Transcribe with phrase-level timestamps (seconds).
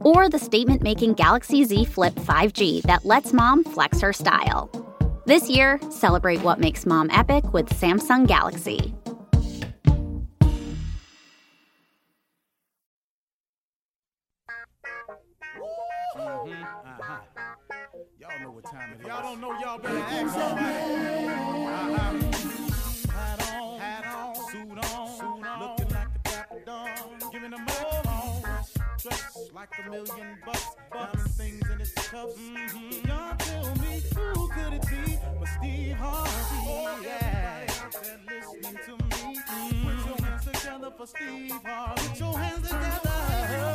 [0.00, 4.70] Or the statement making Galaxy Z Flip 5G that lets mom flex her style.
[5.26, 8.94] This year, celebrate what makes mom epic with Samsung Galaxy.
[16.16, 17.18] Uh-huh.
[18.18, 19.06] Y'all know what time it is.
[19.06, 21.27] Y'all don't know y'all better ask somebody.
[29.90, 32.34] Million bucks, diamond things in his cuffs.
[32.38, 33.08] Mm-hmm.
[33.08, 36.30] Y'all tell me who could it be but Steve Harvey?
[36.66, 37.66] Oh, yeah.
[37.94, 39.88] Everybody listening to me, mm-hmm.
[39.88, 42.08] put your hands together for Steve Harvey.
[42.08, 43.10] Put your hands together.
[43.50, 43.74] Oh,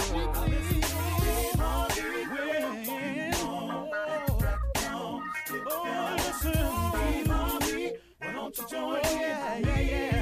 [0.00, 0.82] Steve Harvey.
[5.64, 6.52] Oh, listen,
[6.92, 7.92] Steve Harvey.
[8.18, 9.20] Why don't you join in?
[9.20, 10.21] Yeah, yeah, yeah.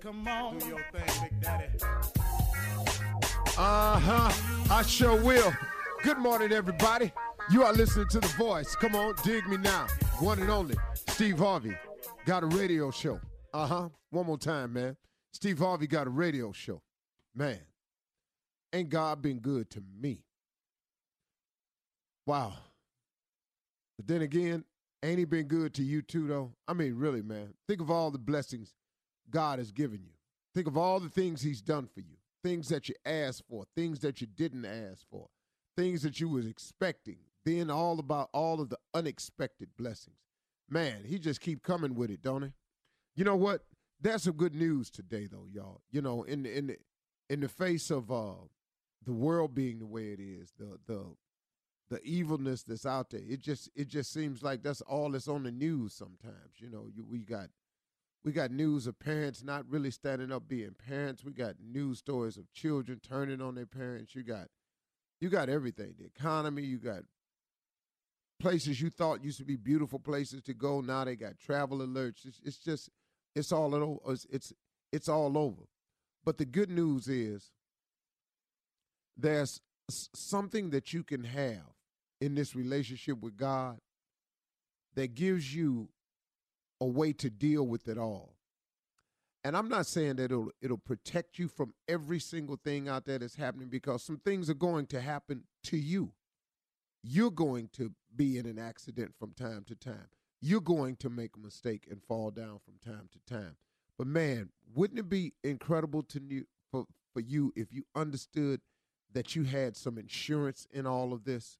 [0.00, 1.66] Come on, do your thing, Big Daddy.
[3.58, 4.32] Uh huh.
[4.70, 5.52] I sure will.
[6.02, 7.12] Good morning, everybody.
[7.50, 8.76] You are listening to The Voice.
[8.76, 9.86] Come on, dig me now.
[10.20, 10.76] One and only,
[11.08, 11.76] Steve Harvey.
[12.24, 13.20] Got a radio show.
[13.52, 13.88] Uh huh.
[14.10, 14.96] One more time, man.
[15.36, 16.80] Steve Harvey got a radio show.
[17.34, 17.60] Man,
[18.72, 20.24] ain't God been good to me?
[22.24, 22.54] Wow.
[23.98, 24.64] But then again,
[25.02, 26.54] ain't he been good to you too, though?
[26.66, 27.52] I mean, really, man.
[27.68, 28.72] Think of all the blessings
[29.28, 30.12] God has given you.
[30.54, 32.16] Think of all the things he's done for you.
[32.42, 35.28] Things that you asked for, things that you didn't ask for,
[35.76, 37.18] things that you was expecting.
[37.44, 40.16] Then all about all of the unexpected blessings.
[40.70, 42.52] Man, he just keep coming with it, don't he?
[43.16, 43.66] You know what?
[44.00, 45.80] There's some good news today, though, y'all.
[45.90, 46.76] You know, in the, in the,
[47.30, 48.34] in the face of uh,
[49.04, 51.04] the world being the way it is, the the
[51.88, 55.44] the evilness that's out there, it just it just seems like that's all that's on
[55.44, 55.94] the news.
[55.94, 57.48] Sometimes, you know, you, we got
[58.24, 61.24] we got news of parents not really standing up being parents.
[61.24, 64.14] We got news stories of children turning on their parents.
[64.14, 64.48] You got
[65.20, 65.94] you got everything.
[65.98, 67.02] The economy, you got
[68.38, 70.80] places you thought used to be beautiful places to go.
[70.80, 72.26] Now they got travel alerts.
[72.26, 72.90] It's, it's just
[73.36, 73.98] it's all over.
[74.12, 74.52] It's, it's
[74.92, 75.62] it's all over.
[76.24, 77.52] But the good news is
[79.16, 81.74] there's something that you can have
[82.20, 83.78] in this relationship with God
[84.94, 85.90] that gives you
[86.80, 88.34] a way to deal with it all.
[89.44, 93.18] And I'm not saying that it'll it'll protect you from every single thing out there
[93.18, 96.12] that's happening because some things are going to happen to you.
[97.04, 100.08] You're going to be in an accident from time to time.
[100.40, 103.56] You're going to make a mistake and fall down from time to time.
[103.98, 106.84] But man, wouldn't it be incredible to you for,
[107.14, 108.60] for you if you understood
[109.12, 111.58] that you had some insurance in all of this,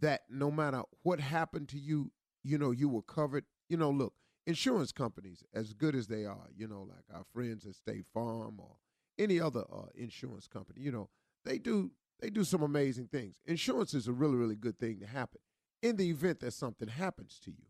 [0.00, 2.12] that no matter what happened to you,
[2.44, 3.44] you know, you were covered.
[3.68, 4.14] You know, look,
[4.46, 8.58] insurance companies, as good as they are, you know, like our friends at State Farm
[8.58, 8.76] or
[9.18, 11.08] any other uh, insurance company, you know,
[11.44, 11.90] they do
[12.20, 13.40] they do some amazing things.
[13.46, 15.40] Insurance is a really, really good thing to happen
[15.82, 17.66] in the event that something happens to you.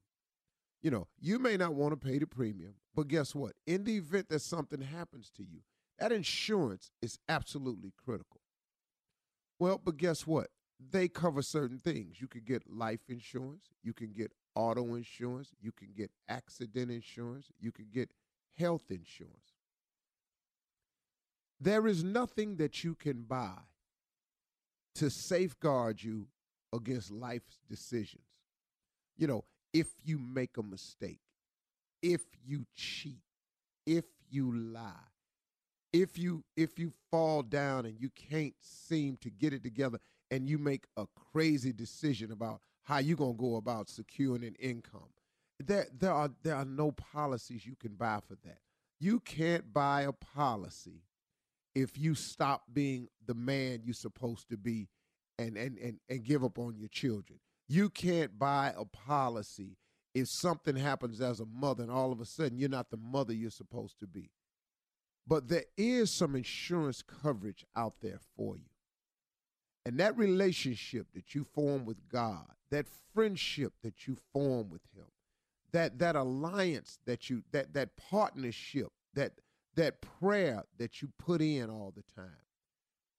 [0.83, 3.53] You know, you may not want to pay the premium, but guess what?
[3.67, 5.61] In the event that something happens to you,
[5.99, 8.41] that insurance is absolutely critical.
[9.59, 10.49] Well, but guess what?
[10.91, 12.21] They cover certain things.
[12.21, 17.47] You can get life insurance, you can get auto insurance, you can get accident insurance,
[17.61, 18.11] you can get
[18.59, 19.55] health insurance.
[21.61, 23.55] There is nothing that you can buy
[24.97, 26.27] to safeguard you
[26.73, 28.25] against life's decisions.
[29.17, 31.21] You know, if you make a mistake,
[32.03, 33.23] if you cheat,
[33.87, 34.93] if you lie,
[35.93, 39.99] if you if you fall down and you can't seem to get it together
[40.31, 44.57] and you make a crazy decision about how you're going to go about securing an
[44.59, 45.11] income.
[45.61, 48.59] There there are there are no policies you can buy for that.
[48.99, 51.03] You can't buy a policy
[51.75, 54.89] if you stop being the man you're supposed to be
[55.39, 57.39] and, and, and, and give up on your children.
[57.69, 59.77] You can't buy a policy
[60.15, 63.33] if something happens as a mother and all of a sudden you're not the mother
[63.33, 64.31] you're supposed to be.
[65.27, 68.65] But there is some insurance coverage out there for you.
[69.85, 75.07] And that relationship that you form with God, that friendship that you form with him,
[75.73, 79.33] that that alliance that you that that partnership, that
[79.75, 82.31] that prayer that you put in all the time.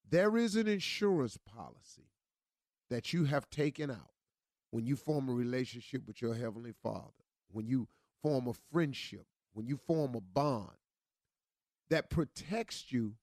[0.09, 2.11] There is an insurance policy
[2.89, 4.12] that you have taken out
[4.73, 7.13] when you form a relationship with your Heavenly Father,
[7.51, 7.87] when you
[8.23, 10.71] form a friendship, when you form a bond
[11.91, 13.13] that protects you,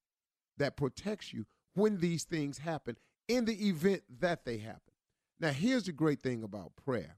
[0.58, 1.44] that protects you
[1.75, 4.94] when these things happen in the event that they happen.
[5.41, 7.17] Now, here's the great thing about prayer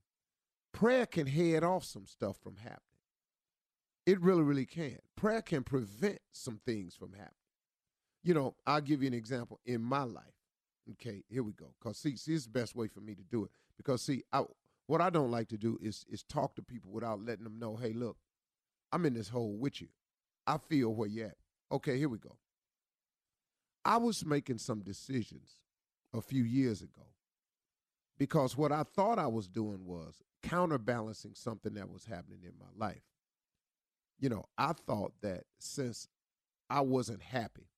[0.73, 2.81] prayer can head off some stuff from happening.
[4.07, 4.97] It really, really can.
[5.15, 7.35] Prayer can prevent some things from happening.
[8.25, 10.25] You know, I'll give you an example in my life.
[10.93, 11.75] Okay, here we go.
[11.83, 13.51] Cause see, see, it's the best way for me to do it.
[13.83, 14.45] Because see, I
[14.87, 17.77] what I don't like to do is is talk to people without letting them know,
[17.77, 18.17] hey, look,
[18.93, 19.89] I'm in this hole with you.
[20.47, 21.37] I feel where you're at.
[21.71, 22.37] Okay, here we go.
[23.85, 25.57] I was making some decisions
[26.15, 27.07] a few years ago
[28.19, 32.87] because what I thought I was doing was counterbalancing something that was happening in my
[32.87, 33.03] life
[34.23, 36.07] you know, I thought that since
[36.71, 37.69] I wasn't happy,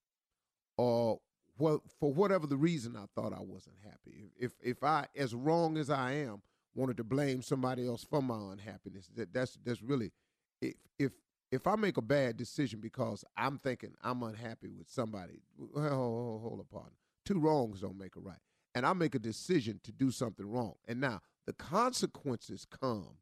[0.76, 1.18] or
[1.58, 4.30] well, for whatever the reason, I thought I wasn't happy.
[4.36, 6.42] If if I, as wrong as I am,
[6.74, 10.12] wanted to blame somebody else for my unhappiness, that that's that's really,
[10.60, 11.12] if if
[11.52, 16.42] if I make a bad decision because I'm thinking I'm unhappy with somebody, well, hold,
[16.42, 16.96] hold partner.
[17.24, 18.38] Two wrongs don't make a right.
[18.74, 20.74] And I make a decision to do something wrong.
[20.88, 23.18] And now the consequences come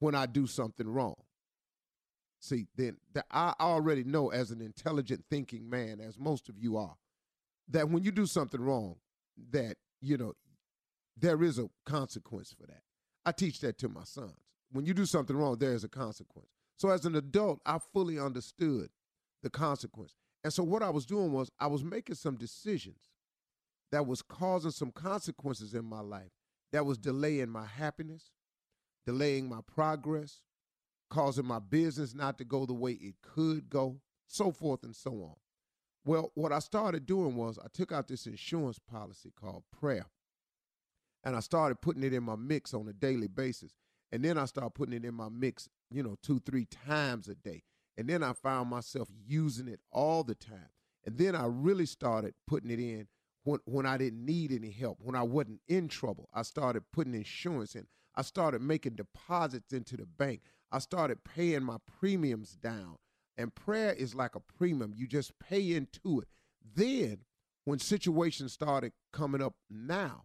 [0.00, 1.16] when I do something wrong.
[2.38, 6.76] See, then that I already know as an intelligent thinking man, as most of you
[6.76, 6.96] are,
[7.68, 8.96] that when you do something wrong,
[9.50, 10.34] that, you know,
[11.16, 12.82] there is a consequence for that.
[13.24, 14.36] I teach that to my sons.
[14.70, 16.48] When you do something wrong, there is a consequence.
[16.76, 18.90] So as an adult, I fully understood
[19.42, 20.14] the consequence.
[20.44, 23.00] And so what I was doing was I was making some decisions
[23.92, 26.30] that was causing some consequences in my life
[26.72, 28.30] that was delaying my happiness,
[29.06, 30.40] delaying my progress,
[31.08, 35.12] causing my business not to go the way it could go, so forth and so
[35.12, 35.34] on.
[36.06, 40.06] Well, what I started doing was I took out this insurance policy called prayer.
[41.24, 43.72] And I started putting it in my mix on a daily basis.
[44.12, 47.34] And then I started putting it in my mix, you know, two, three times a
[47.34, 47.64] day.
[47.98, 50.70] And then I found myself using it all the time.
[51.04, 53.08] And then I really started putting it in
[53.42, 56.28] when, when I didn't need any help, when I wasn't in trouble.
[56.32, 57.88] I started putting insurance in.
[58.14, 60.42] I started making deposits into the bank.
[60.70, 62.96] I started paying my premiums down.
[63.38, 64.92] And prayer is like a premium.
[64.94, 66.28] You just pay into it.
[66.74, 67.18] Then
[67.64, 70.24] when situations started coming up now,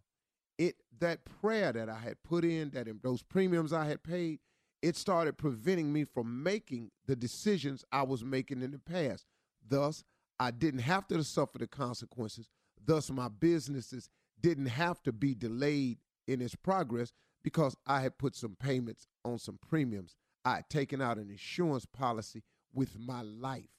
[0.58, 4.40] it that prayer that I had put in, that in those premiums I had paid,
[4.82, 9.26] it started preventing me from making the decisions I was making in the past.
[9.68, 10.04] Thus,
[10.40, 12.50] I didn't have to suffer the consequences.
[12.84, 17.12] Thus, my businesses didn't have to be delayed in its progress
[17.44, 21.86] because I had put some payments on some premiums I had taken out an insurance
[21.86, 23.70] policy with my life,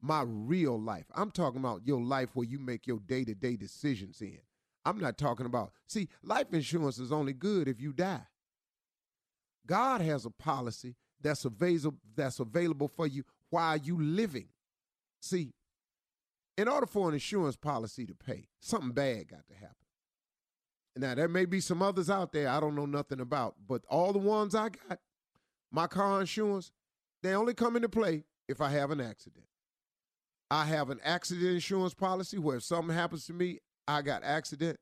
[0.00, 1.06] my real life.
[1.14, 4.38] I'm talking about your life where you make your day to day decisions in.
[4.84, 8.26] I'm not talking about, see, life insurance is only good if you die.
[9.66, 14.48] God has a policy that's available, that's available for you while you living.
[15.20, 15.54] See,
[16.56, 19.74] in order for an insurance policy to pay, something bad got to happen.
[20.96, 24.12] Now, there may be some others out there I don't know nothing about, but all
[24.12, 24.98] the ones I got,
[25.70, 26.72] my car insurance,
[27.26, 29.44] they only come into play if I have an accident.
[30.50, 34.78] I have an accident insurance policy where if something happens to me, I got accident,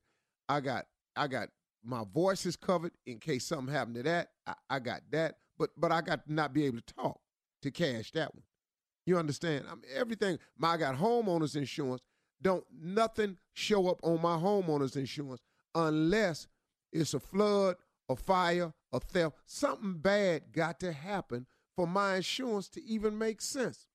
[0.48, 0.84] I got
[1.16, 1.48] I got
[1.82, 4.28] my voice is covered in case something happened to that.
[4.46, 7.20] I, I got that, but but I got not be able to talk
[7.62, 8.44] to cash that one.
[9.06, 9.64] You understand?
[9.66, 10.38] I mean, everything.
[10.58, 12.02] My I got homeowners insurance.
[12.42, 15.40] Don't nothing show up on my homeowners insurance
[15.74, 16.46] unless
[16.92, 17.76] it's a flood,
[18.08, 19.36] a fire, a theft.
[19.46, 23.88] Something bad got to happen for my insurance to even make sense.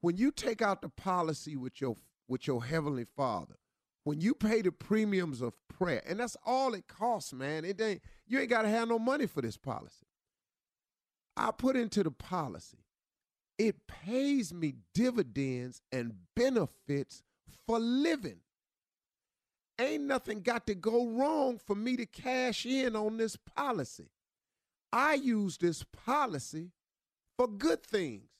[0.00, 1.96] When you take out the policy with your
[2.28, 3.56] with your heavenly Father,
[4.04, 7.64] when you pay the premiums of prayer, and that's all it costs, man.
[7.64, 10.06] It ain't you ain't gotta have no money for this policy.
[11.36, 12.78] I put into the policy,
[13.58, 17.22] it pays me dividends and benefits
[17.66, 18.40] for living.
[19.78, 24.08] Ain't nothing got to go wrong for me to cash in on this policy.
[24.96, 26.70] I use this policy
[27.36, 28.30] for good things.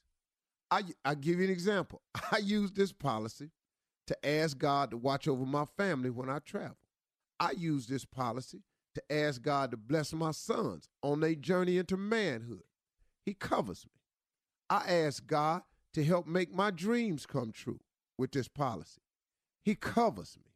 [0.70, 2.00] I I give you an example.
[2.32, 3.50] I use this policy
[4.06, 6.78] to ask God to watch over my family when I travel.
[7.38, 8.62] I use this policy
[8.94, 12.62] to ask God to bless my sons on their journey into manhood.
[13.26, 14.00] He covers me.
[14.70, 15.60] I ask God
[15.92, 17.80] to help make my dreams come true
[18.16, 19.02] with this policy.
[19.62, 20.52] He covers me.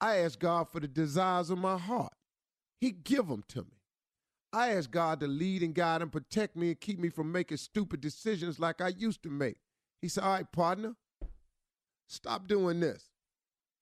[0.00, 2.14] I ask God for the desires of my heart.
[2.80, 3.79] He give them to me.
[4.52, 7.58] I ask God to lead and guide and protect me and keep me from making
[7.58, 9.58] stupid decisions like I used to make.
[10.00, 10.96] He said, All right, partner,
[12.08, 13.10] stop doing this.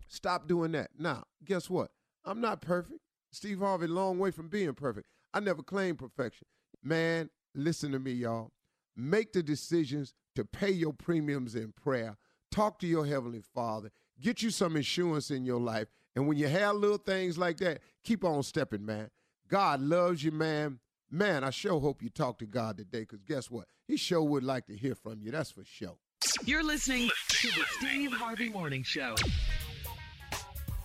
[0.09, 0.91] Stop doing that.
[0.99, 1.91] Now, guess what?
[2.25, 3.01] I'm not perfect.
[3.31, 5.07] Steve Harvey, long way from being perfect.
[5.35, 6.47] I never claimed perfection.
[6.83, 8.53] Man, listen to me, y'all.
[8.97, 12.17] Make the decisions to pay your premiums in prayer.
[12.51, 13.91] Talk to your Heavenly Father.
[14.21, 15.89] Get you some insurance in your life.
[16.17, 19.11] And when you have little things like that, keep on stepping, man.
[19.49, 20.78] God loves you, man.
[21.11, 23.67] Man, I sure hope you talk to God today because guess what?
[23.87, 25.31] He sure would like to hear from you.
[25.31, 25.97] That's for sure.
[26.45, 29.14] You're listening to the Steve Harvey Morning Show.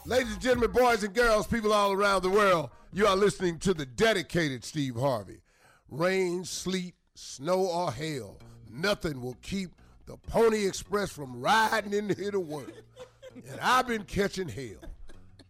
[0.05, 3.74] Ladies and gentlemen, boys and girls, people all around the world, you are listening to
[3.74, 5.41] the dedicated Steve Harvey.
[5.89, 8.38] Rain, sleet, snow, or hail,
[8.72, 9.72] nothing will keep
[10.05, 12.72] the Pony Express from riding in here to work.
[13.50, 14.89] And I've been catching hell.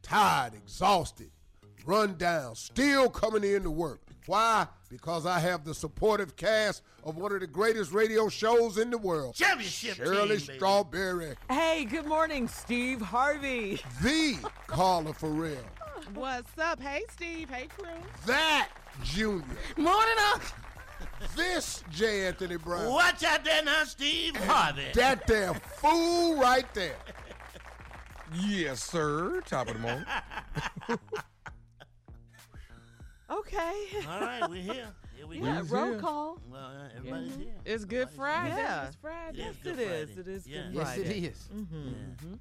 [0.02, 1.32] Tired, exhausted,
[1.86, 4.00] run down, still coming in to work.
[4.26, 4.68] Why?
[4.90, 8.98] Because I have the supportive cast of one of the greatest radio shows in the
[8.98, 9.36] world.
[9.36, 10.56] Championship Shirley team.
[10.56, 13.82] Strawberry, Hey, good morning, Steve Harvey.
[14.02, 14.38] the
[14.68, 15.58] Carla Ferrell,
[16.14, 16.80] What's up?
[16.82, 17.50] Hey, Steve.
[17.50, 17.90] Hey, crew.
[18.26, 18.70] that
[19.04, 19.44] Junior,
[19.78, 20.42] Morning, up.
[21.36, 22.28] this J.
[22.28, 24.86] Anthony Brown, Watch out there now, Steve Harvey.
[24.94, 26.96] that there fool right there.
[28.46, 29.42] Yes, sir.
[29.46, 30.06] Top of the morning.
[33.40, 33.74] Okay.
[34.10, 34.88] All right, we're here.
[35.16, 35.76] Here we Yeah, go.
[35.76, 36.00] roll here.
[36.00, 36.40] call.
[36.52, 37.56] Well, uh, everybody's here.
[37.66, 38.56] It's Good Friday.
[38.56, 38.88] Yeah.
[38.88, 39.40] It's Friday.
[39.42, 40.10] It is Yes, Good it is.
[40.10, 40.22] Friday.
[40.22, 40.62] It is Yeah.
[40.64, 41.02] Good Yes, Friday.
[41.18, 41.50] it is.
[41.54, 42.34] Mm-hmm.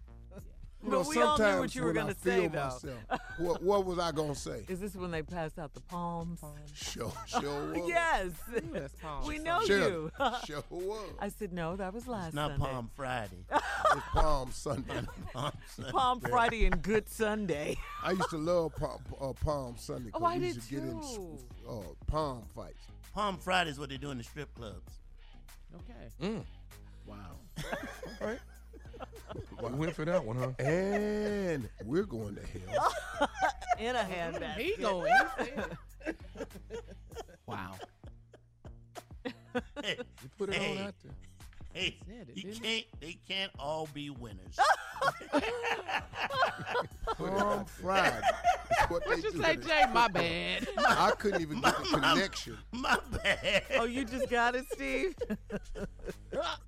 [0.84, 2.48] You But know, we all knew what sometimes you were when gonna I say, feel
[2.50, 2.64] though.
[2.64, 2.98] myself,
[3.38, 4.64] what, what was I gonna say?
[4.68, 6.40] Is this when they passed out the palms?
[6.74, 7.88] Sure, sure was.
[7.88, 8.30] Yes.
[8.72, 10.10] that's palm we know Sure, you.
[10.46, 11.10] sure was.
[11.20, 11.76] I said no.
[11.76, 12.66] That was last It's not Sunday.
[12.66, 13.44] Palm Friday.
[13.52, 15.00] It's Palm Sunday.
[15.32, 15.90] Palm Sunday.
[15.92, 17.76] Palm Friday and Good Sunday.
[18.02, 20.74] I used to love Palm, uh, Palm Sunday Oh, because I we did used to
[20.74, 22.78] get in uh, palm fights.
[23.14, 24.92] Palm Friday is what they do in the strip clubs.
[25.76, 26.26] Okay.
[26.34, 26.42] Mm.
[27.06, 27.16] Wow.
[28.20, 28.38] All right.
[29.62, 30.50] We went for that one, huh?
[30.64, 32.92] And we're going to hell.
[33.78, 34.58] In a handbag.
[34.60, 35.12] He going.
[35.40, 35.50] He.
[37.46, 37.74] Wow.
[39.82, 40.78] Hey, You put it Hey.
[40.78, 41.12] on out there.
[41.72, 42.84] Hey, said it, you didn't can't.
[43.00, 44.58] They can't all be winners.
[47.16, 48.20] Palm Friday.
[48.70, 49.84] That's what they What you say, Jay?
[49.92, 50.68] My bad.
[50.78, 52.58] I couldn't even get the connection.
[52.72, 53.64] My bad.
[53.78, 55.14] Oh, you just got it, Steve?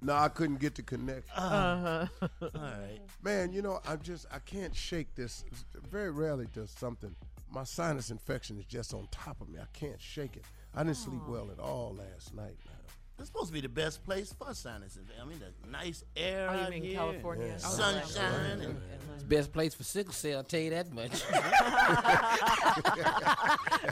[0.03, 1.33] No, I couldn't get the connection.
[1.37, 2.07] Uh-huh.
[2.43, 3.01] All right.
[3.23, 5.45] Man, you know, I'm just I can't shake this.
[5.91, 7.15] Very rarely does something.
[7.51, 9.59] My sinus infection is just on top of me.
[9.61, 10.45] I can't shake it.
[10.75, 12.57] I didn't sleep well at all last night.
[12.67, 12.74] Man.
[13.17, 15.07] This supposed to be the best place for sinuses.
[15.21, 17.47] I mean, the nice air Oh, you out mean here, California?
[17.47, 17.55] Yeah.
[17.65, 18.77] Oh, sunshine, and
[19.15, 21.23] It's the best place for sickle cell, I'll tell you that much.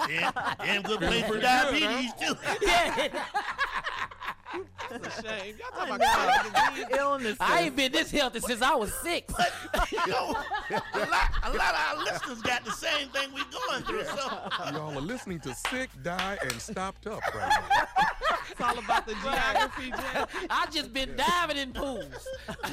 [0.08, 2.34] damn, damn good place for diabetes too.
[4.90, 5.54] It's a shame.
[5.58, 6.86] Y'all talking about chronic disease.
[6.98, 7.36] Illnesses.
[7.40, 9.32] I ain't been this healthy since I was six.
[9.90, 10.36] you know,
[10.70, 14.04] a lot, a lot of our listeners got the same thing we going through.
[14.04, 17.86] So Y'all are listening to Sick, Die, and Stopped Up right now.
[18.60, 20.24] All about the geography, Jay.
[20.50, 22.28] I just been diving in pools.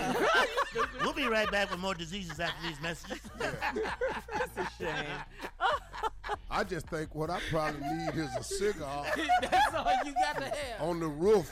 [1.04, 3.20] We'll be right back with more diseases after these messages.
[3.40, 5.06] That's a shame.
[6.52, 9.06] I just think what I probably need is a cigar
[9.42, 10.82] That's all you got to have.
[10.82, 11.52] on the roof.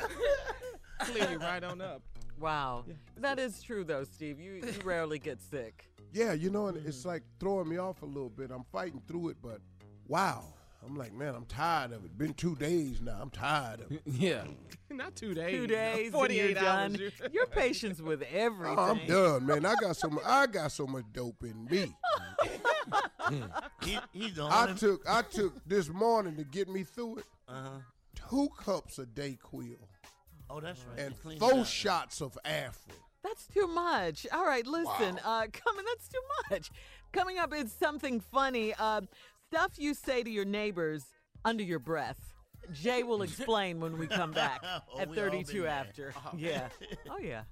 [1.00, 2.02] Clear you right on up.
[2.40, 2.86] Wow.
[3.18, 4.40] That is true, though, Steve.
[4.40, 5.90] You, you rarely get sick.
[6.14, 8.52] Yeah, you know, and it's like throwing me off a little bit.
[8.52, 9.60] I'm fighting through it, but
[10.08, 10.44] wow.
[10.86, 12.18] I'm like, man, I'm tired of it.
[12.18, 13.18] Been two days now.
[13.22, 14.02] I'm tired of it.
[14.06, 14.44] Yeah.
[14.90, 15.52] Not two days.
[15.54, 16.94] Two days, 48 you're hours.
[16.94, 17.02] done.
[17.02, 18.78] you- Your patience with everything.
[18.80, 19.66] Oh, I'm done, man.
[19.66, 20.24] I got so much.
[20.26, 21.94] I got so much dope in me.
[23.84, 24.76] He, he's the I only.
[24.76, 27.26] took I took this morning to get me through it.
[27.50, 27.80] uh-huh.
[28.30, 29.78] Two cups a day, Quill,
[30.50, 31.00] Oh, that's right.
[31.06, 31.66] and He four up.
[31.66, 32.96] shots of Afrin.
[33.24, 34.26] That's too much.
[34.34, 35.20] All right, listen.
[35.24, 36.72] Uh, coming, that's too much.
[37.12, 38.74] Coming up is something funny.
[38.78, 39.02] Uh,
[39.52, 41.06] stuff you say to your neighbors
[41.46, 42.34] under your breath.
[42.74, 44.62] Jay will explain when we come back
[44.94, 45.70] Oh, at we all been 32 there.
[45.70, 46.14] after.
[46.36, 46.68] Yeah.
[47.10, 47.44] Oh, yeah.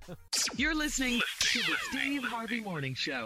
[0.57, 3.25] You're listening to the Steve Harvey Morning Show.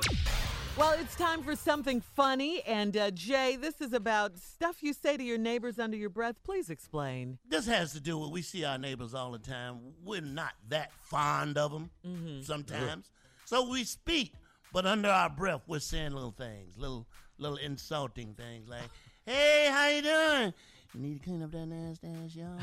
[0.78, 2.62] Well, it's time for something funny.
[2.68, 6.36] And uh, Jay, this is about stuff you say to your neighbors under your breath.
[6.44, 7.40] Please explain.
[7.50, 9.80] This has to do with we see our neighbors all the time.
[10.06, 12.42] We're not that fond of them Mm-hmm.
[12.44, 13.10] sometimes,
[13.46, 14.34] so we speak,
[14.72, 17.08] but under our breath we're saying little things, little
[17.40, 18.90] little insulting things like,
[19.26, 20.54] "Hey, how you doing?
[20.94, 22.60] You need to clean up that nasty ass yard."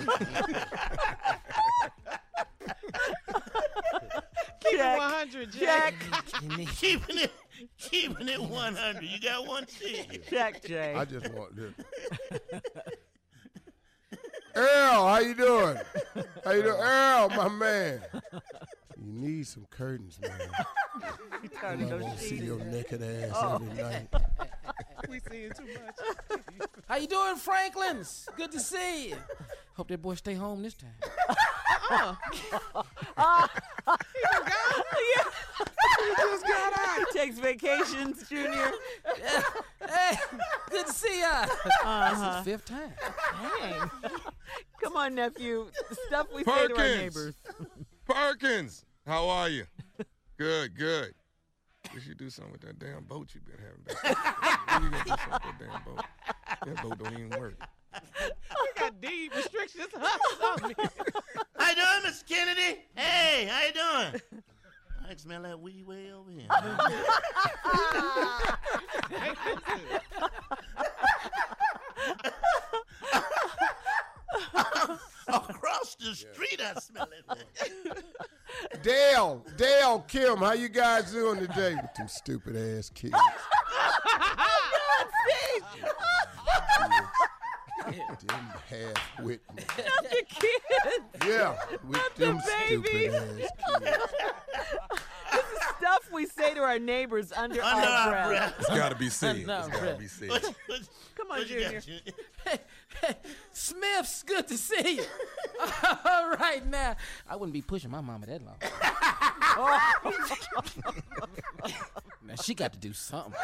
[4.60, 4.96] Keep Check.
[4.96, 5.58] it 100, Jay.
[5.58, 5.94] Check.
[6.76, 7.32] keeping it,
[7.78, 9.02] keeping it 100.
[9.02, 10.22] You got one seat.
[10.28, 10.94] Check, Jay.
[10.94, 11.72] I just want this.
[14.54, 15.76] Earl, how you doing?
[16.44, 18.00] How you doing, Earl, my man?
[19.02, 20.30] You need some curtains, man.
[21.62, 24.08] I want to see your naked ass every night.
[25.08, 26.38] We seeing too much.
[26.88, 28.28] How you doing, Franklins?
[28.36, 29.16] Good to see you.
[29.74, 30.90] Hope that boy stay home this time.
[31.90, 32.16] Oh,
[33.16, 33.48] God.
[37.12, 38.72] He takes vacations, Junior.
[39.90, 40.16] Hey,
[40.70, 41.46] good to see ya.
[41.82, 42.10] Uh-huh.
[42.10, 42.92] This is the fifth time.
[43.60, 43.90] Dang.
[44.80, 45.66] Come on, nephew.
[46.06, 47.00] Stuff we say to our Perkins.
[47.00, 47.34] neighbors.
[48.06, 49.64] Perkins, how are you?
[50.38, 51.14] Good, good.
[51.92, 54.16] You should do something with that damn boat you've been having back there.
[54.72, 56.02] When you gonna do something with that damn boat?
[56.64, 57.56] That boat don't even work.
[57.92, 60.74] We got deed restrictions on me.
[61.58, 62.86] How you doing, Miss Kennedy?
[62.96, 64.22] Hey, how you doing?
[65.04, 66.48] I can smell that weed way over here.
[75.28, 78.04] Across the street, I smell it.
[78.82, 81.74] Dale, Dale, Kim, how you guys doing today?
[81.76, 83.14] With them stupid ass kids.
[87.86, 89.40] Oh, them half wit.
[89.56, 91.26] The kids.
[91.26, 91.56] Yeah,
[91.88, 93.90] with Not the stupid ass kids.
[95.32, 98.28] This is stuff we say to our neighbors under, Under our, our breath.
[98.28, 98.54] breath.
[98.60, 99.46] It's gotta be said.
[99.46, 100.28] No, It's gotta be said.
[100.28, 100.80] What, what,
[101.16, 102.00] Come on, what you got, Junior.
[103.52, 105.04] Smiths, good to see you.
[106.04, 106.96] All right, now.
[107.28, 108.56] I wouldn't be pushing my mama that long.
[112.26, 113.34] now, she got to do something.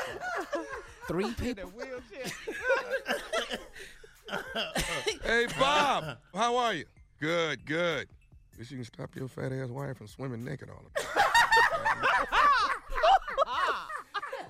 [1.09, 1.71] Three people.
[1.71, 2.33] The wheelchair.
[5.23, 6.85] Hey, Bob, how are you?
[7.21, 8.09] Good, good.
[8.59, 11.25] Wish you can stop your fat ass wife from swimming naked all the time.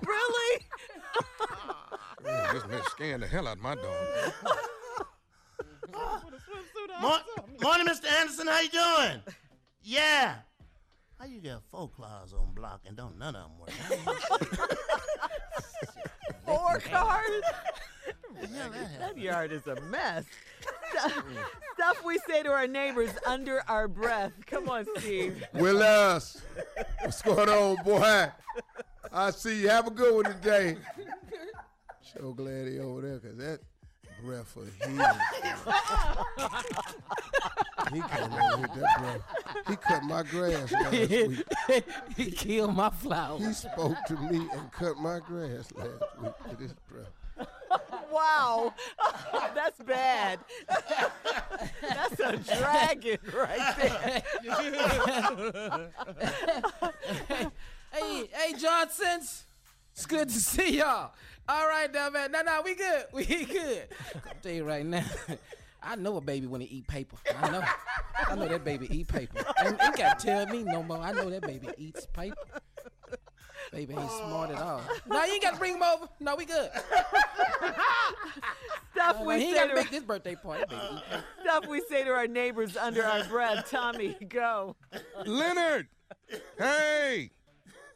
[0.05, 0.65] Really?
[2.23, 4.33] Man, this man scaring the hell out of my dog.
[6.23, 7.01] Put a swimsuit on.
[7.01, 7.19] Mor-
[7.61, 8.11] morning, Mr.
[8.19, 8.47] Anderson.
[8.47, 9.21] How you doing?
[9.83, 10.35] Yeah.
[11.19, 13.71] How you got four claws on block and don't none of them work?
[16.45, 17.41] Four cars?
[18.53, 20.25] Yeah, that That yard is a mess.
[20.91, 21.23] Stuff-
[21.73, 24.31] Stuff we say to our neighbors under our breath.
[24.47, 25.43] Come on, Steve.
[25.53, 26.41] Willis,
[27.01, 28.27] what's going on, boy?
[29.11, 29.69] I see you.
[29.69, 30.77] Have a good one today.
[32.01, 33.59] So glad he over there, cause that
[34.27, 34.99] breath of healing.
[37.93, 39.21] he came over with that breath.
[39.69, 41.43] He cut my grass last week.
[42.17, 43.39] he killed my flower.
[43.39, 47.07] He spoke to me and cut my grass last week with his breath.
[48.11, 48.73] Wow.
[49.55, 50.39] That's bad.
[51.81, 54.23] That's a dragon right there.
[57.93, 59.45] hey, hey, Johnsons.
[59.97, 61.11] It's good to see y'all.
[61.49, 62.31] All right, now, man.
[62.31, 63.05] No, no, we good.
[63.11, 63.87] We good.
[64.27, 65.03] I'll tell you right now.
[65.81, 67.15] I know a baby when he eat paper.
[67.35, 67.63] I know.
[68.29, 69.43] I know that baby eat paper.
[69.65, 70.99] And you can't tell me no more.
[70.99, 72.35] I know that baby eats paper.
[73.71, 74.81] Baby ain't smart at all.
[75.07, 76.07] No, you ain't got to bring him over.
[76.19, 76.69] No, we good.
[78.93, 81.01] Stuff Uh, we he say got to to make this birthday party, baby.
[81.41, 83.67] stuff we say to our neighbors under our breath.
[83.71, 84.75] Tommy, go.
[85.25, 85.87] Leonard.
[86.59, 87.31] Hey.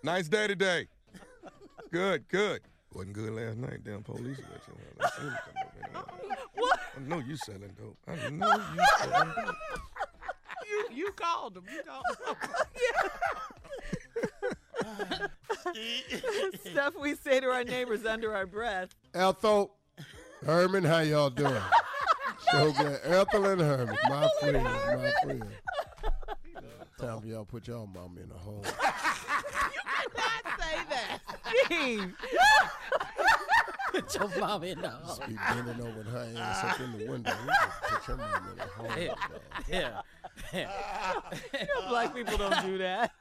[0.03, 0.87] Nice day today.
[1.91, 2.61] Good, good.
[2.93, 3.83] Wasn't good last night.
[3.83, 4.79] Damn police let you know.
[5.01, 5.79] I seen you come over
[6.23, 6.35] here.
[6.55, 6.79] What?
[6.97, 7.97] I know you selling dope.
[8.07, 9.55] I know you selling dope.
[10.69, 11.63] You you called him.
[11.71, 12.35] You called him.
[16.71, 18.89] Stuff we say to our neighbors under our breath.
[19.13, 19.75] Ethel,
[20.45, 21.61] Herman, how y'all doing?
[22.51, 22.99] so good.
[23.03, 25.43] Ethel and Herman, my friends, my friends.
[27.01, 28.63] Time for y'all put y'all mama in a hole.
[30.03, 31.19] You cannot say that.
[31.65, 32.13] Steve.
[33.91, 35.19] Put your mom in the hole.
[35.27, 37.31] Be bending over her ass up in the window.
[37.31, 39.17] You can put your mama in a hole.
[39.69, 39.89] Yeah.
[39.89, 40.03] dog.
[40.53, 40.69] Yeah.
[41.59, 43.11] You know black people don't do that.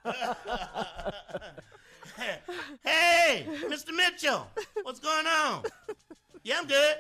[2.85, 3.95] Hey, Mr.
[3.95, 4.47] Mitchell,
[4.83, 5.65] what's going on?
[6.43, 6.97] Yeah, I'm good.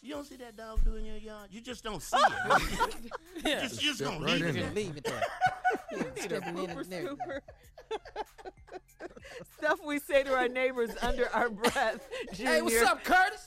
[0.00, 1.48] You don't see that dog do in your yard?
[1.50, 3.12] You just don't see it.
[3.44, 3.60] Yeah.
[3.62, 4.60] just, you just Step gonna right leave in it.
[4.62, 5.22] Just leave it there.
[5.92, 7.04] Yeah, stepping in Pooper there.
[7.04, 7.40] scooper.
[9.58, 12.08] Stuff we say to our neighbors under our breath.
[12.32, 12.52] Junior.
[12.52, 13.46] Hey, what's up, Curtis?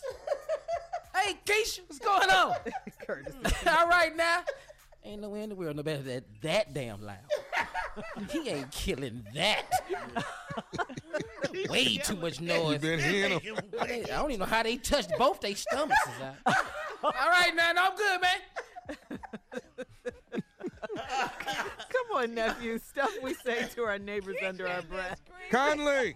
[1.15, 2.55] hey, Keisha, what's going on?
[3.05, 3.33] Curtis?
[3.67, 4.43] All right now.
[5.03, 7.17] Ain't no way in the world no better that that damn loud.
[8.29, 9.63] he ain't killing that.
[11.69, 12.79] Way too much You noise.
[12.81, 13.41] been hearing them.
[13.79, 15.99] I don't even know how they touched both their stomachs.
[16.21, 16.55] Out.
[17.03, 19.19] All right, now, no, I'm good, man.
[20.95, 22.77] Come on, nephew.
[22.77, 25.19] Stuff we say to our neighbors under our breath.
[25.49, 26.15] Conley,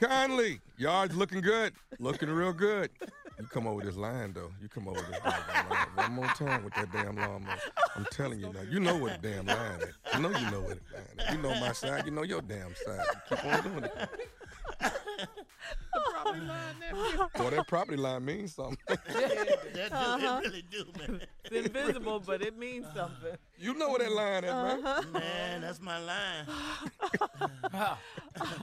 [0.00, 2.90] Conley, yard's looking good, looking real good.
[3.38, 4.50] You come over this line though.
[4.60, 7.58] You come over this damn line one more time with that damn lawnmower.
[7.96, 8.62] I'm telling you now.
[8.68, 9.94] You know what the damn line is.
[10.12, 11.34] I know you know what the line is.
[11.34, 12.04] You know my side.
[12.04, 13.04] You know your damn side.
[13.30, 13.92] You keep on doing it.
[17.34, 18.78] Boy, that property line means something.
[18.88, 20.40] That do, It uh-huh.
[20.44, 21.20] really do, man.
[21.44, 23.36] It's invisible, but it means something.
[23.58, 24.86] you know where that line is, man.
[24.86, 25.02] Uh-huh.
[25.12, 26.46] Man, that's my line.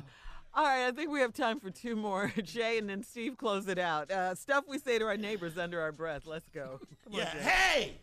[0.53, 2.33] All right, I think we have time for two more.
[2.43, 4.09] Jay and then Steve close it out.
[4.11, 6.23] Uh, stuff we say to our neighbors under our breath.
[6.25, 6.79] Let's go.
[7.03, 7.31] Come Yeah.
[7.33, 7.39] Jay.
[7.39, 7.93] Hey,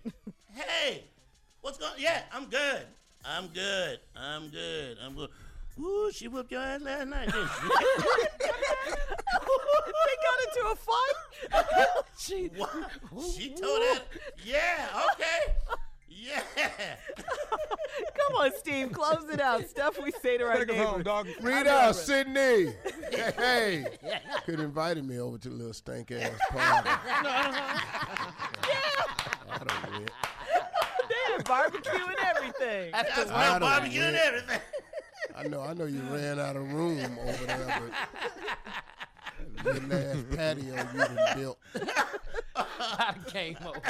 [0.55, 1.05] hey,
[1.61, 1.93] what's going?
[1.99, 2.83] Yeah, I'm good.
[3.25, 3.99] I'm good.
[4.17, 4.97] I'm good.
[5.05, 5.29] I'm good.
[5.79, 7.69] Ooh, she whooped your ass last night, didn't she?
[8.39, 12.05] they got into a fight.
[12.19, 12.71] She, what?
[13.37, 14.03] She told that.
[14.43, 14.89] Yeah.
[15.13, 15.53] Okay.
[16.19, 16.43] Yeah.
[16.67, 19.69] Come on, Steve, close it out.
[19.69, 21.05] Stuff we say to our Take us home, neighbors.
[21.05, 21.29] dog.
[21.41, 22.73] Read out, Sydney.
[23.37, 23.87] Hey,
[24.45, 26.89] could have invited me over to a little stank ass party.
[29.49, 30.09] I don't win.
[31.09, 32.91] They had barbecue and everything.
[32.93, 34.61] That's I my barbecue and everything.
[35.37, 37.83] I know, I know you ran out of room over there,
[39.65, 41.59] but little ass patio you done built.
[42.57, 43.81] I came over.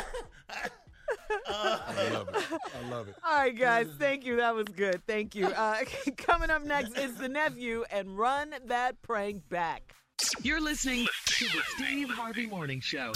[1.48, 2.44] I love it.
[2.52, 3.14] I love it.
[3.24, 3.88] All right, guys.
[3.98, 4.36] Thank you.
[4.36, 5.02] That was good.
[5.06, 5.46] Thank you.
[5.46, 5.78] Uh,
[6.16, 9.94] coming up next is the nephew and run that prank back.
[10.42, 13.12] You're listening to the Steve Harvey Morning Show.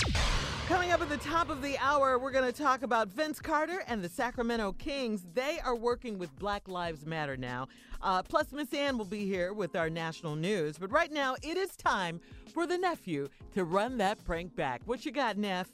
[0.68, 3.82] Coming up at the top of the hour, we're going to talk about Vince Carter
[3.88, 5.26] and the Sacramento Kings.
[5.34, 7.66] They are working with Black Lives Matter now.
[8.02, 10.78] Uh, plus, Miss Ann will be here with our national news.
[10.78, 12.20] But right now, it is time
[12.54, 14.82] for the nephew to run that prank back.
[14.84, 15.68] What you got, Neff?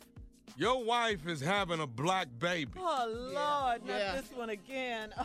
[0.56, 2.70] Your wife is having a black baby.
[2.78, 4.16] Oh, Lord, not Yeah.
[4.20, 5.12] this one again.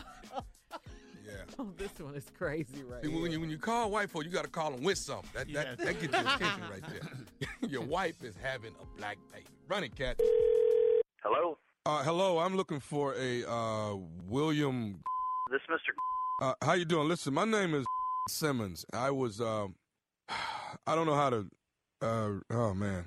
[1.24, 1.44] Yeah.
[1.58, 3.02] Oh, this one is crazy, right?
[3.02, 5.30] See, when you when you call white folk, you got to call them with something.
[5.34, 7.48] That that, that gets your attention right there.
[7.70, 9.46] your wife is having a black baby.
[9.68, 10.20] Run it, cat.
[11.22, 11.56] Hello,
[11.86, 13.94] Uh, hello, I'm looking for a uh,
[14.28, 15.00] William.
[15.50, 15.92] this Mr.
[16.42, 17.08] Uh, how you doing?
[17.08, 17.86] Listen, my name is
[18.28, 18.84] Simmons.
[18.92, 19.40] I was.
[19.40, 19.74] Um,
[20.86, 21.46] I don't know how to.
[22.02, 23.06] Uh, oh man,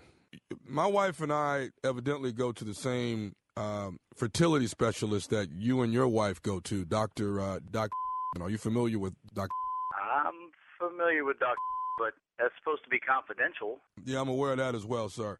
[0.68, 5.94] my wife and I evidently go to the same um, fertility specialist that you and
[5.94, 7.90] your wife go to, Doctor uh, Doc.
[8.40, 9.54] Are you familiar with Doctor?
[9.96, 11.56] I'm familiar with Doctor,
[11.98, 13.80] but that's supposed to be confidential.
[14.04, 15.38] Yeah, I'm aware of that as well, sir.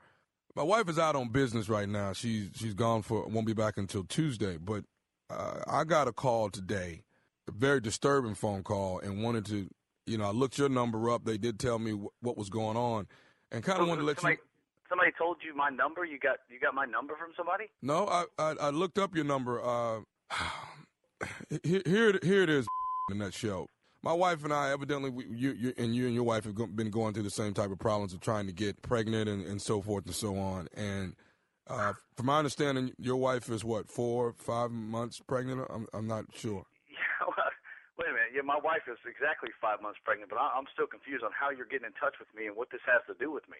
[0.56, 2.14] My wife is out on business right now.
[2.14, 4.58] She's she's gone for won't be back until Tuesday.
[4.58, 4.86] But
[5.30, 7.04] uh, I got a call today,
[7.50, 9.70] a very disturbing phone call, and wanted to,
[10.06, 11.26] you know, I looked your number up.
[11.26, 13.08] They did tell me wh- what was going on,
[13.52, 14.55] and kind of wanted to let somebody, you.
[14.90, 16.06] Somebody told you my number.
[16.06, 17.66] You got you got my number from somebody.
[17.82, 19.62] No, I, I I looked up your number.
[19.64, 20.02] Uh,
[21.64, 22.68] here here here it is
[23.12, 23.68] in that show.
[24.04, 26.92] My wife and I, evidently, we, you, you and you and your wife have been
[26.92, 29.82] going through the same type of problems of trying to get pregnant and, and so
[29.82, 30.68] forth and so on.
[30.78, 31.16] And
[31.68, 35.66] uh, from my understanding, your wife is what four, five months pregnant.
[35.70, 36.66] I'm I'm not sure.
[36.88, 37.50] Yeah, well,
[37.98, 38.32] wait a minute.
[38.36, 41.50] yeah, my wife is exactly five months pregnant, but I, I'm still confused on how
[41.50, 43.58] you're getting in touch with me and what this has to do with me.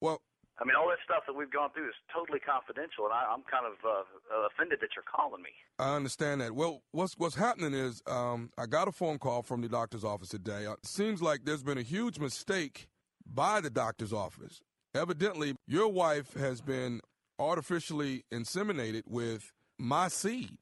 [0.00, 0.22] Well,
[0.60, 3.42] I mean, all that stuff that we've gone through is totally confidential, and I, I'm
[3.48, 3.90] kind of uh,
[4.34, 5.50] uh, offended that you're calling me.
[5.78, 6.52] I understand that.
[6.52, 10.30] Well, what's what's happening is um, I got a phone call from the doctor's office
[10.30, 10.66] today.
[10.66, 12.88] Uh, It seems like there's been a huge mistake
[13.24, 14.60] by the doctor's office.
[14.94, 17.00] Evidently, your wife has been
[17.38, 20.58] artificially inseminated with my seed,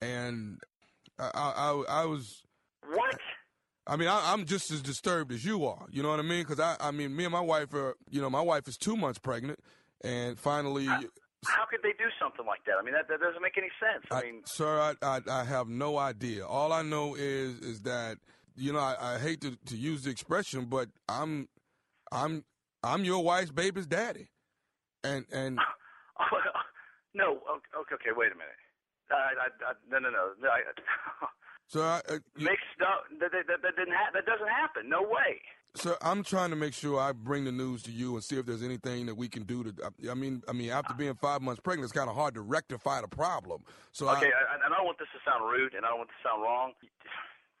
[0.00, 0.60] and
[1.18, 2.44] I, I, I, I was.
[2.88, 3.18] What?
[3.86, 5.86] I mean, I, I'm just as disturbed as you are.
[5.90, 6.42] You know what I mean?
[6.42, 8.96] Because I, I mean, me and my wife are, you know, my wife is two
[8.96, 9.60] months pregnant,
[10.02, 12.74] and finally, How could they do something like that?
[12.80, 14.04] I mean, that, that doesn't make any sense.
[14.10, 16.46] I, I, mean, sir, I, I I have no idea.
[16.46, 18.18] All I know is is that
[18.56, 21.48] you know I, I hate to, to use the expression, but I'm
[22.10, 22.44] I'm
[22.82, 24.30] I'm your wife's baby's daddy,
[25.04, 25.56] and and
[27.14, 27.38] no.
[27.78, 28.58] Okay, okay, wait a minute.
[29.10, 30.32] I, I, I, no, no, no.
[30.40, 30.62] no I,
[31.68, 33.04] so I, uh, you- mixed up.
[33.20, 33.94] That, that, that, that didn't.
[33.94, 34.88] Ha- that doesn't happen.
[34.88, 35.40] No way.
[35.76, 38.46] So I'm trying to make sure I bring the news to you and see if
[38.46, 39.74] there's anything that we can do to.
[40.10, 43.02] I mean, I mean, after being five months pregnant, it's kind of hard to rectify
[43.02, 43.62] the problem.
[43.92, 45.98] So okay, I, I, and I don't want this to sound rude, and I don't
[45.98, 46.72] want this to sound wrong.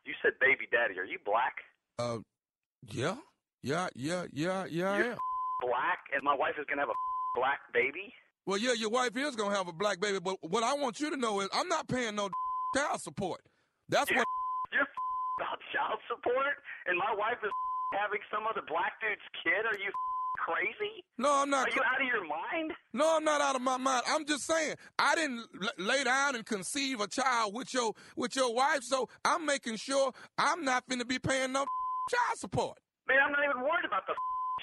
[0.06, 0.98] You said baby daddy.
[0.98, 1.56] Are you black?
[1.98, 2.18] uh,
[2.90, 3.16] yeah,
[3.62, 5.18] yeah, yeah, yeah, yeah, am.
[5.60, 8.14] Black, and my wife is gonna have a black baby.
[8.46, 11.10] Well, yeah, your wife is gonna have a black baby, but what I want you
[11.10, 12.30] to know is I'm not paying no
[12.74, 13.40] child support.
[13.88, 14.28] That's You're, what.
[14.72, 14.88] you're
[15.38, 17.52] about child support, and my wife is
[18.00, 19.62] having some other black dude's kid.
[19.62, 19.90] Are you
[20.38, 21.04] crazy?
[21.18, 21.68] No, I'm not.
[21.68, 22.72] Are you out of your mind?
[22.92, 24.02] No, I'm not out of my mind.
[24.08, 25.46] I'm just saying I didn't
[25.78, 30.12] lay down and conceive a child with your with your wife, so I'm making sure
[30.38, 31.64] I'm not finna be paying no
[32.10, 32.78] child support.
[33.08, 34.14] Man, I'm not even worried about the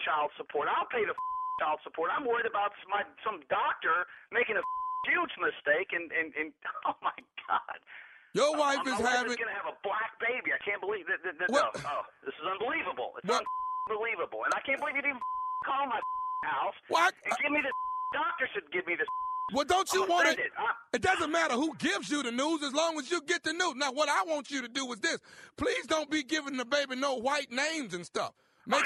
[0.06, 0.68] child support.
[0.68, 1.16] I'll pay the
[1.62, 2.12] child support.
[2.12, 4.64] I'm worried about my some doctor making a
[5.10, 6.52] huge mistake, and and, and
[6.86, 7.16] oh my
[7.48, 7.80] god.
[8.34, 9.32] Your uh, wife my is having.
[9.32, 10.54] is gonna have a black baby.
[10.54, 11.22] I can't believe that.
[11.22, 13.13] that, that no, oh, this is unbelievable.
[13.22, 15.22] It's unbelievable, and I can't believe you didn't
[15.65, 16.02] call my
[16.50, 17.13] house What?
[17.26, 17.72] and give me the
[18.13, 19.08] Doctor should give me this.
[19.54, 20.39] Well, don't you want it?
[20.93, 23.74] It doesn't matter who gives you the news as long as you get the news.
[23.76, 25.17] Now, what I want you to do is this:
[25.58, 28.34] please don't be giving the baby no white names and stuff.
[28.65, 28.86] Make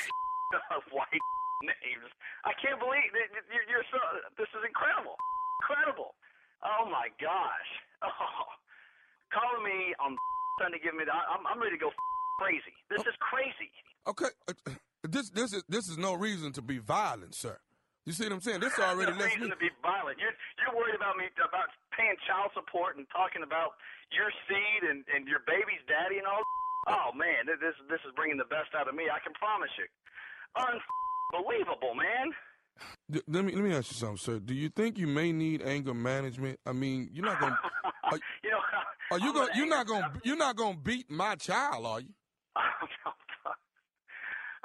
[0.91, 1.21] white
[1.63, 2.09] names.
[2.45, 3.99] I can't believe that that you're, you're so.
[4.39, 5.15] This is incredible,
[5.61, 6.15] incredible.
[6.63, 7.69] Oh my gosh.
[8.03, 8.45] Oh,
[9.33, 10.15] calling me on
[10.61, 11.05] Sunday, giving me.
[11.05, 11.91] The, I'm I'm ready to go
[12.41, 12.73] crazy.
[12.89, 13.69] This is crazy.
[14.07, 14.53] Okay, uh,
[15.03, 17.57] this this is this is no reason to be violent, sir.
[18.07, 18.61] You see what I'm saying?
[18.63, 19.55] This already no lets reason me.
[19.55, 20.17] to be violent.
[20.17, 23.75] You're you're worried about me about paying child support and talking about
[24.15, 26.39] your seed and and your baby's daddy and all.
[26.87, 27.59] Oh man, this
[27.91, 29.11] this is bringing the best out of me.
[29.11, 29.87] I can promise you.
[30.55, 32.31] Unbelievable, man.
[33.09, 34.39] D- Let me let me ask you something, sir.
[34.39, 36.59] Do you think you may need anger management?
[36.65, 37.57] I mean, you're not gonna.
[38.11, 38.59] Are, you know,
[39.11, 39.49] are you gonna?
[39.55, 40.13] You're not gonna.
[40.23, 42.13] You're not gonna beat my child, are you?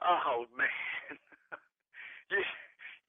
[0.02, 0.68] oh man,
[2.30, 2.38] you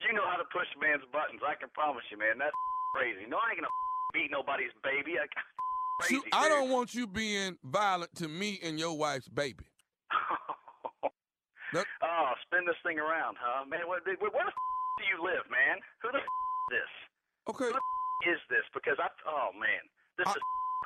[0.08, 1.42] you know how to push man's buttons.
[1.46, 2.40] I can promise you, man.
[2.40, 2.52] That's
[2.96, 3.30] crazy.
[3.30, 3.70] No, I ain't gonna
[4.14, 5.20] beat nobody's baby.
[5.22, 5.28] I,
[6.02, 6.16] crazy.
[6.16, 9.64] See, I don't want you being violent to me and your wife's baby.
[11.74, 13.88] That- oh, spin this thing around, huh, man?
[13.88, 14.18] What, the f-
[14.98, 15.78] do you live, man?
[16.02, 16.92] Who the f- is this?
[17.50, 17.66] Okay.
[17.66, 18.66] Who the f- is this?
[18.74, 19.84] Because I, oh man,
[20.18, 20.44] this I- is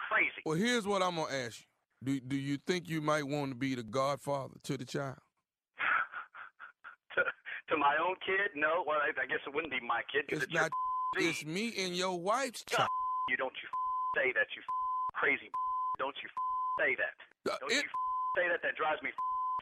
[0.10, 0.42] crazy.
[0.46, 1.68] Well, here's what I'm gonna ask you.
[2.04, 5.18] Do Do you think you might want to be the godfather to the child?
[7.18, 7.22] to,
[7.70, 8.54] to my own kid?
[8.56, 8.84] No.
[8.86, 10.70] Well, I, I guess it wouldn't be my kid It's it's, not.
[11.18, 12.90] It's me and your wife's child.
[13.30, 15.50] you don't you f- say that you f- crazy.
[15.98, 17.18] Don't you f- say that.
[17.52, 18.62] Uh, Don't it- you f- say that.
[18.62, 19.10] That drives me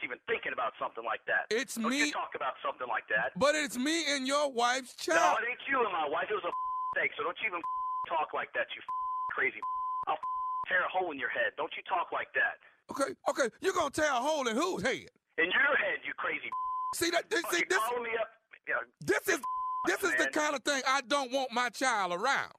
[0.04, 1.48] even thinking about something like that.
[1.50, 3.32] It's Don't me, you talk about something like that.
[3.40, 5.20] but it's me and your wife's child.
[5.20, 6.28] No, it ain't you and my wife.
[6.30, 6.52] It was a
[6.96, 7.12] mistake.
[7.16, 7.62] So don't you even
[8.12, 8.68] talk like that.
[8.76, 8.82] You
[9.38, 9.60] crazy.
[10.08, 10.20] I'll
[10.68, 11.56] tear a hole in your head.
[11.58, 12.60] Don't you talk like that.
[12.92, 13.50] Okay, okay.
[13.62, 15.10] You're gonna tear a hole in whose head?
[15.38, 16.50] In your head, you crazy.
[16.94, 17.30] See that?
[17.30, 17.80] This, see this.
[17.80, 18.30] calling me up.
[18.68, 19.42] Yeah, This is
[19.88, 22.52] this is the kind of thing I don't want my child around.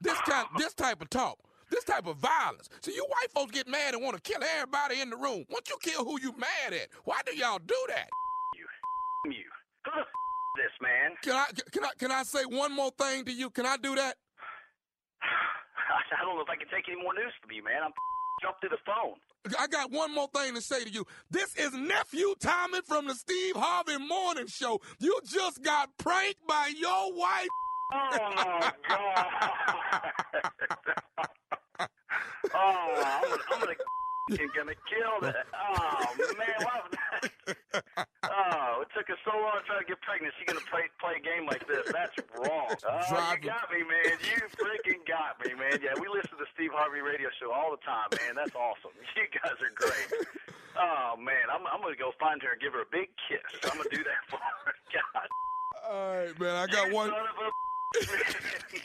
[0.00, 1.38] This kind, this type of talk,
[1.70, 2.68] this type of violence.
[2.80, 5.44] So you white folks get mad and want to kill everybody in the room.
[5.50, 8.08] Once you kill who you mad at, why do y'all do that?
[8.56, 9.32] you.
[9.32, 9.44] You.
[9.86, 10.06] Who the f-
[10.56, 11.12] this man?
[11.22, 13.50] Can I can I can I say one more thing to you?
[13.50, 14.16] Can I do that?
[15.22, 17.82] I don't know if I can take any more news from you, man.
[17.84, 17.92] I'm
[18.42, 19.16] jumped through the phone.
[19.58, 21.04] I got one more thing to say to you.
[21.30, 24.80] This is nephew Tommy from the Steve Harvey Morning Show.
[25.00, 27.48] You just got pranked by your wife.
[27.94, 29.26] Oh my god.
[32.54, 33.72] oh, I'm gonna, I'm gonna,
[34.34, 35.46] f***ing gonna kill that.
[35.54, 36.02] Oh
[36.34, 36.90] man, what?
[38.34, 40.34] oh, it took us so long to try to get pregnant.
[40.38, 41.86] She's gonna play play a game like this.
[41.94, 42.74] That's wrong.
[42.82, 44.18] Oh, you got me, man.
[44.26, 45.78] You freaking got me, man.
[45.78, 48.34] Yeah, we listen to the Steve Harvey radio show all the time, man.
[48.34, 48.90] That's awesome.
[49.14, 50.26] You guys are great.
[50.74, 53.46] Oh man, I'm I'm gonna go find her and give her a big kiss.
[53.70, 54.74] I'm gonna do that for her.
[54.90, 55.28] God.
[55.86, 56.56] All right, man.
[56.56, 57.12] I got You one.
[58.00, 58.20] Son of
[58.74, 58.80] a-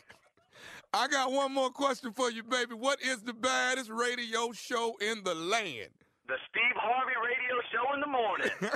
[0.92, 2.74] I got one more question for you, baby.
[2.74, 5.90] What is the baddest radio show in the land?
[6.28, 8.52] the Steve Harvey Radio Show in the morning.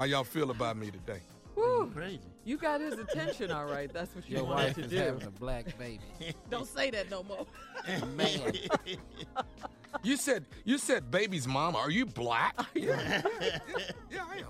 [0.00, 1.20] How y'all feel about me today?
[1.54, 1.90] Woo.
[1.94, 2.20] Crazy.
[2.44, 3.92] You got his attention, all right.
[3.92, 4.96] That's what you Your wanted wife to is do.
[4.96, 6.00] having a black baby.
[6.50, 7.46] Don't say that no more.
[8.16, 8.52] Man.
[10.02, 11.76] You said you said baby's mama.
[11.78, 12.56] Are you black?
[12.74, 13.20] yeah,
[14.10, 14.46] yeah, I am.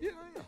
[0.00, 0.44] Yeah, I am.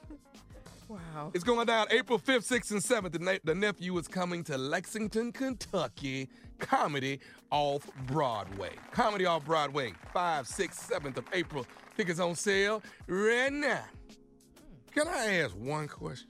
[0.95, 1.31] Wow.
[1.35, 3.13] It's going down April 5th, 6th, and 7th.
[3.13, 6.29] The, na- the nephew is coming to Lexington, Kentucky.
[6.59, 7.19] Comedy
[7.51, 8.71] off Broadway.
[8.93, 9.93] Comedy off Broadway.
[10.15, 11.67] 5th, 6th, 7th of April.
[11.97, 13.85] Tickets on sale right now.
[14.93, 16.29] Can I ask one question?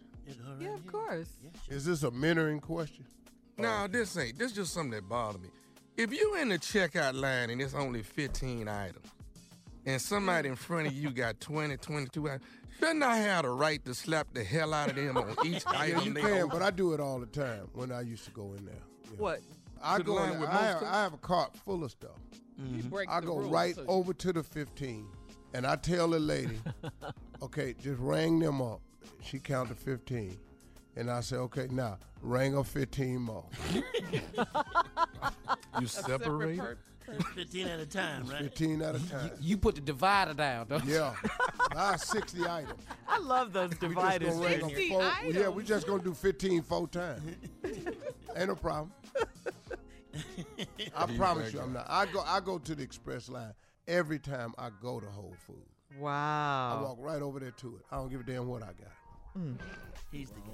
[0.58, 1.28] Yeah, of course.
[1.68, 3.04] Is this a mentoring question?
[3.58, 4.38] No, this ain't.
[4.38, 5.50] This just something that bothered me.
[5.98, 9.06] If you in the checkout line and it's only 15 items,
[9.86, 12.42] and somebody in front of you got 20, 22 items,
[12.78, 15.78] shouldn't I have the right to slap the hell out of them on each Yeah,
[15.80, 16.48] item you they can, open?
[16.58, 18.74] but I do it all the time when I used to go in there.
[19.04, 19.10] Yeah.
[19.18, 19.40] What?
[19.82, 22.10] I go in with there, I, most have, I have a cart full of stuff.
[22.56, 22.88] You mm-hmm.
[22.88, 25.06] break I the go rules, right so- over to the 15,
[25.52, 26.58] and I tell the lady,
[27.42, 28.80] okay, just ring them up.
[29.22, 30.36] She counted 15.
[30.96, 33.44] And I say, okay, now ring up 15 more.
[35.80, 36.60] You separate?
[37.06, 38.42] Part- 15 at a time, right?
[38.42, 39.30] 15 at a time.
[39.40, 40.94] You put the divider down, don't you?
[40.94, 41.14] Yeah.
[41.76, 42.82] I 60 items.
[43.08, 44.34] I love those We just dividers.
[44.34, 44.88] gonna ring them Junior.
[44.88, 47.22] four, 60 Yeah, we just gonna do 15 four times.
[48.36, 48.92] Ain't no problem.
[50.96, 51.60] I promise you.
[51.60, 51.86] I'm not.
[51.88, 53.52] I go, I go to the express line
[53.88, 55.58] every time I go to Whole Foods.
[55.98, 56.78] Wow.
[56.78, 57.82] I walk right over there to it.
[57.90, 58.92] I don't give a damn what I got.
[59.36, 59.52] Hmm.
[60.12, 60.50] He's the guy.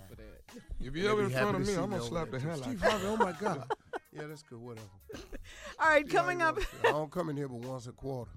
[0.80, 2.82] If you ever in front of me, I'm gonna slap the hell out of Steve
[2.82, 2.88] you.
[2.88, 3.70] Harvey, oh my God.
[4.12, 4.60] Yeah, that's good.
[4.60, 4.86] Whatever.
[5.78, 6.58] All right, See coming up.
[6.84, 8.30] I don't come in here but once a quarter.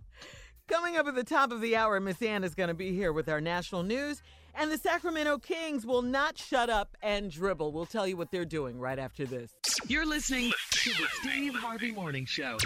[0.67, 3.11] Coming up at the top of the hour, Miss Ann is going to be here
[3.11, 4.21] with our national news.
[4.55, 7.71] And the Sacramento Kings will not shut up and dribble.
[7.71, 9.51] We'll tell you what they're doing right after this.
[9.87, 12.57] You're listening to the Steve Harvey Morning Show.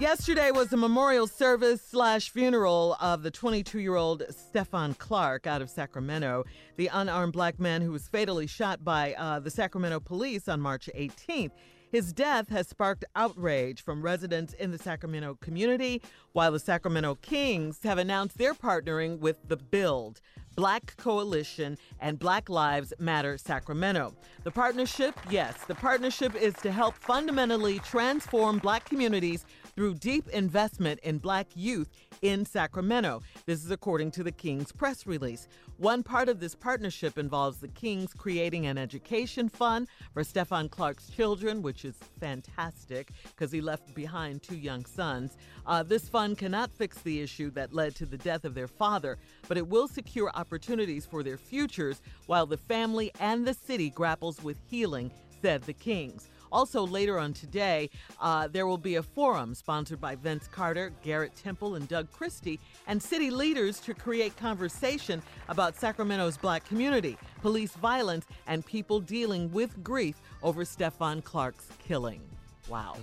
[0.00, 5.62] Yesterday was the memorial service slash funeral of the 22 year old Stephon Clark out
[5.62, 6.44] of Sacramento,
[6.76, 10.90] the unarmed black man who was fatally shot by uh, the Sacramento police on March
[10.96, 11.52] 18th.
[11.92, 16.02] His death has sparked outrage from residents in the Sacramento community,
[16.32, 20.20] while the Sacramento Kings have announced they're partnering with the Build.
[20.56, 24.14] Black Coalition and Black Lives Matter Sacramento.
[24.42, 29.44] The partnership, yes, the partnership is to help fundamentally transform black communities
[29.74, 31.88] through deep investment in black youth
[32.22, 33.22] in Sacramento.
[33.46, 35.48] This is according to the Kings press release.
[35.78, 41.10] One part of this partnership involves the Kings creating an education fund for Stephon Clark's
[41.10, 45.36] children, which is fantastic because he left behind two young sons.
[45.66, 49.18] Uh, this fund cannot fix the issue that led to the death of their father,
[49.48, 54.42] but it will secure opportunities for their futures while the family and the city grapples
[54.42, 55.10] with healing,
[55.42, 56.30] said the Kings.
[56.54, 57.90] Also, later on today,
[58.20, 62.60] uh, there will be a forum sponsored by Vince Carter, Garrett Temple, and Doug Christie,
[62.86, 69.50] and city leaders to create conversation about Sacramento's black community, police violence, and people dealing
[69.50, 70.14] with grief
[70.44, 72.20] over Stephon Clark's killing.
[72.68, 72.98] Wow.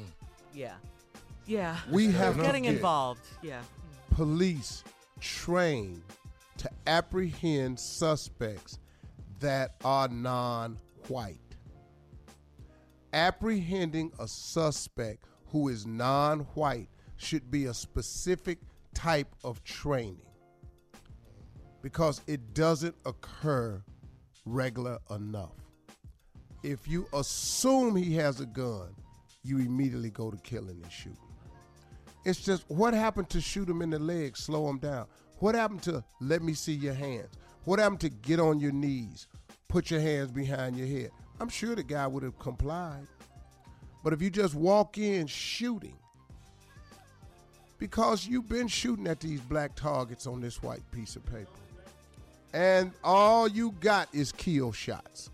[0.53, 0.75] Yeah.
[1.45, 1.75] Yeah.
[1.91, 3.27] We have to getting involved.
[3.43, 3.63] Yeah.
[4.11, 4.85] Police
[5.19, 6.03] trained
[6.55, 8.79] to apprehend suspects
[9.41, 11.50] that are non-white.
[13.13, 18.59] Apprehending a suspect who is non-white should be a specific
[18.93, 20.21] type of training
[21.81, 23.81] because it doesn't occur
[24.45, 25.55] regular enough.
[26.63, 28.95] If you assume he has a gun,
[29.43, 31.17] you immediately go to killing and shooting.
[32.23, 35.07] It's just what happened to shoot him in the leg, slow him down?
[35.39, 37.33] What happened to let me see your hands?
[37.63, 39.27] What happened to get on your knees,
[39.67, 41.11] put your hands behind your head?
[41.41, 43.07] I'm sure the guy would have complied.
[44.03, 45.97] But if you just walk in shooting,
[47.79, 51.47] because you've been shooting at these black targets on this white piece of paper,
[52.53, 55.31] and all you got is kill shots.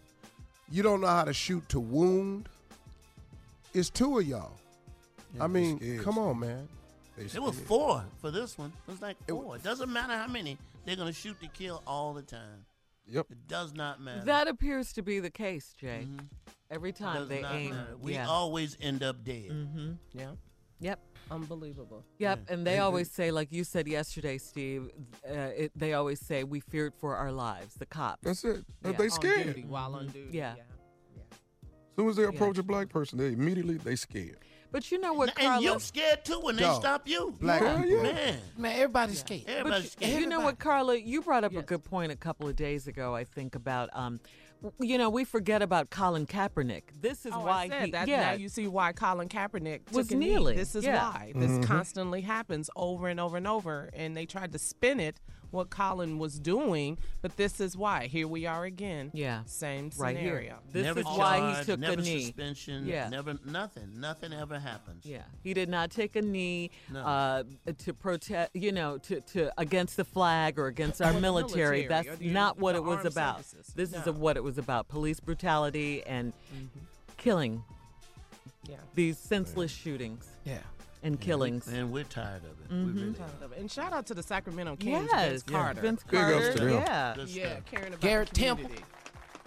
[0.71, 2.47] You don't know how to shoot to wound.
[3.73, 4.53] It's two of y'all.
[5.41, 6.69] I mean, scared, come on, man.
[7.17, 8.71] It was four for this one.
[8.87, 9.57] It was like four.
[9.57, 10.57] It doesn't matter how many.
[10.85, 12.63] They're going to shoot to kill all the time.
[13.09, 13.27] Yep.
[13.31, 14.25] It does not matter.
[14.25, 16.07] That appears to be the case, Jay.
[16.69, 17.71] Every time does they aim.
[17.71, 17.95] matter.
[17.99, 18.27] We yeah.
[18.27, 19.49] always end up dead.
[19.49, 19.91] mm-hmm.
[20.13, 20.31] Yeah.
[20.79, 20.99] Yep.
[21.31, 22.05] Unbelievable.
[22.19, 22.53] Yep, Yeah.
[22.53, 24.89] and they And- always say, like you said yesterday, Steve.
[25.27, 27.75] Uh, it, they always say we feared for our lives.
[27.75, 28.23] The cops.
[28.23, 28.63] That's it.
[28.85, 28.91] Yeah.
[28.91, 29.43] They On scared.
[29.47, 30.29] duty, while on duty.
[30.37, 30.55] Yeah.
[31.21, 34.37] As soon as they approach a black person, they immediately they scared.
[34.71, 35.55] But you know what, Carla?
[35.55, 35.75] And Carla?
[35.75, 36.81] you scared too when they Dog.
[36.81, 37.33] stop you.
[37.39, 38.03] Black Man, people.
[38.03, 38.39] man.
[38.57, 39.43] Man, everybody's scared.
[39.45, 40.21] But Everybody's you- scared.
[40.21, 40.95] you know what, Carla?
[40.97, 43.15] You brought up a good point a couple of days ago.
[43.15, 44.19] I think about, um,
[44.79, 46.83] you know, we forget about Colin Kaepernick.
[46.99, 48.07] This is Oh, why I said he, that.
[48.07, 50.29] yeah, Now you see why Colin Kaepernick Was took a knee.
[50.31, 50.57] kneeling.
[50.57, 51.11] This is Yeah.
[51.11, 55.19] why this constantly happens over and over and over, and they tried to spin it
[55.51, 58.07] what Colin was doing, but this is why.
[58.07, 59.11] Here we are again.
[59.13, 59.43] Yeah.
[59.45, 60.41] same right scenario.
[60.41, 60.55] here.
[60.71, 62.21] This never is why he took never the knee.
[62.25, 62.85] suspension.
[62.87, 63.09] Yeah.
[63.09, 63.99] Never nothing.
[63.99, 65.05] Nothing ever happens.
[65.05, 66.99] Yeah, he did not take a knee No.
[67.01, 67.43] uh,
[67.79, 71.83] to protest, you know, to, to against the flag or against our military.
[71.83, 73.45] military, That's or the- not what it was about.
[73.45, 73.73] services.
[73.75, 74.11] This is No.
[74.13, 76.33] what it was about: police brutality and
[77.17, 77.63] killing.
[78.69, 78.75] Yeah.
[78.95, 80.57] These senseless shootings Yeah.
[81.03, 81.67] And killings.
[81.67, 82.69] And we're tired of it.
[82.69, 82.93] Mhm.
[82.95, 83.53] We really are.
[83.59, 85.81] And shout out to the Sacramento Kings, Yes, Vince Carter.
[85.81, 86.53] Vince Big Carter.
[86.53, 86.71] to.
[86.71, 87.65] Yeah, Good Yeah, stuff.
[87.65, 88.63] caring about Garrett the Temple.
[88.65, 88.85] community.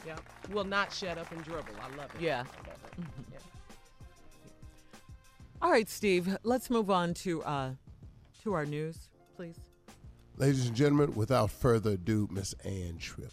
[0.06, 0.20] Yep.
[0.52, 1.74] Will not shut up and dribble.
[1.80, 2.20] I love it.
[2.20, 2.38] Yeah.
[2.38, 3.04] I love it.
[3.32, 3.38] Yeah.
[5.62, 6.36] All right, Steve.
[6.42, 7.70] Let's move on to uh,
[8.42, 9.56] to our news, please.
[10.36, 13.32] Ladies and gentlemen, without further ado, Miss Ann Tripp.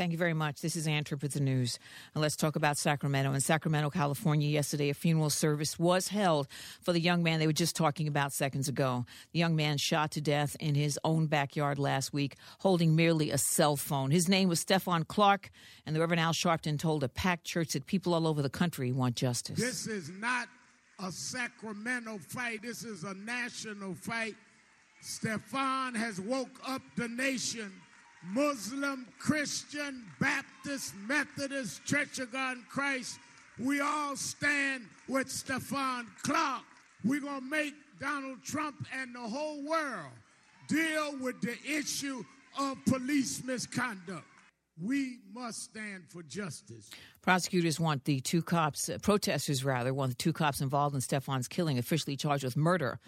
[0.00, 0.62] Thank you very much.
[0.62, 1.78] This is Ann with the news.
[2.14, 3.34] And let's talk about Sacramento.
[3.34, 6.48] In Sacramento, California, yesterday, a funeral service was held
[6.80, 9.04] for the young man they were just talking about seconds ago.
[9.34, 13.36] The young man shot to death in his own backyard last week, holding merely a
[13.36, 14.10] cell phone.
[14.10, 15.50] His name was Stephon Clark,
[15.84, 18.92] and the Reverend Al Sharpton told a packed church that people all over the country
[18.92, 19.58] want justice.
[19.58, 20.48] This is not
[20.98, 22.62] a Sacramento fight.
[22.62, 24.36] This is a national fight.
[25.02, 27.70] Stephon has woke up the nation.
[28.22, 33.18] Muslim, Christian, Baptist, Methodist, Church of God in Christ.
[33.58, 36.62] We all stand with Stephon Clark.
[37.04, 40.12] We're going to make Donald Trump and the whole world
[40.68, 42.24] deal with the issue
[42.58, 44.24] of police misconduct.
[44.82, 46.90] We must stand for justice.
[47.20, 51.48] Prosecutors want the two cops, uh, protesters rather, want the two cops involved in Stephon's
[51.48, 52.98] killing officially charged with murder.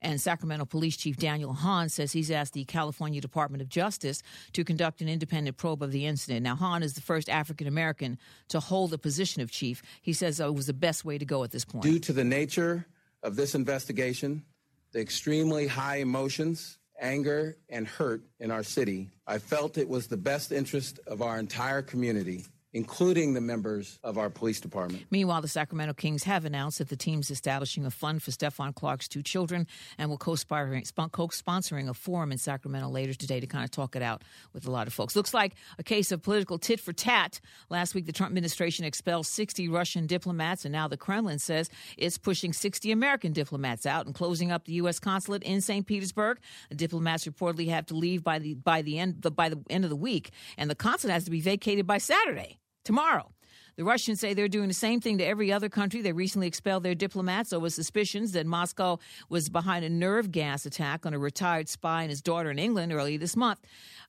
[0.00, 4.22] And Sacramento Police Chief Daniel Hahn says he's asked the California Department of Justice
[4.52, 6.42] to conduct an independent probe of the incident.
[6.42, 8.18] Now, Hahn is the first African American
[8.48, 9.82] to hold the position of chief.
[10.00, 11.82] He says it was the best way to go at this point.
[11.82, 12.86] Due to the nature
[13.22, 14.44] of this investigation,
[14.92, 20.16] the extremely high emotions, anger, and hurt in our city, I felt it was the
[20.16, 25.04] best interest of our entire community, including the members of our police department.
[25.10, 29.08] Meanwhile, the Sacramento Kings have announced that the team's establishing a fund for Stephon Clark's
[29.08, 29.66] two children
[29.96, 34.22] and will co-sponsoring, a forum in Sacramento later today to kind of talk it out
[34.52, 35.16] with a lot of folks.
[35.16, 37.40] Looks like a case of political tit for tat.
[37.70, 42.18] Last week, the Trump administration expelled 60 Russian diplomats, and now the Kremlin says it's
[42.18, 44.98] pushing 60 American diplomats out and closing up the U.S.
[44.98, 45.86] consulate in St.
[45.86, 46.38] Petersburg.
[46.68, 49.84] The diplomats reportedly have to leave by the by the end the, by the end
[49.84, 52.58] of the week, and the consulate has to be vacated by Saturday
[52.88, 53.30] tomorrow.
[53.76, 56.00] The Russians say they're doing the same thing to every other country.
[56.00, 61.04] They recently expelled their diplomats over suspicions that Moscow was behind a nerve gas attack
[61.04, 63.60] on a retired spy and his daughter in England early this month.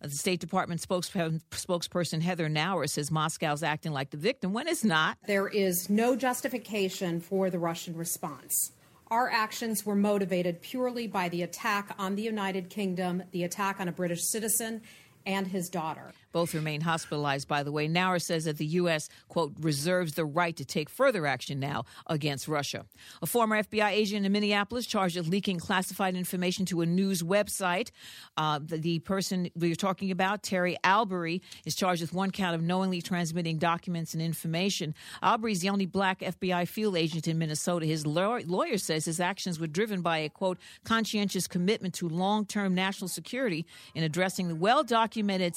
[0.02, 4.86] Uh, The State Department spokesperson, Heather Nauert says Moscow's acting like the victim when it's
[4.86, 5.18] not.
[5.28, 8.72] There is no justification for the Russian response.
[9.12, 13.90] Our actions were motivated purely by the attack on the United Kingdom, the attack on
[13.90, 14.82] a British citizen,
[15.26, 16.14] and his daughter.
[16.32, 17.88] Both remain hospitalized, by the way.
[17.88, 22.48] Nauert says that the U.S., quote, reserves the right to take further action now against
[22.48, 22.86] Russia.
[23.22, 27.92] A former FBI agent in Minneapolis charged with leaking classified information to a news website.
[28.38, 32.56] Uh, the, the person we are talking about, Terry Albury, is charged with one count
[32.56, 34.94] of knowingly transmitting documents and information.
[35.22, 37.86] Albury is the only black FBI field agent in Minnesota.
[37.86, 42.46] His law- lawyer says his actions were driven by a, quote, conscientious commitment to long
[42.46, 43.66] term national security
[43.96, 45.56] in addressing the well documented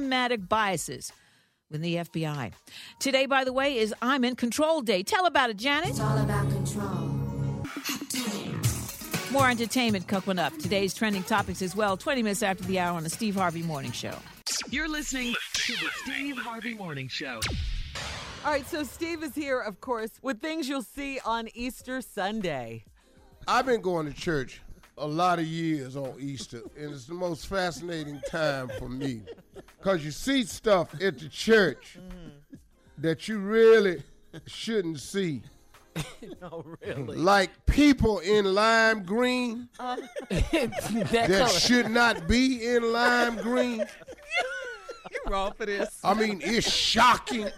[0.00, 1.12] systematic biases
[1.70, 2.52] with the FBI.
[2.98, 5.02] Today, by the way, is I'm in Control Day.
[5.02, 5.90] Tell about it, Janet.
[5.90, 7.10] It's all about control.
[9.30, 10.56] More entertainment coming up.
[10.58, 13.92] Today's trending topics as well, 20 minutes after the hour on the Steve Harvey Morning
[13.92, 14.14] Show.
[14.70, 17.40] You're listening to the Steve Harvey Morning Show.
[18.44, 22.84] All right, so Steve is here, of course, with things you'll see on Easter Sunday.
[23.46, 24.62] I've been going to church
[25.00, 29.22] a lot of years on Easter, and it's the most fascinating time for me
[29.78, 31.98] because you see stuff at the church
[32.98, 34.02] that you really
[34.46, 35.42] shouldn't see.
[35.96, 36.02] no,
[36.52, 37.16] oh, really.
[37.16, 39.96] Like people in lime green uh-huh.
[40.30, 43.78] that, should not be in lime green.
[45.10, 45.98] You're wrong for this.
[46.04, 47.48] I mean, it's shocking.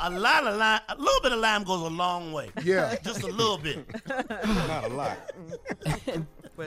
[0.00, 2.50] A lot of lime, a little bit of lime goes a long way.
[2.62, 2.96] Yeah.
[3.02, 3.84] Just a little bit.
[4.08, 5.18] Not a lot.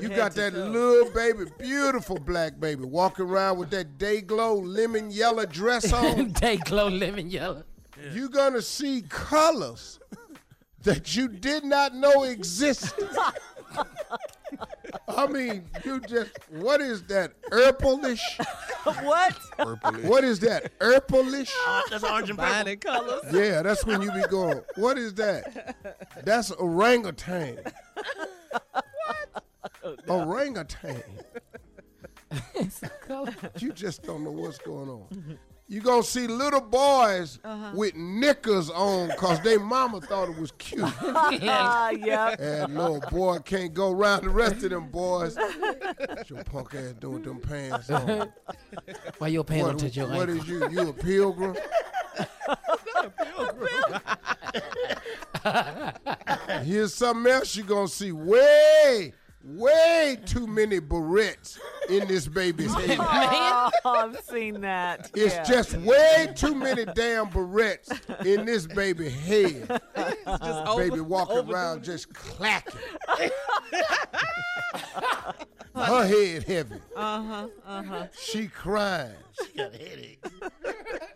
[0.02, 5.12] You got that little baby, beautiful black baby, walking around with that day glow lemon
[5.12, 6.32] yellow dress on.
[6.32, 7.64] Day glow lemon yellow.
[8.14, 10.00] You're gonna see colors
[10.84, 13.08] that you did not know existed.
[15.08, 17.42] I mean, you just, what is that?
[17.44, 18.22] Purplish?
[19.04, 19.34] what?
[20.04, 20.78] What is that?
[20.80, 21.52] Purplish?
[21.68, 22.54] Uh, that's orange and purple.
[22.54, 23.22] Binding colors.
[23.32, 25.76] Yeah, that's when you be going, what is that?
[26.24, 27.60] That's orangutan.
[29.84, 30.00] What?
[30.08, 31.04] Orangutan.
[33.60, 35.38] you just don't know what's going on.
[35.72, 37.72] You gonna see little boys Uh-huh.
[37.74, 40.82] with knickers on because they mama thought it was cute.
[41.42, 42.40] yep.
[42.42, 45.38] And little boy can't go around the rest of them boys.
[45.98, 48.34] What your punk ass doing with them pants on?
[49.18, 50.38] Why your pants What- don't touch your What ankle?
[50.44, 50.70] is you?
[50.72, 51.56] You a pilgrim?
[56.64, 58.12] Here's something else you're gonna see.
[58.12, 59.14] Way,
[59.44, 61.58] way too many barrettes
[61.90, 62.98] in this baby's head.
[63.00, 65.10] Oh, I've seen that.
[65.16, 65.44] It's Yeah.
[65.44, 67.92] just way too many damn barrettes
[68.26, 69.68] in this baby head.
[69.98, 72.80] just baby over- walking overdoing around just clacking.
[75.74, 76.76] Her head heavy.
[76.96, 77.48] Uh huh.
[77.66, 78.08] Uh huh.
[78.20, 79.16] She crying.
[79.42, 80.24] She got a headache.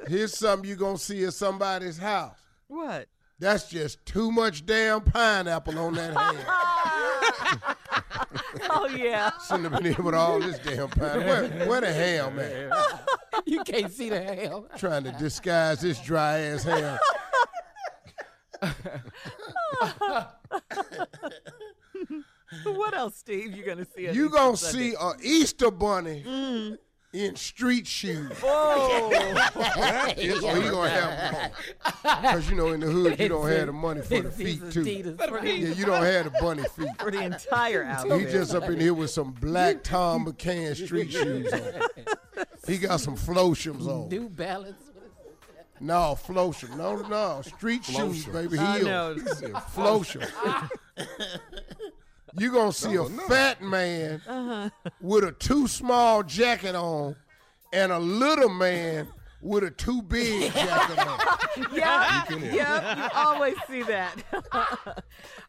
[0.08, 2.38] Here's something you gonna see at somebody's house.
[2.68, 3.08] What?
[3.40, 7.76] That's just too much damn pineapple on that hand.
[8.70, 9.32] Oh yeah.
[9.48, 11.24] Shouldn't have been here with all this damn pineapple.
[11.24, 12.72] Where, where the ham at?
[13.46, 14.68] you can't see the hell.
[14.78, 17.00] Trying to disguise this dry ass ham.
[22.64, 23.56] what else, Steve?
[23.56, 24.08] You gonna see?
[24.10, 24.92] on You gonna Sunday?
[24.92, 26.78] see a Easter bunny mm.
[27.16, 28.30] In street shoes.
[28.44, 29.10] Oh.
[30.18, 31.52] You gonna have
[32.04, 34.84] because you know in the hood you don't have the money for the feet too.
[34.84, 36.90] Yeah, you don't have the bunny feet.
[37.00, 38.20] For the entire outfit.
[38.20, 41.62] He just up in here with some black Thom McAn street shoes on.
[42.68, 44.10] He got some Floshams on.
[44.10, 44.92] New Balance.
[45.80, 46.76] No, Flosham.
[46.76, 47.42] No, no.
[47.44, 48.58] Street shoes, baby.
[48.58, 48.88] I Heel.
[48.88, 49.16] know.
[49.74, 50.28] Flosham.
[52.38, 54.70] you going to see a fat man Uh-huh.
[55.02, 57.16] with a too small jacket on
[57.74, 59.08] and a little man
[59.42, 61.20] with a too big jacket on.
[61.74, 64.16] Yeah, You can- you always see that.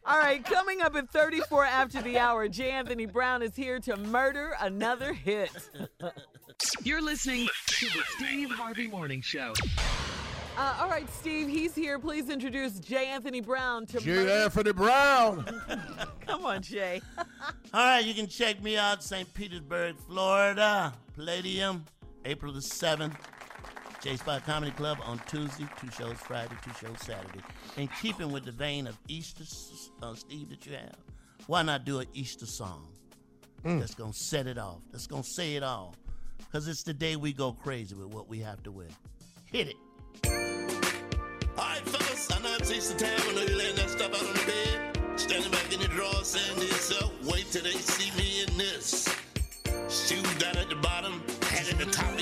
[0.05, 2.71] All right, coming up at 34 after the hour, J.
[2.71, 5.51] Anthony Brown is here to murder another hit.
[6.83, 9.53] You're listening to the Steve Harvey Morning Show.
[10.57, 11.99] Uh, all right, Steve, he's here.
[11.99, 13.05] Please introduce J.
[13.05, 14.09] Anthony Brown to J.
[14.09, 14.31] murder.
[14.31, 15.45] Anthony Brown.
[16.25, 16.99] Come on, Jay.
[17.73, 19.31] All right, you can check me out St.
[19.35, 21.85] Petersburg, Florida, Palladium,
[22.25, 23.15] April the 7th.
[24.01, 27.41] J Spot Comedy Club on Tuesday, two shows Friday, two shows Saturday.
[27.77, 29.43] In keeping with the vein of Easter,
[30.01, 30.95] uh, Steve, that you have,
[31.45, 32.87] why not do an Easter song
[33.63, 35.95] that's going to set it off, that's going to say it all?
[36.39, 38.87] Because it's the day we go crazy with what we have to wear.
[39.45, 39.75] Hit it.
[41.57, 43.19] All right, fellas, I know it's Easter time.
[43.29, 45.19] I know you're laying that stuff out on the bed.
[45.19, 49.07] Standing back in the drawer saying to yourself, wait till they see me in this.
[49.89, 52.16] Shoes down at the bottom, hat at the top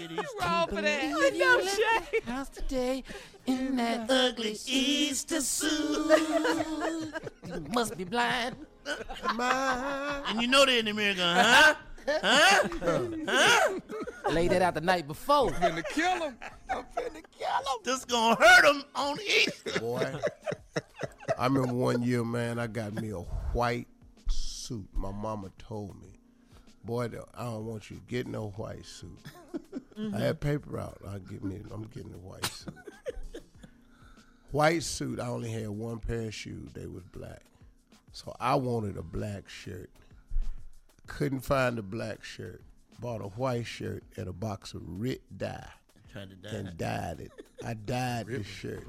[0.00, 0.38] You will see it Easter.
[0.40, 1.02] Wrong for that.
[1.02, 2.20] I know, Jay.
[2.30, 3.04] House today
[3.46, 6.18] in that ugly Easter suit.
[7.46, 8.56] You must be blind.
[8.86, 11.74] And you know they're in the mirror huh?
[12.22, 12.68] Huh?
[13.28, 13.78] Huh?
[14.30, 15.52] Lay that out the night before.
[15.54, 16.36] I'm finna kill him.
[16.70, 17.80] I'm finna kill him.
[17.84, 19.80] This gonna hurt him on Easter.
[19.80, 20.12] Boy.
[21.38, 23.18] I remember one year, man, I got me a
[23.52, 23.86] white
[24.28, 24.88] suit.
[24.94, 26.09] My mama told me,
[26.84, 29.18] Boy, I don't want you to get no white suit.
[30.14, 30.98] I had paper out.
[31.06, 31.60] I get me.
[31.70, 32.74] I'm getting a white suit.
[34.50, 35.20] white suit.
[35.20, 36.72] I only had one pair of shoes.
[36.72, 37.42] They was black,
[38.12, 39.90] so I wanted a black shirt.
[41.06, 42.62] Couldn't find a black shirt.
[42.98, 45.68] Bought a white shirt and a box of Rit dye.
[46.12, 47.32] Tried to dye and dyed it.
[47.64, 48.86] I dyed the shirt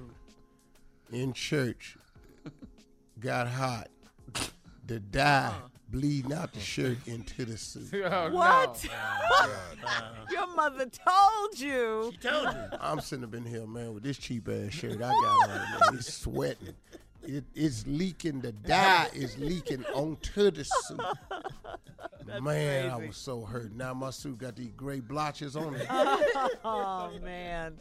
[1.11, 1.97] in church.
[3.19, 3.89] Got hot.
[4.91, 5.53] The dye
[5.87, 7.93] bleeding out the shirt into the suit.
[8.03, 8.85] Oh, what?
[9.83, 10.25] Uh-huh.
[10.29, 12.11] Your mother told you.
[12.11, 12.77] She told you.
[12.81, 15.49] I'm sitting up in here, man, with this cheap ass shirt I got on.
[15.49, 15.79] Man.
[15.93, 16.73] It's sweating.
[17.23, 18.41] It, it's leaking.
[18.41, 20.99] The dye is leaking onto the suit.
[22.41, 23.73] man, I was so hurt.
[23.73, 25.87] Now my suit got these gray blotches on it.
[25.89, 27.77] oh man.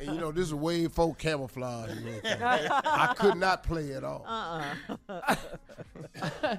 [0.00, 1.90] And you know, this is way before camouflage.
[1.90, 2.42] and everything.
[2.42, 4.24] I could not play at all.
[4.26, 6.56] Uh-uh.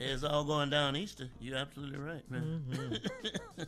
[0.00, 1.28] It's all going down Easter.
[1.40, 2.62] You're absolutely right, man.
[2.70, 3.62] Mm-hmm.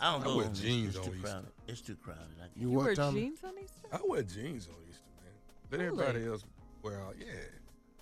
[0.00, 1.28] I don't I go wear jeans It's on too Easter.
[1.28, 1.48] crowded.
[1.68, 2.20] It's too crowded.
[2.42, 3.20] I You You what, wear Tommy?
[3.20, 3.80] jeans on Easter?
[3.92, 5.32] I wear jeans on Easter, man.
[5.70, 6.02] But Really?
[6.04, 6.44] everybody else,
[6.82, 7.26] well, yeah.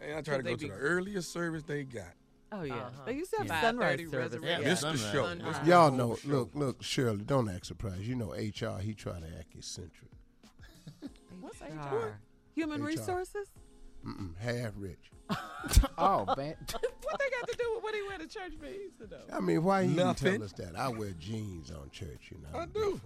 [0.00, 2.04] And I try to go to be- the earliest service they got.
[2.52, 2.74] Oh yeah.
[2.74, 3.02] Uh-huh.
[3.06, 3.60] They used to have Yeah.
[3.62, 4.32] sunrise 5:30 service.
[4.32, 4.62] resurrection.
[4.62, 5.12] Yeah, Missed the sunrise.
[5.12, 5.26] show.
[5.26, 5.66] Sunrise.
[5.68, 8.02] Y'all know, look, look, Shirley, don't act surprised.
[8.02, 10.10] You know HR, he try to act eccentric.
[11.40, 12.18] What's HR?
[12.54, 12.86] Human HR.
[12.86, 13.48] resources?
[14.06, 15.10] Mm-mm, half rich.
[15.98, 16.56] oh man.
[16.68, 19.34] what they got to do with what he went to church for Easter though?
[19.34, 20.32] I mean, why he even Nothing.
[20.34, 20.76] tell us that?
[20.76, 22.58] I wear jeans on church, you know.
[22.58, 22.72] I do.
[22.72, 23.02] different.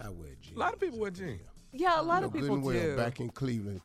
[0.00, 0.56] I wear jeans.
[0.56, 1.40] A lot of people wear jeans.
[1.72, 2.88] Yeah, a lot You of people good and do.
[2.88, 3.80] well, back in Cleveland,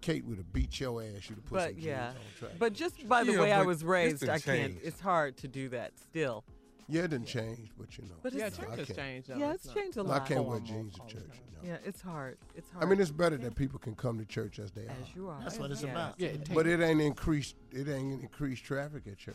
[0.00, 1.28] Kate would have beat your ass.
[1.28, 2.06] You'd have put but some yeah.
[2.12, 2.58] jeans on track.
[2.58, 4.44] But just by the Yeah, way I was raised, I can't.
[4.44, 4.78] changed.
[4.84, 6.44] It's hard to do that still.
[6.88, 8.14] yeah, it didn't change, but you know.
[8.22, 9.28] But Yeah, it's no, church I has changed.
[9.28, 9.36] though.
[9.36, 10.22] yeah, it's not changed a I lot.
[10.22, 11.24] I can't wear jeans to church.
[11.26, 11.40] time.
[11.62, 11.68] No.
[11.68, 12.38] Yeah, it's hard.
[12.54, 12.84] It's hard.
[12.84, 14.90] I mean, it's better that people can come to church as they are.
[15.02, 15.40] as you are.
[15.42, 15.90] That's what it's Yeah.
[15.90, 16.14] about.
[16.18, 17.56] Yeah, it But it ain't increased.
[17.72, 19.34] It ain't increased traffic at church.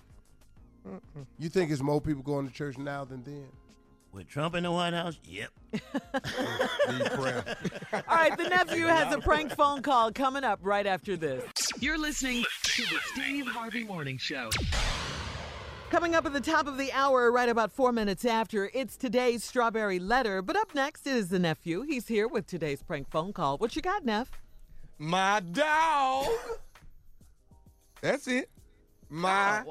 [1.40, 3.48] You think it's more people going to church now than then?
[4.14, 5.18] With Trump in the White House?
[5.24, 5.50] Yep.
[8.08, 11.44] All right, the nephew has a prank phone call coming up right after this.
[11.80, 14.52] You're listening to the Steve Harvey Morning Show.
[15.90, 19.44] Coming up at the top of the hour, right about four minutes after, it's today's
[19.44, 20.44] strawberry letter.
[20.44, 21.82] But up next is the nephew.
[21.82, 23.58] He's here with today's prank phone call.
[23.58, 24.30] What you got, Neff?
[25.00, 26.28] My dog.
[28.02, 28.50] That's it.
[29.14, 29.62] My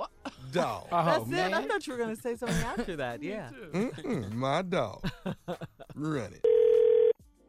[0.53, 0.87] dog.
[0.93, 1.51] Oh That's man.
[1.51, 1.57] it.
[1.57, 3.23] I thought you were going to say something after that.
[3.23, 3.51] Yeah.
[3.73, 5.03] Mm-mm, my dog.
[5.97, 6.47] Run it.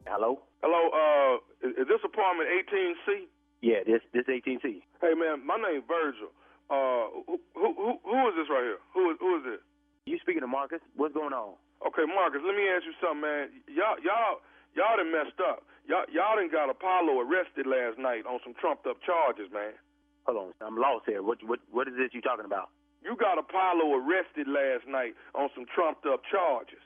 [0.09, 0.41] Hello?
[0.65, 3.29] Hello, uh, is, is this apartment 18C?
[3.61, 4.81] Yeah, this this 18C.
[5.05, 6.33] Hey, man, my name's Virgil.
[6.71, 8.81] Uh, who, who, who, who is this right here?
[8.97, 9.61] Who is, who is this?
[10.09, 10.81] You speaking to Marcus?
[10.97, 11.53] What's going on?
[11.85, 13.53] Okay, Marcus, let me ask you something, man.
[13.69, 14.41] Y'all, y'all,
[14.73, 15.61] y'all done messed up.
[15.85, 19.77] Y'all, y'all done got Apollo arrested last night on some trumped up charges, man.
[20.26, 21.21] Hold on, I'm lost here.
[21.21, 22.69] What what what is this you talking about?
[23.03, 26.80] You got Apollo arrested last night on some trumped up charges.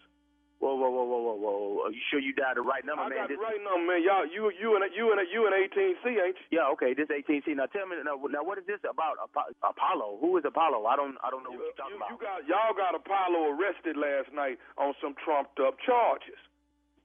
[0.58, 1.86] Whoa, whoa, whoa, whoa, whoa, whoa.
[1.86, 3.18] Are you sure you dialed the right number, I man?
[3.22, 4.02] got This- the right number, man.
[4.02, 6.58] Y'all, you, you and you and you and 18C, ain't you?
[6.58, 6.98] Yeah, okay.
[6.98, 7.54] This 18C.
[7.54, 10.18] Now tell me, now, now what is this about Apo- Apollo?
[10.18, 10.90] Who is Apollo?
[10.90, 12.42] I don't I don't know what you're talking You, you about.
[12.42, 16.42] got y'all got Apollo arrested last night on some trumped up charges.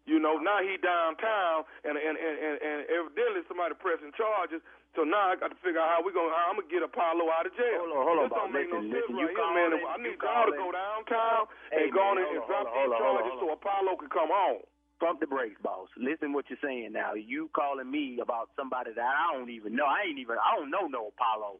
[0.09, 4.65] You know, now he downtown and and and and, and evidently somebody pressing charges.
[4.93, 7.25] So now I got to figure out how we going how I'm gonna get Apollo
[7.33, 7.81] out of jail.
[7.81, 9.71] Hold on, hold on, this don't make no Listen, sense listen, right you here, man.
[9.73, 13.35] calling- I need y'all to go downtown Hey, and go on and drop these charges
[13.41, 14.63] so Apollo can come home.
[15.01, 15.89] Pump the brakes, boss.
[15.97, 17.15] Listen what you're saying now.
[17.15, 19.85] You calling me about somebody that I don't even know.
[19.89, 20.37] I ain't even.
[20.39, 21.59] I don't know no Apollo.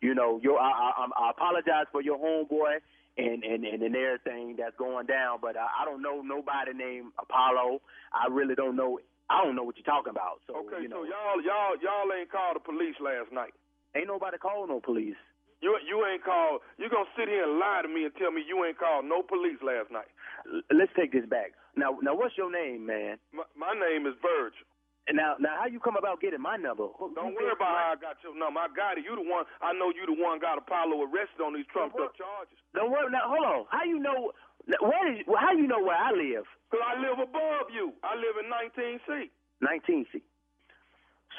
[0.00, 2.78] You know, your I, I, I'm- I apologize for your homeboy
[3.18, 7.10] and and and, and everything that's going down, but I, I don't know nobody named
[7.18, 7.82] Apollo.
[8.14, 9.00] I really don't know.
[9.30, 10.40] I don't know what you're talking about.
[10.48, 13.52] So Okay, you know, so y'all y'all y'all ain't called the police last night.
[13.96, 15.18] ain't nobody called no police.
[15.60, 16.62] You you ain't called.
[16.78, 19.22] You gonna sit here and lie to me and tell me you ain't called no
[19.22, 20.08] police last night?
[20.46, 21.52] L- Let's take this back.
[21.76, 23.18] Now, now, what's your name, man?
[23.34, 24.64] My, my name is Virgil.
[25.08, 26.84] And now, now, how you come about getting my number?
[27.00, 28.60] Who- Don't worry about how I got your number.
[28.60, 29.04] I got it.
[29.08, 29.44] You the one.
[29.64, 32.58] I know you the one got Apollo arrested on these trumped up charges.
[32.76, 33.08] Don't worry.
[33.10, 33.60] Now, hold on.
[33.72, 34.32] How you know?
[34.68, 35.24] Where is?
[35.40, 36.44] How you know where I live?
[36.70, 37.92] Cause I live above you.
[38.04, 39.32] I live in 19C.
[39.64, 40.20] 19C.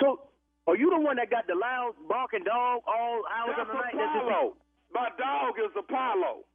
[0.01, 0.29] So,
[0.65, 3.77] are you the one that got the loud barking dog all hours That's of the
[3.77, 3.93] night?
[3.93, 4.57] That's Apollo.
[4.89, 6.45] My dog is Apollo.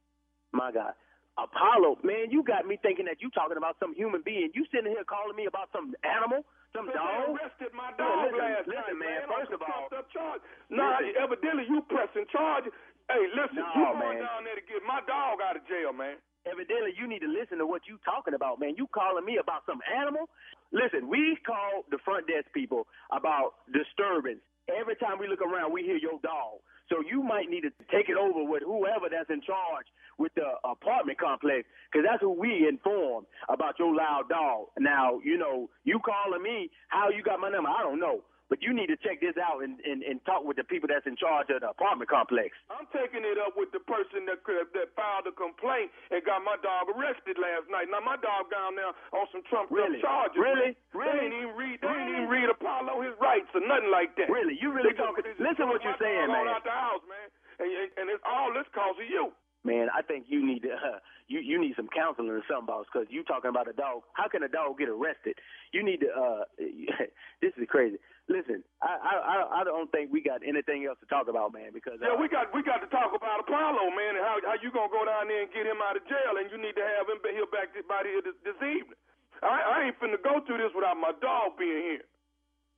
[0.51, 0.91] My God.
[1.35, 4.51] Apollo, man, you got me thinking that you talking about some human being.
[4.55, 7.35] You sitting here calling me about some animal, some dog.
[7.35, 9.19] they arrested my dog listen, last listen, night, man.
[9.27, 10.47] First of all, trumped up charges.
[10.71, 11.19] Nah, listen.
[11.19, 12.71] evidently you pressing charges.
[13.11, 14.23] Hey, listen, No, you going man.
[14.23, 16.15] down there to get my dog out of jail, man.
[16.45, 18.77] Evidently, you need to listen to what you talking about, man.
[18.77, 20.29] You calling me about some animal?
[20.71, 24.39] Listen, we called the front desk people about disturbance.
[24.69, 26.61] Every time we look around, we hear your dog.
[26.89, 30.45] So you might need to take it over with whoever that's in charge with the
[30.63, 34.69] apartment complex, because that's who we inform about your loud dog.
[34.77, 37.69] Now, you know, you calling me, how you got my number?
[37.69, 38.21] I don't know.
[38.45, 41.09] But you need to check this out and, and, and talk with the people that's
[41.09, 42.53] in charge of the apartment complex.
[42.69, 46.45] I'm taking it up with the person that could, that filed a complaint and got
[46.45, 47.89] my dog arrested last night.
[47.89, 49.97] Now my dog down there on some trumped Really?
[49.97, 50.37] up charges.
[50.37, 50.71] Really?
[50.93, 51.09] Really?
[51.09, 51.75] They ain't even read.
[51.81, 54.29] They ain't even read Apollo his rights or nothing like that.
[54.29, 54.53] Really?
[54.61, 56.45] You really They talking- just listen what you're saying, man.
[56.45, 57.27] Out the house, man.
[57.57, 59.33] And, and, and it's all this cause of you.
[59.65, 62.85] Man, I think you need to uh, you you need some counseling or something, boss.
[62.85, 64.05] Because you talking about a dog.
[64.13, 65.35] How can a dog get arrested?
[65.73, 66.09] You need to.
[66.13, 66.43] uh
[67.41, 67.97] This is crazy.
[68.29, 71.73] Listen, I I I- don't think we got anything else to talk about, man.
[71.73, 74.57] Because uh, Yeah, we got we got to talk about Apollo, man, and how how
[74.61, 76.85] you gonna go down there and get him out of jail, and you need to
[76.85, 78.97] have him here back by here this, this evening.
[79.43, 82.05] I, I ain't finna go through this without my dog being here.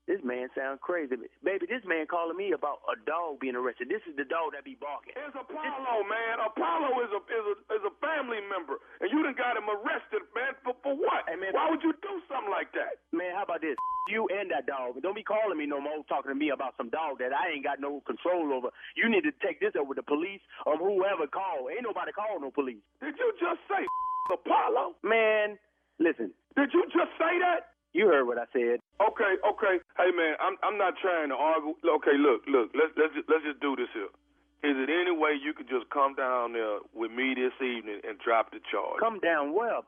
[0.07, 1.67] This man sounds crazy, baby.
[1.67, 3.91] This man calling me about a dog being arrested.
[3.91, 5.11] This is the dog that be barking.
[5.19, 6.39] It's Apollo, man.
[6.39, 10.23] Apollo is a is a is a family member, and you done got him arrested,
[10.31, 10.55] man.
[10.63, 11.27] For for what?
[11.27, 13.03] Why would you do something like that?
[13.11, 13.75] Man, how about this?
[14.07, 15.03] You and that dog.
[15.03, 17.67] Don't be calling me no more talking to me about some dog that I ain't
[17.67, 18.71] got no control over.
[18.95, 21.67] You need to take this up with the police or whoever call.
[21.67, 22.79] Ain't nobody call no police.
[23.03, 23.83] Did you just say
[24.31, 24.95] Apollo?
[25.03, 25.59] Man,
[25.99, 26.31] listen.
[26.55, 27.76] Did you just say that?
[27.97, 28.77] You heard what I said.
[29.01, 29.81] Okay, okay.
[29.97, 31.73] Hey man, I'm I'm not trying to argue.
[31.81, 32.69] Okay, look, look.
[32.77, 34.13] Let's let's just, let's just do this here.
[34.61, 38.17] Is it any way you could just come down there with me this evening and
[38.21, 39.01] drop the charge?
[39.01, 39.85] Come down well.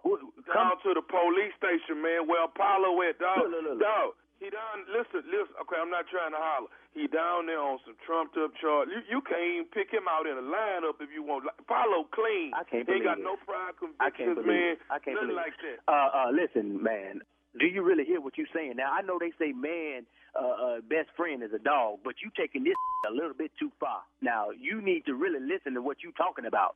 [0.50, 2.26] down to the police station, man.
[2.26, 3.46] Where Apollo went, dog.
[3.46, 3.82] Look, look, look.
[3.82, 4.18] Dog.
[4.42, 4.86] He down.
[4.90, 5.54] Listen, listen.
[5.66, 6.70] Okay, I'm not trying to holler.
[6.98, 8.90] He down there on some trumped up charge.
[8.90, 11.46] You you can't even pick him out in a lineup if you want.
[11.46, 12.54] Like, Apollo clean.
[12.58, 13.26] I can't He got it.
[13.26, 13.70] no prior
[14.02, 14.74] I can't convictions, believe man.
[14.78, 14.90] it.
[14.90, 15.78] I can't Nothing believe like that.
[15.86, 17.22] Uh, uh, listen, man.
[17.58, 18.74] Do you really hear what you're saying?
[18.78, 22.30] Now I know they say man, uh, uh, best friend is a dog, but you
[22.38, 22.76] taking this
[23.10, 24.02] a little bit too far.
[24.22, 26.76] Now you need to really listen to what you're talking about.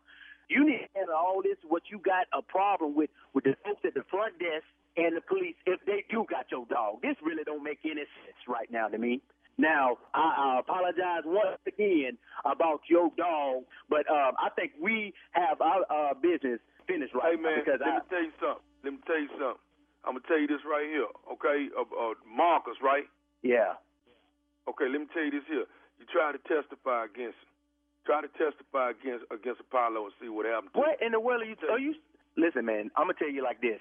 [0.50, 1.58] You need to handle all this.
[1.68, 4.66] What you got a problem with with the folks at the front desk
[4.98, 7.02] and the police if they do got your dog.
[7.02, 9.22] This really don't make any sense right now to me.
[9.58, 15.62] Now, I, I apologize once again about your dog, but um, I think we have
[15.62, 18.66] our uh, business finished right Hey man, because let I, me tell you something.
[18.84, 19.62] Let me tell you something.
[20.06, 21.68] I'm gonna tell you this right here, okay?
[21.76, 23.06] Uh, uh, Marcus, right?
[23.41, 23.80] yeah.
[24.68, 25.68] Okay, let me tell you this here.
[25.99, 27.51] You try to testify against him.
[28.08, 30.72] Try to testify against against Apollo and see what happens.
[30.76, 31.56] What in the world are you?
[31.72, 31.95] Are you?
[32.36, 32.91] Listen, man.
[32.95, 33.80] I'm gonna tell you like this.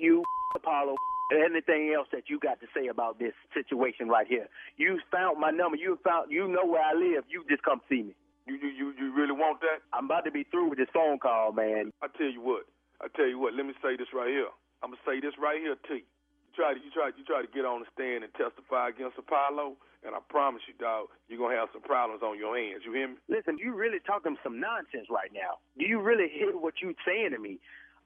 [0.00, 0.22] You,
[0.56, 0.96] Apollo,
[1.32, 4.48] anything else that you got to say about this situation right here?
[4.76, 5.76] You found my number.
[5.76, 6.32] You found.
[6.32, 7.24] You know where I live.
[7.28, 8.14] You just come see me.
[8.46, 9.80] You you you, you really want that?
[9.96, 11.92] I'm about to be through with this phone call, man.
[12.02, 12.64] I tell you what.
[13.00, 13.54] I tell you what.
[13.54, 14.52] Let me say this right here.
[14.82, 16.06] I'm gonna say this right here to you.
[16.06, 19.16] You try to you try you try to get on the stand and testify against
[19.16, 22.82] Apollo, and I promise you, dog, you're gonna have some problems on your hands.
[22.84, 23.16] You hear me?
[23.30, 25.62] Listen, you really talking some nonsense right now.
[25.78, 27.62] Do you really hear what you saying to me?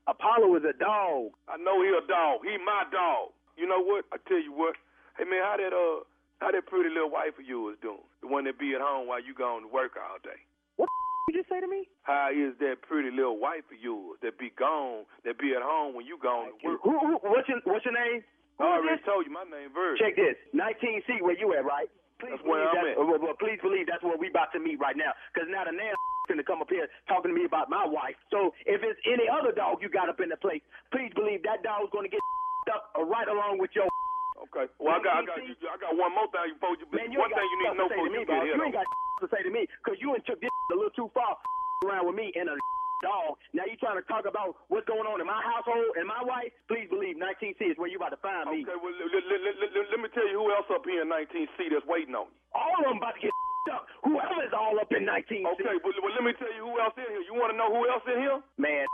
[0.07, 1.35] Apollo is a dog.
[1.51, 2.47] I know he a dog.
[2.47, 3.35] He my dog.
[3.57, 4.05] You know what?
[4.13, 4.77] I tell you what.
[5.19, 6.05] Hey man, how that uh
[6.39, 8.05] how that pretty little wife of yours doing?
[8.21, 10.39] The one that be at home while you going to work all day.
[10.77, 10.89] What
[11.29, 11.91] you just say to me?
[12.07, 15.95] How is that pretty little wife of yours that be gone, that be at home
[15.99, 16.81] when you gone to work?
[16.87, 18.23] Who, who, what's your What's your name?
[18.59, 19.05] Who I already this?
[19.05, 19.99] told you my name, Virgil.
[20.01, 20.39] Check this.
[20.55, 21.91] 19C, where you at, right?
[22.23, 23.03] Please That's where believe I'm that's- at.
[23.03, 25.13] Uh, well, well, please believe that's where we about to meet right now.
[25.35, 25.93] Because now the man
[26.31, 28.17] going to come up here talking to me about my wife.
[28.33, 30.63] So if it's any other dog you got up in the place,
[30.95, 32.19] please believe that dog's gonna get
[32.75, 33.87] up uh, right along with your.
[34.37, 34.69] Okay.
[34.77, 36.85] Well, I got, I got, you, I got one more thing before you.
[36.93, 38.53] Man, you one thing you need to know to before to me, you get here.
[38.53, 38.85] You ain't got
[39.25, 41.37] to say to me because you ain't took this a little too far
[41.87, 42.57] around with me and a
[43.05, 43.37] dog.
[43.53, 46.53] Now you trying to talk about what's going on in my household and my wife?
[46.69, 48.65] Please believe 19C is where you about to find me.
[48.65, 48.77] Okay.
[48.79, 51.85] Well, let, let, let, let, me tell you who else up here in 19C that's
[51.85, 52.37] waiting on you.
[52.57, 53.33] All of them about to get
[53.77, 53.85] up.
[54.07, 55.45] Whoever is all up in 19C.
[55.45, 55.77] Okay.
[55.85, 57.25] Well, well, let me tell you who else in here.
[57.27, 58.39] You want to know who else in here?
[58.57, 58.87] Man,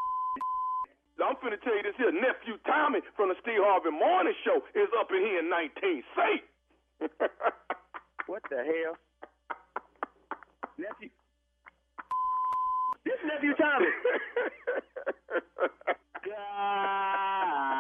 [1.23, 2.11] I'm finna tell you this here.
[2.11, 6.19] Nephew Tommy from the Steve Harvey Morning Show is up in here in 19C.
[8.27, 8.95] what the hell?
[10.79, 11.11] Nephew.
[13.05, 13.87] This nephew Tommy.
[16.25, 17.79] God.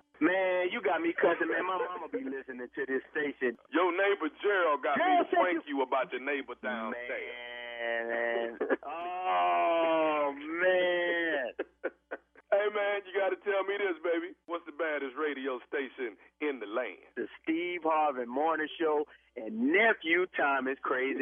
[0.20, 1.66] Man, you got me cussing, man.
[1.68, 3.58] My mama be listening to this station.
[3.68, 8.56] Your neighbor Gerald got Gerald me to said thank you about your neighbor downstairs.
[8.58, 8.58] Man.
[8.88, 10.32] Oh,
[10.62, 11.52] man.
[12.56, 14.32] Hey man, you got to tell me this, baby.
[14.46, 17.04] What's the baddest radio station in the land?
[17.16, 19.04] The Steve Harvey Morning Show
[19.36, 21.20] and nephew Thomas crazy.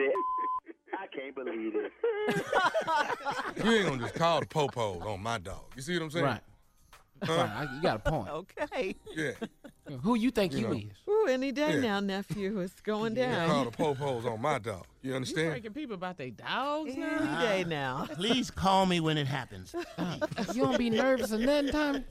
[0.94, 1.92] I can't believe it.
[3.64, 5.62] You ain't gonna just call the popos on my dog.
[5.76, 6.24] You see what I'm saying?
[6.24, 6.40] Right.
[7.22, 7.32] Huh?
[7.34, 8.28] Right, I- you got a point.
[8.62, 8.94] Okay.
[9.16, 9.32] Yeah.
[10.02, 10.72] Who you think You you, know.
[10.74, 10.84] is?
[11.24, 11.80] Ooh, any day Yeah.
[11.80, 12.60] now, nephew.
[12.60, 13.48] It's going Yeah, down.
[13.48, 14.84] call the po-pos on my dog.
[15.02, 15.50] You You understand?
[15.50, 17.40] breaking people about their dogs Any now?
[17.40, 18.06] day now.
[18.14, 19.74] Please call me when it happens.
[20.54, 22.04] You don't be nervous or nothing, Tommy?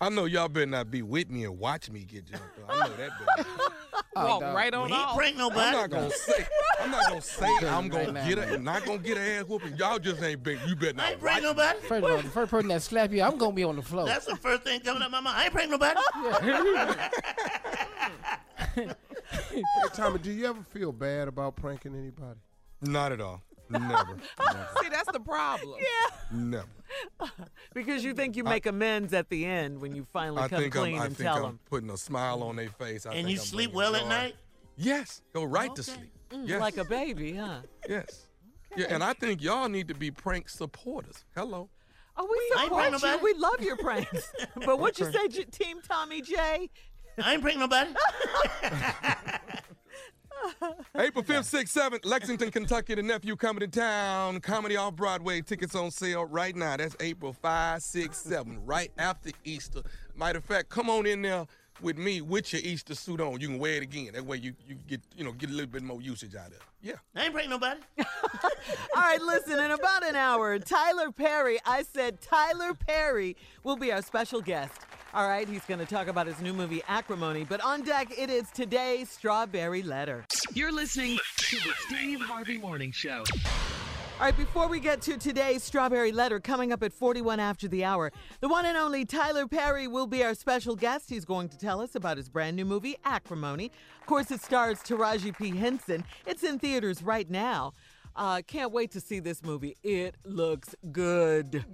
[0.00, 2.58] I know y'all better not be with me and watch me get jumped.
[2.68, 2.70] on.
[2.80, 3.10] I know that.
[3.36, 3.48] Better.
[4.16, 4.54] Oh, Walk dog.
[4.56, 5.16] right on We ain't off.
[5.16, 6.46] prank I'm not gonna say.
[6.80, 8.54] I'm not gonna say I'm Right gonna now, get man.
[8.54, 8.60] it.
[8.62, 9.76] Not gonna get an ass whooping.
[9.76, 10.58] Y'all just ain't big.
[10.66, 11.10] You better I not.
[11.12, 11.78] ain't prank nobody.
[11.80, 14.06] First of all, the first person that slap you, I'm gonna be on the floor.
[14.06, 15.34] That's the first thing coming out my mouth.
[15.36, 16.00] I ain't prank nobody.
[19.52, 19.62] Hey,
[19.94, 22.40] Tommy, do you ever feel bad about pranking anybody?
[22.82, 23.42] Not at all.
[23.70, 24.16] Never.
[24.82, 25.78] See, that's the problem.
[25.80, 26.16] Yeah.
[26.32, 26.66] Never.
[27.72, 30.74] Because you think you make amends at the end when you finally I come think
[30.74, 31.02] clean I'm.
[31.02, 31.58] I and think tell I'm them.
[31.70, 33.06] putting a smile on their face.
[33.06, 34.34] I And think you I'm sleep bringing well at night?
[34.76, 35.22] Yes.
[35.32, 36.10] Go right to sleep.
[36.30, 36.60] Mm, yes.
[36.60, 37.60] Like a baby, huh?
[37.88, 38.26] Yes.
[38.76, 41.24] Yeah, and I think y'all need to be prank supporters.
[41.36, 41.68] Hello.
[42.16, 43.24] Oh, we I ain't support you.
[43.24, 44.32] We love your pranks.
[44.66, 46.68] but what you say, Team Tommy J?
[47.22, 47.90] I ain't prank nobody.
[50.98, 54.40] April 5th, 6th, 7th, Lexington, Kentucky, the nephew coming to town.
[54.40, 55.40] Comedy off Broadway.
[55.40, 56.76] Tickets on sale right now.
[56.76, 59.82] That's April 5, 6, 7, right after Easter.
[60.16, 61.46] Matter of fact, come on in there
[61.82, 63.40] with me with your Easter suit on.
[63.40, 64.10] You can wear it again.
[64.14, 66.54] That way you, you get you know get a little bit more usage out of
[66.54, 66.62] it.
[66.82, 66.94] Yeah.
[67.14, 67.80] I ain't prank nobody.
[67.98, 68.04] All
[68.96, 74.02] right, listen, in about an hour, Tyler Perry, I said Tyler Perry will be our
[74.02, 74.72] special guest.
[75.12, 77.44] All right, he's going to talk about his new movie, Acrimony.
[77.44, 80.24] But on deck, it is today's Strawberry Letter.
[80.54, 83.24] You're listening to the Steve Harvey Morning Show.
[84.20, 87.84] All right, before we get to today's Strawberry Letter, coming up at 41 after the
[87.84, 91.08] hour, the one and only Tyler Perry will be our special guest.
[91.08, 93.72] He's going to tell us about his brand new movie, Acrimony.
[93.98, 95.56] Of course, it stars Taraji P.
[95.56, 96.04] Henson.
[96.26, 97.72] It's in theaters right now.
[98.14, 99.74] Uh, can't wait to see this movie.
[99.82, 101.64] It looks good.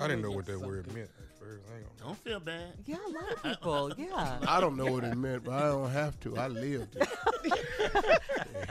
[0.00, 1.64] I didn't know what that word meant at first.
[1.72, 2.72] I ain't gonna- Don't feel bad.
[2.86, 3.92] Yeah, a lot of people.
[3.98, 4.38] Yeah.
[4.48, 6.36] I don't know what it meant, but I don't have to.
[6.36, 7.08] I lived it.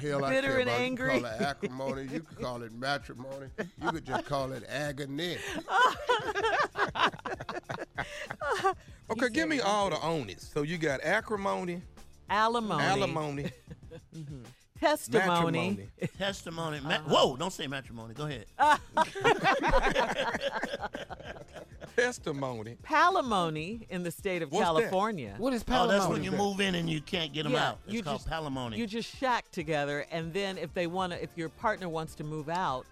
[0.04, 0.82] The hell I Bitter care and about.
[0.82, 1.16] angry.
[1.16, 2.02] You can call it acrimony.
[2.04, 3.48] You can call it matrimony.
[3.82, 5.38] You could just call it agony.
[9.12, 10.50] Okay, give me all the onions.
[10.54, 11.82] So you got acrimony,
[12.30, 12.84] Alimony.
[12.84, 13.52] alimony,
[14.16, 14.44] mm-hmm.
[14.84, 15.70] Testimony.
[15.70, 15.90] matrimony.
[16.18, 16.80] Testimony.
[16.82, 17.02] Ma- uh-huh.
[17.08, 18.14] Whoa, don't say matrimony.
[18.14, 18.46] Go ahead.
[21.96, 22.78] testimony.
[22.84, 24.74] Palimony in the state of What's that?
[24.74, 25.36] California.
[25.38, 27.80] What is Oh, that's when you move in and you can't get them Yeah, out.
[27.86, 28.78] It's you called just- palimony.
[28.78, 32.24] You just shack together, and then if they want to, if your partner wants to
[32.24, 32.86] move out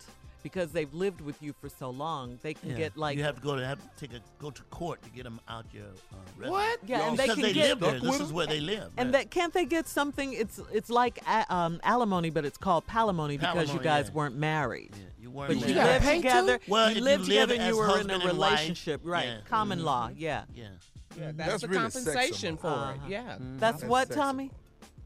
[0.44, 2.78] because they've lived with you for so long, they can Yeah.
[2.78, 5.10] get like you have to go to have to take a go to court to
[5.10, 6.52] get them out your uh, residence.
[6.52, 6.80] What?
[6.88, 8.00] Yeah, and they can they get- live there.
[8.00, 8.92] This is where they live.
[8.98, 10.34] And that can't they get something?
[10.34, 14.14] It's it's like a, um, alimony, but it's called palimony because you guys yeah.
[14.14, 14.96] weren't married.
[15.20, 16.22] you weren't But you lived pay too?
[16.24, 16.60] together.
[16.68, 19.02] Well, you lived you live together and you were in a husband and wife, relationship,
[19.04, 19.26] right?
[19.26, 19.38] yeah.
[19.46, 19.84] Common Mhm.
[19.84, 20.44] law, yeah.
[20.56, 20.70] Yeah.
[21.20, 22.94] Yeah, that's, That's the really compensation for Uh-huh.
[23.06, 23.10] it.
[23.12, 23.36] Yeah.
[23.40, 24.24] That's That's what, sexual.
[24.24, 24.52] Tommy?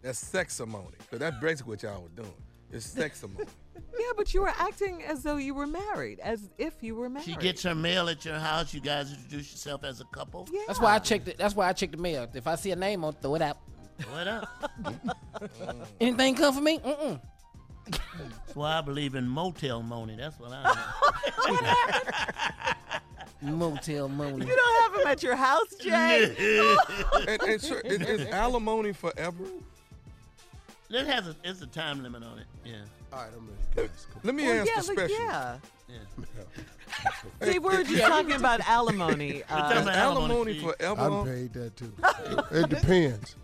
[0.04, 0.94] That's seximony.
[1.10, 2.34] So that's basically what y'all were doing.
[2.72, 3.48] It's seximony.
[3.76, 7.26] Yeah, but you were acting as though you were married, as if you were married.
[7.26, 8.74] She gets her mail at your house.
[8.74, 10.48] You guys introduce yourself as a couple.
[10.52, 10.62] Yeah.
[10.68, 11.38] That's why I checked it.
[11.38, 12.28] That's why I checked the mail.
[12.34, 13.58] If I see a name on, it, throw it out.
[14.00, 14.48] Throw it up.
[16.02, 16.80] Anything come for me?
[16.80, 17.22] Mm-mm.
[17.88, 20.16] That's why I believe in motel money.
[20.18, 20.76] That's what I
[21.52, 21.60] mean
[23.58, 24.46] Motel money.
[24.46, 26.34] You don't have him at your house, Jay.
[26.40, 26.78] know.
[27.28, 29.44] and, and sure, is, is alimony forever?
[30.90, 32.46] It has a it's a time limit on it.
[32.64, 32.76] Yeah.
[33.16, 34.08] All right, I'm ready, guys.
[34.24, 35.26] Let me Well, ask yeah, the like, special.
[35.26, 35.58] yeah.
[35.88, 37.52] Yeah.
[37.52, 39.44] See, we're just talking about alimony.
[39.50, 40.64] Uh, Is alimony alimony, Steve.
[40.78, 41.02] forever?
[41.02, 41.28] on.
[41.28, 41.94] I paid that too.
[42.52, 43.36] it depends.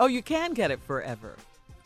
[0.00, 1.36] oh, you can get it forever.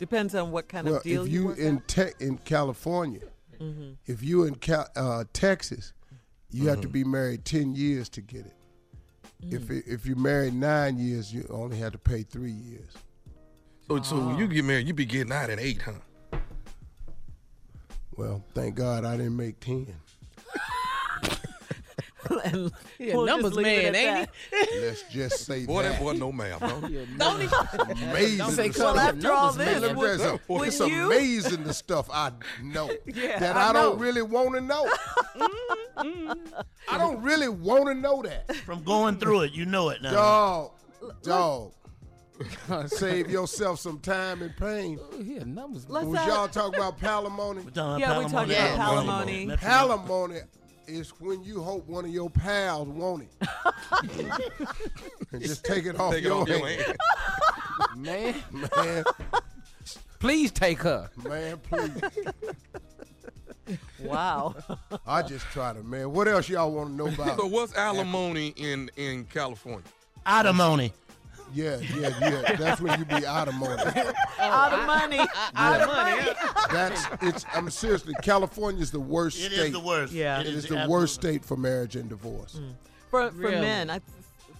[0.00, 1.88] Depends on what kind well, of deal if you work in out.
[1.88, 3.20] te- in California,
[3.60, 3.92] Mm-hmm.
[4.06, 5.92] if you in Cal- uh, Texas,
[6.50, 8.54] you have to be married ten years to get it.
[9.40, 9.78] If Mm.
[9.78, 12.90] it, if you married nine years, you only have to pay three years.
[13.86, 15.92] So, so when you get married, you be getting out at eight, huh?
[18.16, 19.94] Well, thank God I didn't make ten.
[22.44, 24.68] And He a we'll just numbers leave it man, at ain't that.
[24.80, 26.00] Let's just say Boy, that that.
[26.00, 26.80] boy no math, bro.
[27.18, 27.48] Don't he?
[28.06, 28.38] amazing.
[28.38, 29.96] Don't say the call Well, stuff- after all this, man.
[29.96, 33.98] would- It's, would it's you- amazing the stuff I know Yeah, that I I, don't
[33.98, 34.88] really want to know.
[35.96, 36.32] Mm-hmm.
[36.90, 38.54] I don't really want to know that.
[38.56, 40.10] From going through it, you know it now.
[40.10, 40.70] Dog,
[41.22, 41.72] dog.
[42.86, 44.98] Save yourself some time and pain.
[45.00, 45.88] Oh, he a numbers.
[45.88, 47.72] Let's Was uh, y'all talking about palimony?
[47.72, 49.44] Talking Yeah, about we're talking palimony.
[49.44, 50.36] about Yeah, palimony.
[50.38, 50.42] Palimony
[50.86, 53.48] is when you hope one of your pals want it.
[55.32, 56.96] and just take it off Take it your off your hand.
[57.96, 57.96] hand.
[57.96, 58.34] man.
[58.76, 59.04] Man,
[60.18, 61.10] Please take her.
[61.28, 61.92] man, please.
[64.00, 64.54] Wow.
[65.06, 66.12] I just tried to, man.
[66.12, 67.38] What else y'all want to know about?
[67.38, 69.82] So what's alimony in in California?
[70.26, 70.92] Alimony.
[71.54, 72.56] Yeah, yeah, yeah.
[72.56, 73.82] That's when you be out of money.
[74.40, 75.20] out of money.
[75.54, 76.32] out of money.
[76.72, 77.46] That's it's.
[77.54, 78.14] I'm seriously.
[78.22, 79.72] California's the worst It is state.
[79.72, 80.12] the worst.
[80.12, 80.40] Yeah.
[80.40, 82.60] it It is is the worst state for marriage and divorce.
[83.10, 83.60] For for Really?
[83.60, 84.00] men, I,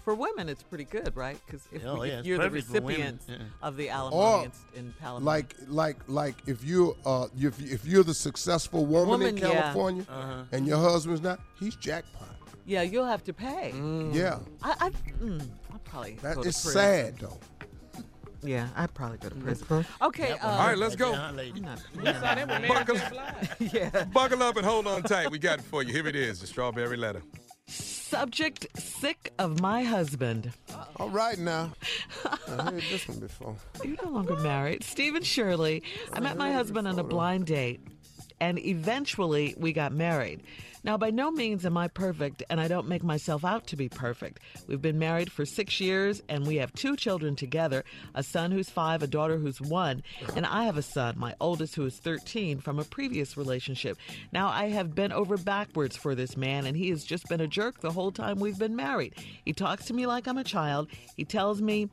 [0.05, 1.39] for women, it's pretty good, right?
[1.47, 2.87] Because if, Oh, we- yeah, if it's you're the perfect for women.
[2.87, 3.37] recipient Yeah.
[3.67, 7.85] of the Or alimony in, in Palomar, like, like, like, if you, uh, if if
[7.87, 9.51] you're the successful woman, Woman, in yeah.
[9.51, 10.43] California, Uh-huh.
[10.53, 12.29] and your husband's not, he's jackpot.
[12.67, 13.73] yeah, you'll have to pay.
[14.13, 15.64] Yeah, I, I, mm, I'll
[15.95, 16.73] probably that go to prison.
[16.73, 17.39] sad though.
[18.43, 19.87] Yeah, I'd probably go to prison.
[20.03, 21.13] Okay, uh, All right, let's go.
[21.13, 21.61] there, lady?
[21.61, 23.09] I'm not- We saw them when Mary Buckle, J.
[23.11, 23.73] Blige.
[23.73, 24.05] yeah.
[24.13, 25.31] buckle up and hold on tight.
[25.31, 25.93] We got it for you.
[25.95, 27.23] Here it is, the strawberry letter.
[27.67, 30.53] Subject: Sick of my husband.
[30.97, 31.73] All right now,
[32.49, 33.57] I heard this one before.
[33.83, 34.85] You're no longer married.
[34.85, 35.83] Stephen Shirley.
[36.13, 37.81] I met my husband on a blind date,
[38.41, 40.43] and eventually we got married.
[40.85, 43.89] Now, by no means am I perfect, and I don't make myself out to be
[43.89, 44.41] perfect.
[44.67, 48.69] We've been married for six years, and we have two children together a son who's
[48.69, 50.03] five, a daughter who's one,
[50.37, 53.97] and I have a son, my oldest, who is 13, from a previous relationship.
[54.31, 57.49] Now, I have been over backwards for this man, and he has just been a
[57.49, 59.15] jerk the whole time we've been married.
[59.45, 60.89] He talks to me like I'm a child.
[61.17, 61.89] He tells me,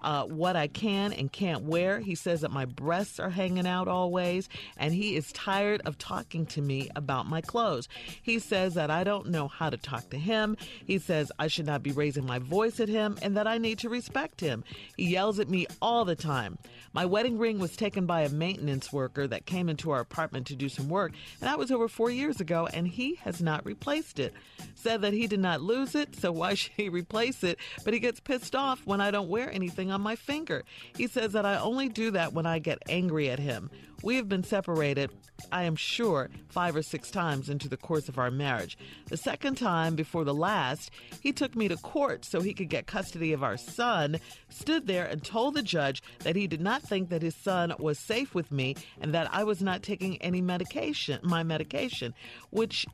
[0.00, 2.00] uh, what I can and can't wear.
[2.00, 6.46] He says that my breasts are hanging out always, and he is tired of talking
[6.46, 7.88] to me about my clothes.
[8.22, 10.56] He says that I don't know how to talk to him.
[10.84, 13.78] He says I should not be raising my voice at him and that I need
[13.80, 14.64] to respect him.
[14.96, 16.58] He yells at me all the time.
[16.92, 20.56] My wedding ring was taken by a maintenance worker that came into our apartment to
[20.56, 24.18] do some work, and that was over four years ago, and he has not replaced
[24.18, 24.34] it.
[24.74, 27.58] Said that he did not lose it, so why should he replace it?
[27.84, 30.64] But he gets pissed off when I don't wear anything on my finger.
[30.96, 33.70] He says that I only do that when I get angry at him.
[34.02, 35.10] We have been separated,
[35.52, 38.76] I am sure, five or six times into the course of our marriage.
[39.06, 40.90] The second time, before the last,
[41.20, 44.18] he took me to court so he could get custody of our son,
[44.48, 47.98] stood there and told the judge that he did not think that his son was
[47.98, 52.12] safe with me and that I was not taking any medication, my medication,
[52.50, 52.86] which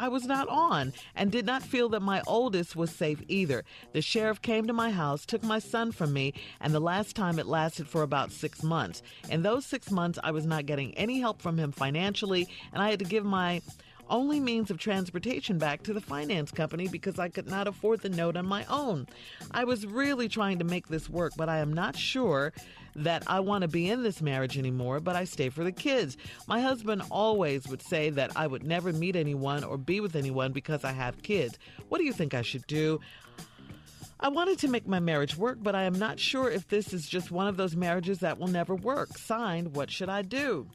[0.00, 3.64] I was not on and did not feel that my oldest was safe either.
[3.92, 7.38] The sheriff came to my house, took my son from me, and the last time
[7.38, 9.02] it lasted for about six months.
[9.28, 12.88] In those six months, I was not getting any help from him financially, and I
[12.88, 13.60] had to give my
[14.08, 18.08] only means of transportation back to the finance company because I could not afford the
[18.08, 19.06] note on my own.
[19.50, 22.54] I was really trying to make this work, but I am not sure
[22.96, 26.16] that I want to be in this marriage anymore, but I stay for the kids.
[26.46, 30.52] My husband always would say that I would never meet anyone or be with anyone
[30.52, 31.58] because I have kids.
[31.88, 33.00] What do you think I should do?
[34.22, 37.08] I wanted to make my marriage work, but I am not sure if this is
[37.08, 39.16] just one of those marriages that will never work.
[39.16, 40.66] Signed, what should I do?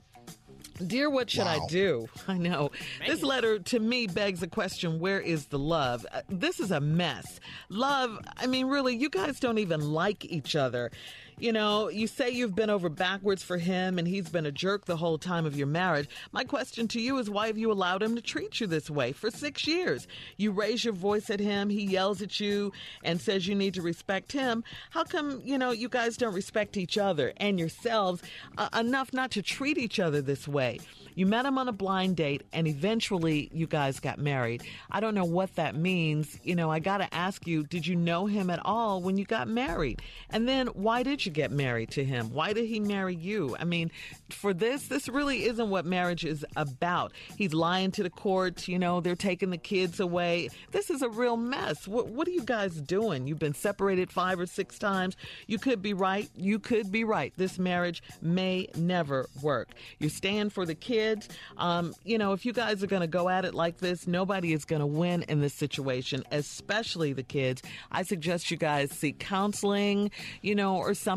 [0.85, 2.09] Dear, what should I do?
[2.27, 2.71] I know.
[3.05, 6.05] This letter to me begs a question where is the love?
[6.11, 7.39] Uh, This is a mess.
[7.69, 10.91] Love, I mean, really, you guys don't even like each other.
[11.37, 14.85] You know, you say you've been over backwards for him and he's been a jerk
[14.85, 16.07] the whole time of your marriage.
[16.31, 19.11] My question to you is why have you allowed him to treat you this way
[19.11, 20.07] for six years?
[20.37, 22.71] You raise your voice at him, he yells at you
[23.03, 24.63] and says you need to respect him.
[24.91, 28.21] How come, you know, you guys don't respect each other and yourselves
[28.57, 30.79] uh, enough not to treat each other this way?
[31.15, 34.63] You met him on a blind date and eventually you guys got married.
[34.91, 36.39] I don't know what that means.
[36.43, 39.25] You know, I got to ask you, did you know him at all when you
[39.25, 40.01] got married?
[40.29, 42.31] And then why did you get married to him?
[42.31, 43.55] Why did he marry you?
[43.59, 43.91] I mean,
[44.29, 47.13] for this, this really isn't what marriage is about.
[47.37, 50.49] He's lying to the courts, you know, they're taking the kids away.
[50.71, 51.87] This is a real mess.
[51.87, 53.27] What, what are you guys doing?
[53.27, 55.15] You've been separated five or six times.
[55.47, 56.29] You could be right.
[56.35, 57.33] You could be right.
[57.37, 59.69] This marriage may never work.
[59.99, 61.27] You're staying for the kids.
[61.57, 64.53] Um, you know, if you guys are going to go at it like this, nobody
[64.53, 67.61] is going to win in this situation, especially the kids.
[67.91, 70.11] I suggest you guys seek counseling,
[70.41, 71.14] you know, or something.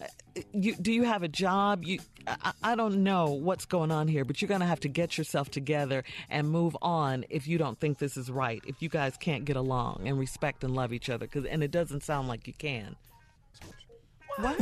[0.00, 0.06] Uh,
[0.52, 1.84] You, do you have a job?
[1.84, 4.88] You, I, I don't know what's going on here, but you're going to have to
[4.88, 8.60] get yourself together and move on if you don't think this is right.
[8.66, 11.70] If you guys can't get along and respect and love each other, because and it
[11.70, 12.96] doesn't sound like you can.
[14.38, 14.58] What?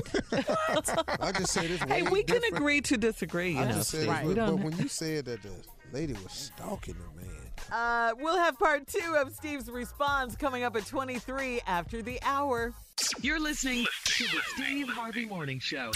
[1.20, 1.80] I just say this.
[1.80, 3.52] Hey, way we can agree to disagree.
[3.52, 4.18] You I know, just said Steve.
[4.18, 5.52] this, We but when you said that the
[5.92, 10.76] lady was stalking the man, Uh, we'll have part two of Steve's response coming up
[10.76, 12.72] at 23 after the hour.
[13.20, 15.92] You're listening to the Steve Harvey Morning Show.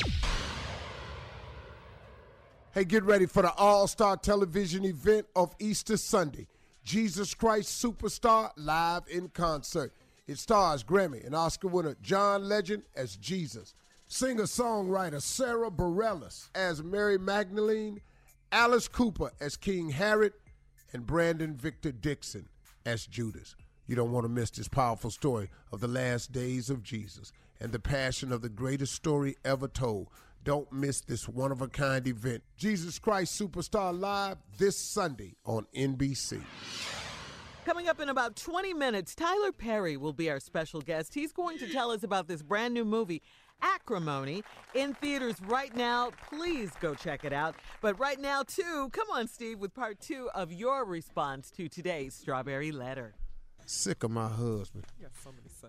[2.73, 6.47] Hey, get ready for the All Star Television event of Easter Sunday.
[6.85, 9.93] Jesus Christ Superstar live in concert.
[10.27, 13.75] It stars Grammy and Oscar winner John Legend as Jesus,
[14.09, 18.01] singer songwriter Sara Bareilles as Mary Magdalene,
[18.53, 20.33] Alice Cooper as King Herod,
[20.97, 22.49] and Brandon Victor Dixon
[22.87, 23.55] as Judas.
[23.87, 27.33] You don't want to miss this powerful story of the last days of Jesus.
[27.61, 30.09] and the passion of the greatest story ever told.
[30.45, 32.43] Don't miss this one of a kind event.
[32.57, 36.41] Jesus Christ Superstar Live this Sunday on NBC.
[37.67, 41.13] Coming up in about 20 minutes, Tyler Perry will be our special guest.
[41.15, 43.23] He's going to tell us about this brand new movie,
[43.63, 44.43] Acrimony,
[44.75, 46.11] in theaters right now.
[46.29, 47.55] Please go check it out.
[47.81, 52.15] But right now, too, come on, Steve, with part two of your response to today's
[52.15, 53.15] Strawberry Letter.
[53.69, 54.85] Sick of my husband.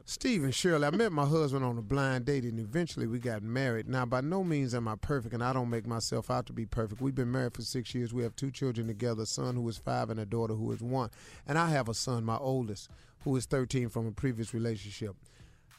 [0.06, 3.42] Steve and Shirley, I met my husband on a blind date and eventually we got
[3.42, 3.88] married.
[3.88, 6.68] Now, by no means am I perfect and I don't make myself out to be
[6.68, 7.02] perfect.
[7.02, 8.14] We've been married for six years.
[8.14, 10.82] We have two children together a son who is five and a daughter who is
[10.82, 11.10] one.
[11.48, 12.90] And I have a son, my oldest,
[13.24, 15.16] who is 13 from a previous relationship.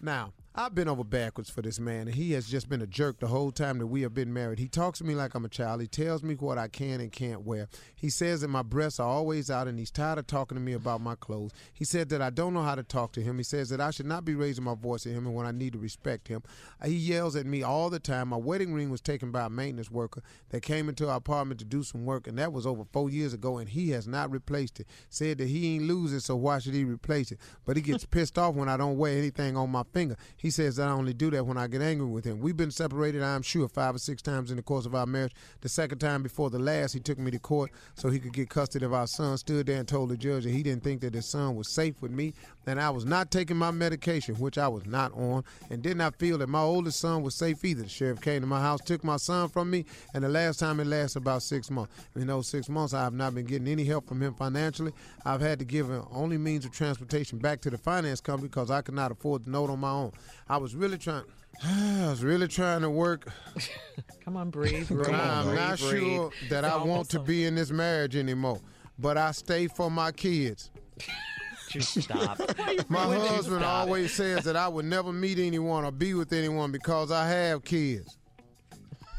[0.00, 3.20] Now, I've been over backwards for this man, and he has just been a jerk
[3.20, 4.58] the whole time that we have been married.
[4.58, 5.80] He talks to me like I'm a child.
[5.80, 7.68] He tells me what I can and can't wear.
[7.94, 10.72] He says that my breasts are always out, and he's tired of talking to me
[10.72, 11.52] about my clothes.
[11.72, 13.38] He said that I don't know how to talk to him.
[13.38, 15.52] He says that I should not be raising my voice at him, and when I
[15.52, 16.42] need to respect him.
[16.84, 18.26] He yells at me all the time.
[18.26, 21.66] My wedding ring was taken by a maintenance worker that came into our apartment to
[21.66, 24.80] do some work, and that was over four years ago, and he has not replaced
[24.80, 24.88] it.
[25.08, 27.38] Said that he ain't losing, so why should he replace it?
[27.64, 30.16] But he gets pissed off when I don't wear anything on my finger.
[30.36, 32.40] He says that I only do that when I get angry with him.
[32.40, 35.34] We've been separated, I'm sure, five or six times in the course of our marriage.
[35.60, 38.50] The second time before the last, he took me to court so he could get
[38.50, 39.36] custody of our son.
[39.38, 41.94] Stood there and told the judge that he didn't think that his son was safe
[42.00, 42.34] with me,
[42.68, 46.16] and I was not taking my medication, which I was not on, and did not
[46.16, 47.82] feel that my oldest son was safe either.
[47.82, 50.78] The sheriff came to my house, took my son from me, and the last time
[50.80, 51.92] it lasted about six months.
[52.14, 54.92] In those six months, I have not been getting any help from him financially.
[55.24, 58.70] I've had to give him only means of transportation back to the finance company because
[58.70, 60.12] I could not afford the note on my own.
[60.48, 61.24] I was really trying.
[61.64, 63.28] I was really trying to work.
[64.24, 64.88] Come on, breathe.
[64.88, 65.90] Breathe, I'm breathe, not breathe.
[66.02, 68.60] sure that It's I want almost to be in this marriage anymore.
[68.98, 70.70] But I stay for my kids.
[71.68, 72.38] Stop.
[72.88, 73.86] My When did you husband stop?
[73.86, 77.64] always says that I would never meet anyone or be with anyone because I have
[77.64, 78.16] kids.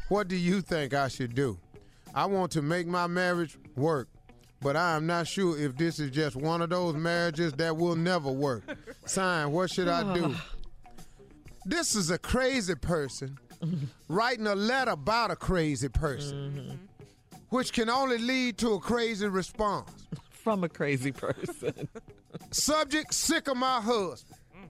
[0.08, 1.58] What do you think I should do?
[2.14, 4.08] I want to make my marriage work,
[4.60, 7.94] but I am not sure if this is just one of those marriages that will
[7.96, 8.64] never work.
[9.06, 10.34] Sign, what should I do?
[11.64, 13.38] This is a crazy person
[14.08, 16.76] writing a letter about a crazy person, mm-hmm.
[17.50, 19.90] which can only lead to a crazy response.
[20.42, 21.88] From a crazy person.
[22.50, 24.38] Subject, sick of my husband.
[24.54, 24.64] Hmm.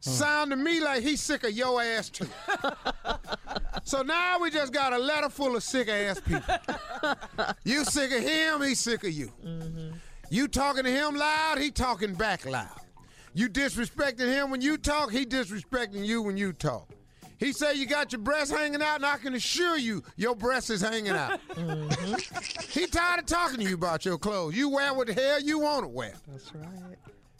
[0.00, 2.28] Sound to me like he's sick of your ass too.
[3.84, 6.42] so now we just got a letter full of sick ass people.
[7.64, 9.30] You sick of him, he's sick of you.
[9.44, 9.96] Mm-hmm.
[10.30, 12.80] You talking to him loud, he talking back loud.
[13.34, 16.88] You disrespecting him when you talk, he disrespecting you when you talk.
[17.38, 20.70] He say you got your breasts hanging out, and I can assure you your breast
[20.70, 21.40] is hanging out.
[21.50, 22.78] Mm-hmm.
[22.78, 24.56] He tired of talking to you about your clothes.
[24.56, 26.14] You wear what the hell you want to wear.
[26.26, 26.96] That's right.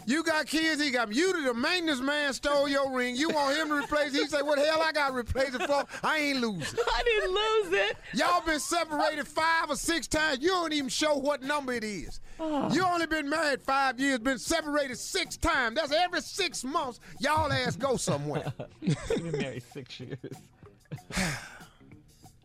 [0.09, 1.45] You got kids, he got you.
[1.45, 3.15] The maintenance man stole your ring.
[3.15, 4.23] You want him to replace it.
[4.23, 5.85] He say, what the hell I got to replace it for?
[6.03, 6.81] I ain't losing.
[6.95, 7.97] I didn't lose it.
[8.15, 10.39] Y'all been separated five or six times.
[10.41, 12.21] You don't even show what number it is.
[12.41, 12.73] Oh.
[12.73, 15.77] You only been married five years, been separated six times.
[15.77, 17.01] That's every six months.
[17.21, 18.51] Y'all ass go somewhere.
[18.81, 20.19] been married six years.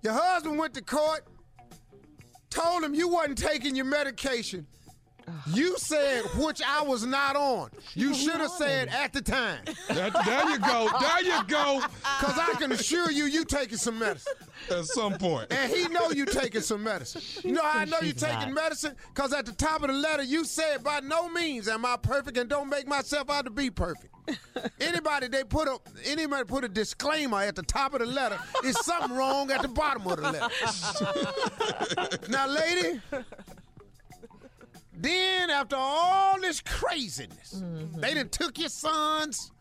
[0.02, 1.26] Your husband went to court,
[2.50, 4.68] told him you wasn't taking your medication.
[5.54, 7.70] You said which I was not on.
[7.96, 9.60] You should have said at the time.
[9.88, 10.90] There, there you go.
[11.00, 11.82] There you go.
[12.04, 14.34] Cause I can assure you, you taking some medicine.
[14.70, 15.52] At some point.
[15.52, 17.22] And he know you taking some medicine.
[17.44, 18.54] You know how I know you taking not.
[18.54, 18.96] medicine?
[19.14, 22.38] Cause at the top of the letter you said, by no means am I perfect
[22.38, 24.14] and don't make myself out to be perfect.
[24.80, 28.78] Anybody they put a anybody put a disclaimer at the top of the letter is
[28.86, 30.48] something wrong at the bottom of the letter.
[32.30, 33.02] now, lady,
[35.04, 38.00] then after all this craziness, mm-hmm.
[38.00, 39.52] they done took your sons.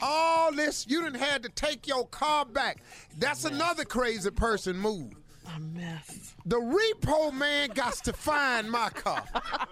[0.00, 2.82] All this, you didn't had to take your car back.
[3.18, 5.12] That's another crazy person move.
[5.56, 6.34] A mess.
[6.44, 9.22] The repo man got to find my car.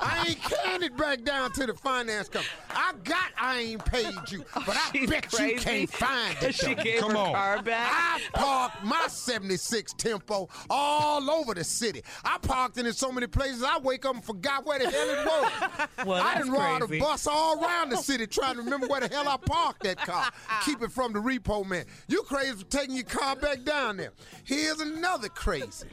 [0.00, 2.50] I ain't carrying it back down to the finance company.
[2.70, 6.54] I got I ain't paid you, but I She's bet you can't find it.
[6.54, 6.82] She though.
[6.82, 7.32] gave Come her on.
[7.34, 7.90] car back.
[7.92, 12.02] I parked my 76 Tempo all over the city.
[12.24, 15.08] I parked it in so many places I wake up and forgot where the hell
[15.10, 15.88] it was.
[16.06, 19.08] Well, I didn't ride a bus all around the city trying to remember where the
[19.08, 20.30] hell I parked that car.
[20.64, 21.84] Keep it from the repo man.
[22.08, 24.12] You crazy for taking your car back down there.
[24.44, 25.86] Here's another crazy.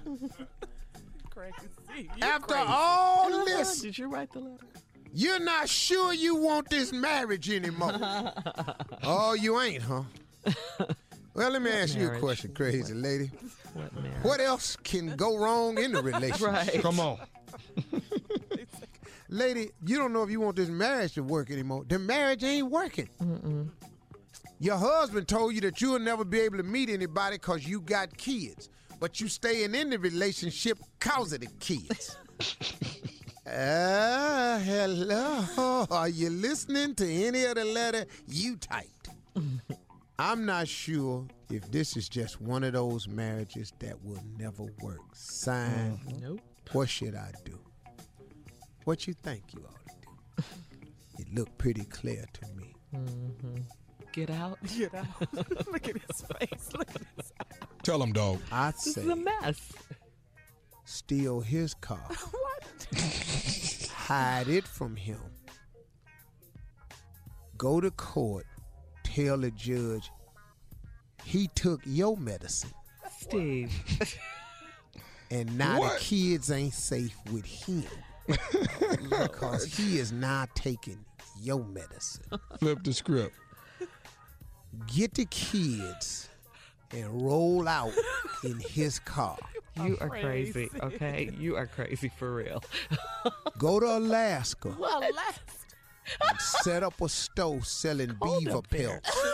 [1.38, 2.09] Crazy.
[2.19, 4.65] After all this, Did you write the letter?
[5.14, 7.93] you're not sure you want this marriage anymore.
[9.03, 10.01] oh, you ain't, huh?
[11.35, 13.30] Well, let me ask you a question, crazy lady.
[13.73, 14.23] What marriage?
[14.23, 16.47] What else can go wrong in the relationship?
[16.47, 16.81] Right.
[16.81, 17.19] Come on.
[19.30, 21.84] Lady, you don't know if you want this marriage to work anymore.
[21.88, 23.09] The marriage ain't working.
[24.59, 28.18] Your husband told you that you'll never be able to meet anybody because you got
[28.18, 32.17] kids, but you staying in the relationship cause of the kids.
[33.49, 35.87] Ah, hello.
[35.89, 39.07] Are you listening to any of the letter you typed?
[40.19, 44.99] I'm not sure if this is just one of those marriages that will never work.
[45.13, 45.97] Sign.
[46.21, 46.41] Nope.
[46.73, 47.57] What should I do?
[48.83, 50.43] What you think you ought to do?
[51.19, 52.75] It looked pretty clear to me.
[52.93, 53.61] Mm-hmm.
[54.18, 54.57] Get out.
[54.77, 55.06] Get out.
[55.72, 56.69] Look at his face.
[56.73, 57.31] Look at his
[57.84, 58.39] Tell him, dog.
[58.52, 59.72] I'd This say is a mess.
[60.85, 61.99] steal his car.
[62.31, 63.89] What?
[63.94, 65.19] Hide it from him.
[67.57, 68.45] Go to court.
[69.03, 70.10] Tell the judge
[71.23, 72.72] he took your medicine.
[73.19, 73.72] Steve.
[75.30, 75.94] And now What?
[75.94, 77.84] the kids ain't safe with him.
[78.27, 81.03] because he is now taking
[81.41, 82.23] your medicine.
[82.60, 83.35] Flip the script.
[84.94, 86.30] Get the kids
[86.91, 87.94] and roll out
[88.44, 89.38] in his car.
[89.84, 91.30] You are crazy, okay?
[91.38, 92.64] You are crazy for real.
[93.57, 95.41] Go to Alaska Well, last.
[96.30, 99.10] and set up a store selling beaver pelts.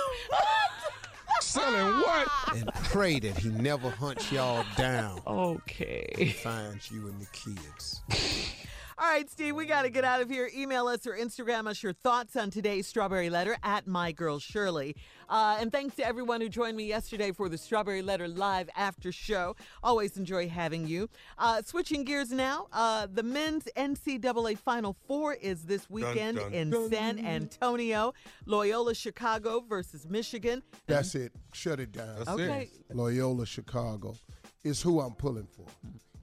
[1.41, 2.27] Selling what?
[2.55, 5.21] And pray that he never hunts y'all down.
[5.27, 6.07] Okay.
[6.17, 8.01] And finds you and the kids.
[8.95, 10.51] All right, Steve, we got to get out of here.
[10.55, 14.95] Email us or Instagram us your thoughts on today's Strawberry Letter at My Girl Shirley.
[15.27, 19.11] Uh, and thanks to everyone who joined me yesterday for the Strawberry Letter live after
[19.11, 19.55] show.
[19.81, 21.09] Always enjoy having you.
[21.39, 26.53] Uh, switching gears now, uh, the men's NCAA Final Four is this weekend dun.
[26.53, 26.89] in Dun.
[26.91, 28.13] San Antonio.
[28.45, 30.61] Loyola Chicago versus Michigan.
[30.85, 31.31] That's it.
[31.51, 32.19] Shut it down.
[32.19, 32.43] That's it.
[32.43, 32.69] Okay.
[32.93, 34.15] Loyola, Chicago
[34.63, 35.65] is who I'm pulling for.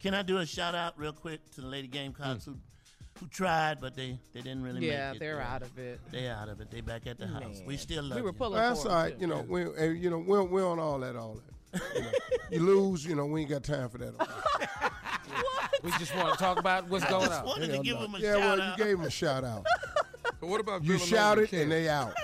[0.01, 2.57] Can I do a shout out real quick to the Lady Gamecocks who,
[3.19, 5.19] who tried, but they, they didn't really Yeah, make it.
[5.21, 6.01] they're out of it.
[6.11, 6.71] They're out of it.
[6.71, 7.61] They back at the house.
[7.67, 8.33] We still love We were you.
[8.33, 9.15] pulling That's for them, right.
[9.15, 9.21] too.
[9.21, 11.35] You know, we, eh, you know, we're, we're on all that, all
[11.73, 11.83] that.
[11.95, 12.11] You, know,
[12.51, 12.61] you
[12.91, 14.15] lose, you know, we ain't got time for that.
[15.83, 17.45] We just want to talk about what's going on.
[17.45, 18.03] wanted to give no.
[18.03, 18.79] them a yeah, shout well, out.
[18.79, 19.65] you gave them a shout out.
[20.41, 21.63] But what about You Villanova shouted Kent?
[21.65, 22.15] and they out.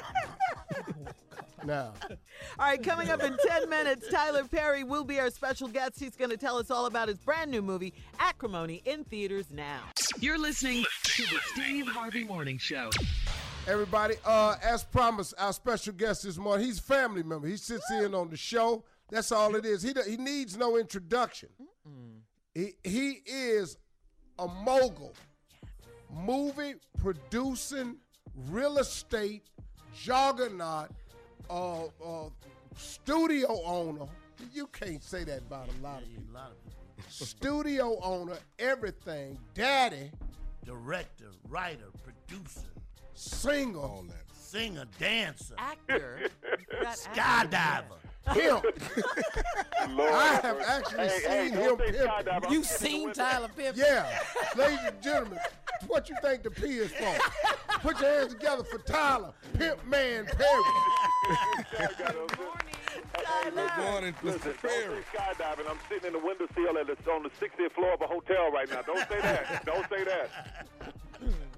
[1.66, 2.16] Now, All
[2.58, 5.98] right, coming up in 10 minutes, Tyler Perry will be our special guest.
[5.98, 9.80] He's going to tell us all about his brand new movie, Acrimony, in theaters now.
[10.20, 12.90] You're listening to the Steve Harvey Morning Show.
[13.66, 17.48] everybody, uh, as promised, our special guest this morning, he's a family member.
[17.48, 18.84] He sits in on the show.
[19.10, 19.82] That's all it is.
[19.82, 21.48] He do- he needs no introduction.
[22.54, 23.76] He he is
[24.38, 25.14] a mogul,
[26.10, 27.96] movie producing,
[28.48, 29.42] real estate
[29.94, 30.88] juggernaut,
[31.50, 32.28] uh, uh,
[32.76, 34.06] studio owner.
[34.52, 36.24] You can't say that about a lot of people.
[36.32, 37.06] A lot of people.
[37.08, 40.10] Studio owner, everything, daddy,
[40.64, 42.60] Director, writer, producer,
[43.14, 44.24] singer, All that.
[44.36, 46.28] singer, dancer, Actor.
[46.82, 47.98] That skydiver.
[48.26, 48.64] Pimp.
[49.80, 52.50] I have actually seen him pimp.
[52.50, 53.76] You seen Tyler Pimp?
[53.76, 54.18] Yeah,
[54.56, 55.38] ladies and gentlemen,
[55.86, 57.16] what you think the P is for?
[57.80, 60.62] Put your hands together for Tyler, Pimp Man Perry.
[63.44, 64.44] Good morning, Good Listen, Mr.
[64.44, 65.02] don't Perry.
[65.12, 65.70] say skydiving.
[65.70, 68.50] I'm sitting in the window sill at the, on the 60th floor of a hotel
[68.50, 68.82] right now.
[68.82, 69.64] Don't say that.
[69.64, 70.66] Don't say that.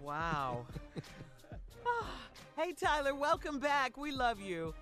[0.02, 0.66] Wow.
[2.56, 3.96] hey, Tyler, welcome back.
[3.96, 4.74] We love you.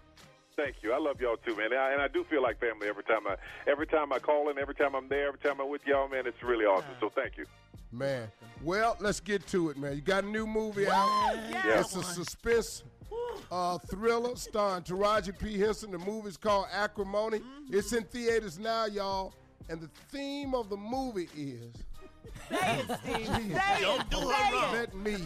[0.57, 0.95] Thank you.
[0.95, 1.67] I love y'all too, man.
[1.67, 3.37] And I, and I do feel like family every time I
[3.71, 6.27] every time I call in, every time I'm there, every time I'm with y'all, man.
[6.27, 6.95] It's really awesome.
[6.99, 7.45] So thank you.
[7.93, 8.29] Man,
[8.63, 9.95] well, let's get to it, man.
[9.95, 11.35] You got a new movie out.
[11.51, 11.81] Yeah.
[11.81, 12.83] It's a suspense
[13.51, 15.59] uh, thriller starring Taraji P.
[15.59, 15.91] Henson.
[15.91, 17.41] The movie's called Acrimony.
[17.71, 19.35] It's in theaters now, y'all.
[19.69, 21.73] And the theme of the movie is.
[22.49, 23.27] Say it, Steve.
[23.27, 23.83] Say it.
[23.83, 24.73] Don't do it Say wrong.
[24.73, 25.17] Let me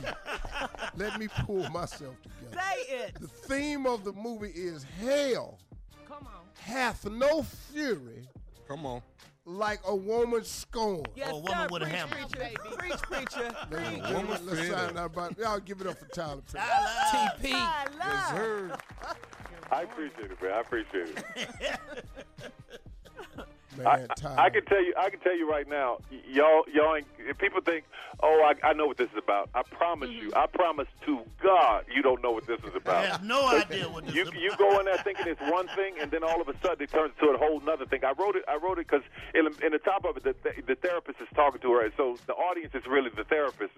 [0.97, 2.62] let me pull myself together.
[2.62, 3.20] Say it.
[3.20, 5.59] The theme of the movie is hell
[6.06, 6.43] Come on.
[6.60, 8.27] hath no fury
[8.68, 9.02] Come on.
[9.44, 11.09] like a woman scorned.
[11.16, 11.68] Yes, Or a woman sir.
[11.70, 12.14] with a Preach, hammer.
[12.14, 12.51] Preacher.
[12.78, 13.40] Preach, preacher.
[13.43, 13.82] Ladies and Preach.
[14.02, 16.64] gentlemen, Woman let's fed sign out about Y'all give it up for Tyler Perry.
[17.39, 17.48] TP.
[17.51, 18.77] Yes, sir.
[19.72, 20.52] I appreciate it, man.
[20.52, 21.81] I appreciate it.
[23.77, 25.99] Man, I, I, I can tell you, I can tell you right now,
[26.29, 26.97] y'all, y'all.
[26.97, 27.85] Ain't, if people think,
[28.21, 29.49] oh, I, I know what this is about.
[29.55, 30.39] I promise you, mm-hmm.
[30.39, 33.07] I promise to God, you don't know what this is I about.
[33.07, 34.41] have no idea what this You is about.
[34.41, 36.91] you go in there thinking it's one thing, and then all of a sudden it
[36.91, 38.05] turns into a whole nother thing.
[38.05, 38.45] I wrote it.
[38.49, 40.35] I wrote it because in, in the top of it, the,
[40.67, 43.73] the therapist is talking to her, and so the audience is really the therapist.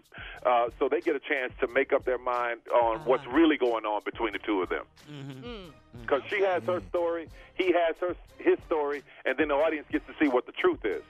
[0.44, 3.04] Uh, so they get a chance to make up their mind on uh-huh.
[3.04, 4.84] what's really going on between the two of them.
[5.10, 5.46] Mm-hmm.
[5.46, 5.70] Mm.
[5.94, 6.02] Mm-hmm.
[6.02, 10.06] Because she has her story, he has her his story, and then the audience gets
[10.06, 11.02] to see what the truth is.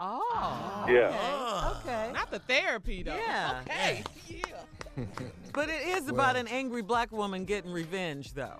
[0.00, 0.20] Oh.
[0.32, 1.16] oh yeah.
[1.20, 2.10] Uh, okay.
[2.12, 3.14] Not the therapy, though.
[3.14, 3.60] Yeah.
[3.66, 4.04] Okay.
[4.26, 5.04] Yeah.
[5.54, 8.58] But it is about an angry black woman getting revenge, though.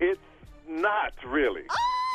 [0.00, 0.20] It's
[0.68, 1.62] not really.
[1.62, 1.70] If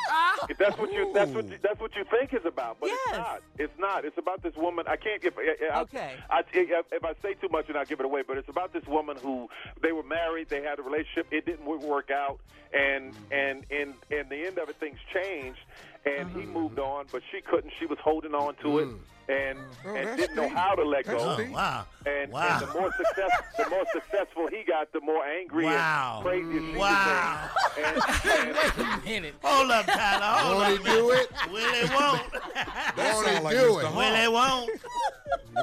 [0.10, 0.48] Ah.
[0.58, 3.42] that's what you that's what you, that's what you think is about, but it's not.
[3.58, 4.06] It's not.
[4.06, 4.86] It's about this woman.
[4.88, 5.38] I can't give.
[5.38, 6.16] I, I, Okay.
[6.30, 8.74] I, I, if I say too much, and I give it away, but it's about
[8.74, 9.50] this woman who
[9.82, 12.40] they were married, they had a relationship, it didn't wo- work out,
[12.74, 15.60] and and and and the end of it, things changed,
[16.06, 16.52] and he uh-huh.
[16.60, 17.74] moved on, but she couldn't.
[17.80, 18.88] She was holding on to it.
[18.88, 18.98] Mm.
[19.30, 21.38] And, Oh, and didn't know how to let That's go.
[21.38, 21.48] deep.
[21.52, 21.86] Oh, wow.
[22.06, 22.60] And, Wow.
[22.60, 26.16] and the more success, the more successful he got, the more angry Wow.
[26.18, 27.50] and crazy she Wow.
[27.76, 27.86] became.
[27.86, 29.36] And, Wait a minute.
[29.42, 30.26] Hold up, Tyler.
[30.40, 30.78] Hold Won't up.
[30.88, 31.32] he do it?
[31.52, 32.34] Willie won't.
[32.98, 33.80] Won't he sound like do Mr.
[33.80, 33.86] it?
[33.86, 33.96] Hart.
[33.96, 34.72] Willie won't.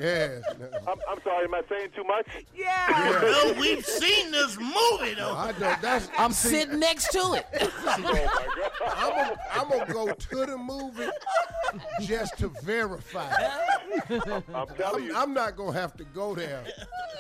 [0.00, 0.42] Yes.
[0.86, 2.26] I'm, I'm sorry, am I saying too much?
[2.54, 3.20] Yeah.
[3.22, 5.34] No, we've seen this movie though.
[5.36, 5.82] I don't.
[5.82, 6.08] That's.
[6.16, 7.46] I'm see, sitting next to it.
[7.86, 8.94] Oh my God.
[8.96, 11.08] I'm gonna, I'm gonna go to the movie
[12.00, 13.28] just to verify.
[14.54, 15.16] I'm telling I'm, you.
[15.16, 16.62] I'm not gonna have to go there.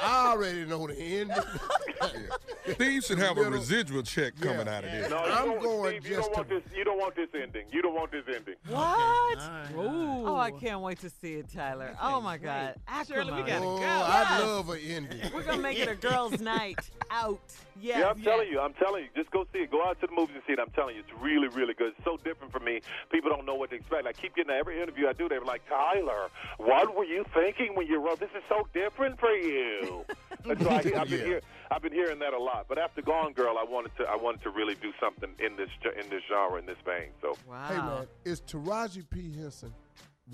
[0.02, 1.36] I already know the ending.
[2.74, 5.10] Steve should have a Little- residual check coming out of this.
[5.10, 6.76] No, you I'm don't, going Steve, you just don't want to- this.
[6.76, 7.66] You don't want this ending.
[7.72, 8.54] You don't want this ending.
[8.68, 9.38] What?
[9.76, 10.26] Ooh.
[10.28, 11.96] Oh, I can't wait to see it, Tyler.
[12.00, 12.74] Oh my God,
[13.06, 13.84] Shirley, we gotta Oh, go.
[13.84, 14.40] I'd Yes.
[14.42, 15.30] love an ending.
[15.34, 16.78] We're gonna make it a girls' night
[17.10, 17.40] out.
[17.80, 17.98] Yes.
[18.00, 18.60] Yeah, I'm telling you.
[18.60, 19.08] I'm telling you.
[19.16, 19.70] Just go see it.
[19.70, 20.58] Go out to the movies and see it.
[20.58, 21.94] I'm telling you, it's really, really good.
[21.96, 22.80] It's so different for me.
[23.10, 24.06] People don't know what to expect.
[24.06, 25.28] I keep getting every interview I do.
[25.30, 26.19] They're like, Tyler,
[26.58, 28.20] what were you thinking when you wrote?
[28.20, 30.04] This is so different for you.
[30.48, 31.24] and so I, I've been Yeah.
[31.24, 31.40] hear,
[31.70, 32.66] I've been hearing that a lot.
[32.68, 35.68] But after Gone Girl, I wanted to I wanted to really do something in this
[36.02, 37.10] in this genre in this vein.
[37.22, 37.66] So Wow.
[37.68, 39.72] Hey man, is Taraji P Henson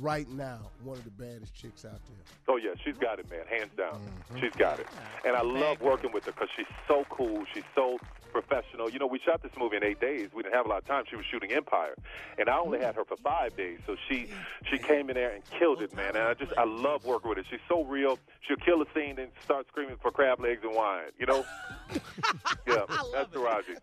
[0.00, 2.16] right now one of the baddest chicks out there?
[2.48, 3.94] Oh yeah, she's got it, man, hands down.
[3.94, 4.40] Mm-hmm.
[4.40, 4.86] She's got it,
[5.24, 7.44] and I love working with her because she's so cool.
[7.54, 7.98] She's so
[8.32, 8.90] professional.
[8.90, 10.30] You know, we shot this movie in eight days.
[10.34, 11.04] We didn't have a lot of time.
[11.08, 11.94] She was shooting Empire,
[12.38, 13.78] and I only had her for five days.
[13.86, 14.28] So she
[14.70, 16.16] she came in there and killed it, man.
[16.16, 17.44] And I just I love working with her.
[17.50, 18.18] She's so real.
[18.46, 21.10] She'll kill a scene and start screaming for crab legs and wine.
[21.18, 21.44] You know?
[22.66, 23.76] yeah, that's the Taraji.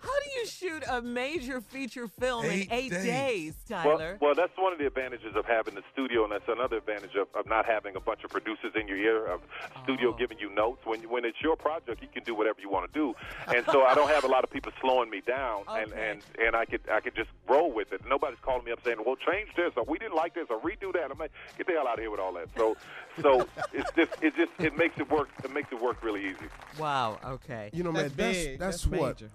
[0.00, 3.04] How do you shoot a major feature film Eight in eight days.
[3.04, 4.18] days, Well, Tyler?
[4.20, 7.28] well, that's one of the advantages of having the studio, and that's another advantage of,
[7.34, 9.40] of not having a bunch of producers in your ear, of
[9.82, 10.16] studio oh.
[10.18, 10.80] giving you notes.
[10.84, 13.14] When when it's your project, you can do whatever you want to do,
[13.54, 16.10] and so I don't have a lot of people slowing me down, and, Okay.
[16.10, 18.02] and and I could I could just roll with it.
[18.06, 20.92] Nobody's calling me up saying, "Well, change this," or "We didn't like this," or "Redo
[20.92, 22.76] that." I'm like, "Get the hell out of here with all that." So,
[23.22, 25.28] so it's just it just it makes it work.
[25.42, 26.46] It makes it work really easy.
[26.78, 27.18] wow.
[27.24, 27.70] Okay.
[27.72, 28.58] You know, That's man, that's big.
[28.58, 29.30] that's, That's what major.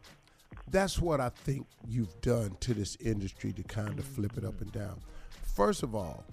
[0.71, 4.61] That's what I think you've done to this industry to kind of flip it up
[4.61, 5.01] and down.
[5.43, 6.23] First of all,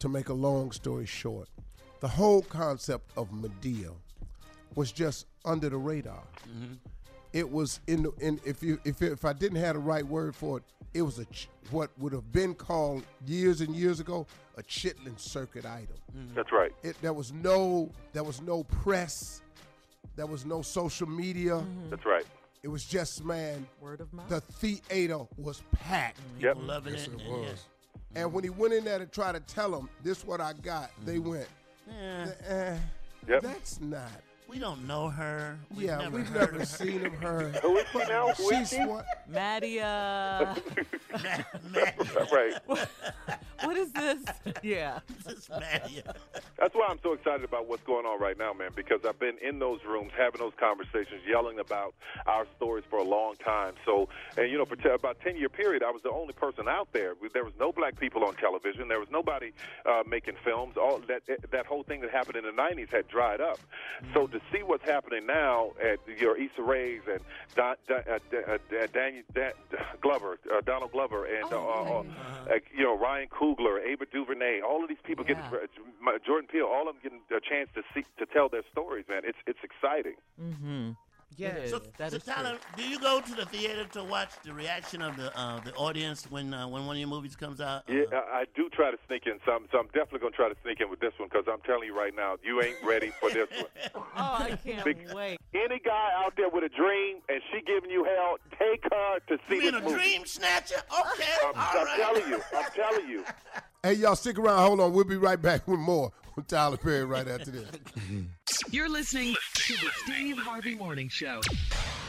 [0.00, 1.48] to make a long story short,
[2.00, 3.94] the whole concept of Madea
[4.74, 6.24] was just under the radar.
[6.48, 6.74] Mm-hmm.
[7.32, 10.34] It was in the in if you if if I didn't have the right word
[10.34, 14.26] for it, it was a ch- what would have been called years and years ago
[14.56, 15.96] a chitlin circuit item.
[16.16, 16.34] Mm-hmm.
[16.34, 16.72] That's right.
[16.82, 19.42] It, there was no there was no press,
[20.16, 21.52] there was no social media.
[21.56, 21.90] Mm-hmm.
[21.90, 22.26] That's right.
[22.66, 23.64] It was just man.
[23.80, 24.28] Word of mouth.
[24.28, 26.18] The theater was packed.
[26.40, 26.54] Yep.
[26.54, 27.12] People loving Yes, it.
[27.12, 27.64] it and- was.
[28.16, 30.90] And when he went in there to try to tell them this what I got,
[31.04, 31.46] they went,
[31.86, 32.32] Yeah.
[32.44, 32.78] eh,
[33.28, 33.42] Yep.
[33.42, 34.10] that's not.
[34.48, 35.58] We don't know her.
[35.74, 37.48] We've yeah, never we've heard never of seen of her.
[37.62, 38.28] Who is she now?
[38.28, 38.76] Who is She's she?
[38.86, 39.04] what?
[39.28, 40.54] Maddie, uh,
[42.32, 42.54] right.
[42.66, 44.22] what is this?
[44.62, 45.00] Yeah.
[45.24, 46.02] This Maddie.
[46.58, 49.36] That's why I'm so excited about what's going on right now, man, because I've been
[49.42, 51.94] in those rooms having those conversations, yelling about
[52.26, 53.74] our stories for a long time.
[53.84, 56.68] So, and you know, for t- about 10 year period, I was the only person
[56.68, 57.14] out there.
[57.34, 58.86] There was no black people on television.
[58.88, 59.52] There was nobody
[59.84, 60.76] uh, making films.
[60.76, 63.58] All that that whole thing that happened in the 90s had dried up.
[64.14, 67.20] So to see what's happening now at your Issa Rae's and
[67.54, 69.52] Don, Don, uh, uh, uh, Daniel Dan,
[70.02, 72.04] Glover, uh, Donald Glover, and uh, uh, uh,
[72.76, 76.88] you know Ryan Coogler, Ava DuVernay, all of these people getting uh, Jordan Peele, all
[76.88, 79.22] of them getting a chance to see to tell their stories, man.
[79.24, 80.16] It's it's exciting.
[80.40, 80.90] Mm-hmm.
[81.36, 81.70] Yes.
[81.70, 85.02] So, That so is Tyler, do you go to the theater to watch the reaction
[85.02, 87.82] of the uh, the audience when uh, when one of your movies comes out?
[87.88, 90.54] Yeah, I I do try to sneak in some, so I'm definitely gonna try to
[90.62, 93.28] sneak in with this one because I'm telling you right now, you ain't ready for
[93.30, 93.66] this one.
[94.18, 95.38] Oh, I can't Big- wait.
[95.52, 99.38] Any guy out there with a dream and she giving you hell, take her to
[99.48, 99.94] see You mean this a movie.
[99.96, 100.76] dream snatcher?
[100.76, 101.96] Okay, I'm, all I'm right.
[101.98, 103.24] telling you, I'm telling you.
[103.82, 104.58] Hey, y'all, stick around.
[104.66, 104.92] Hold on.
[104.92, 107.66] We'll be right back with more with Tyler Perry right after this.
[108.70, 111.40] You're listening to the Steve Harvey Morning Show.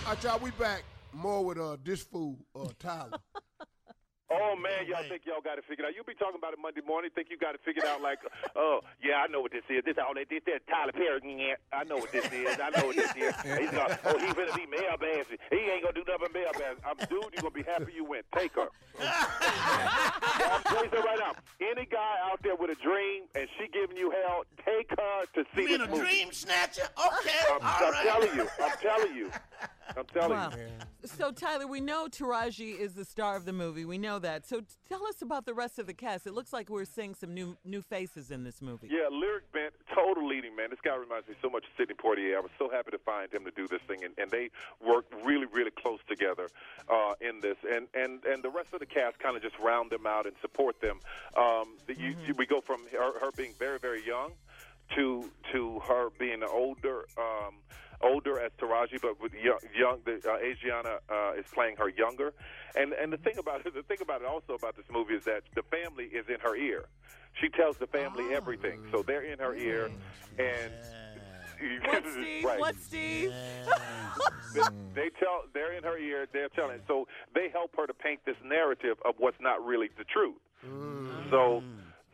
[0.05, 0.83] All right, y'all, we back.
[1.13, 3.17] More with uh, this fool, uh, Tyler.
[4.29, 5.95] Oh man, y'all think y'all got it figured out?
[5.95, 7.11] You be talking about it Monday morning.
[7.15, 8.01] Think you got it figured out?
[8.01, 8.19] Like,
[8.55, 9.83] oh yeah, I know what this is.
[9.85, 11.23] This all that this that Tyler Perry.
[11.23, 12.59] Yeah, I know what this is.
[12.59, 13.33] I know what this is.
[13.59, 15.39] He's gonna, oh, he's gonna be mail bassy.
[15.49, 16.81] He ain't gonna do nothing mail bassy.
[16.83, 17.31] I'm dude.
[17.35, 18.25] You gonna be happy you went.
[18.35, 18.67] Take her.
[18.99, 21.33] I'm telling you right now.
[21.61, 25.43] Any guy out there with a dream and she giving you hell, take her to
[25.55, 26.03] see You mean this a movie.
[26.03, 26.87] dream snatcher?
[26.99, 28.03] Okay, I'm, all I'm right.
[28.03, 28.47] telling you.
[28.61, 29.31] I'm telling you.
[29.95, 30.51] I'm telling Wow.
[30.57, 30.67] you.
[31.05, 33.85] So, Tyler, we know Taraji is the star of the movie.
[33.85, 34.45] We know that.
[34.45, 36.27] So, t- tell us about the rest of the cast.
[36.27, 38.87] It looks like we're seeing some new new faces in this movie.
[38.91, 40.69] Yeah, Lyriq Bent, total leading man.
[40.69, 42.35] This guy reminds me so much of Sidney Poitier.
[42.35, 44.49] I was so happy to find him to do this thing, and, and they
[44.85, 46.49] work really, really close together
[46.89, 47.57] uh, in this.
[47.69, 50.35] And, and and the rest of the cast kind of just round them out and
[50.41, 50.99] support them.
[51.37, 54.31] Um, the, you, you, we go from her, her being very, very young
[54.95, 57.05] to to her being older.
[57.17, 57.55] Um,
[58.01, 62.33] older as Taraji, but with young, young the, uh, Adriana uh, is playing her younger.
[62.75, 65.25] And and the thing about it, the thing about it also about this movie is
[65.25, 66.85] that the family is in her ear.
[67.41, 69.91] She tells the family everything, so they're in her ear,
[70.37, 70.73] and.
[71.85, 72.43] What, Steve?
[72.43, 72.59] Right.
[72.59, 73.33] What, Steve?
[74.53, 74.61] they,
[74.93, 78.35] they tell they're in her ear they're telling so they help her to paint this
[78.45, 80.35] narrative of what's not really the truth
[81.31, 81.63] so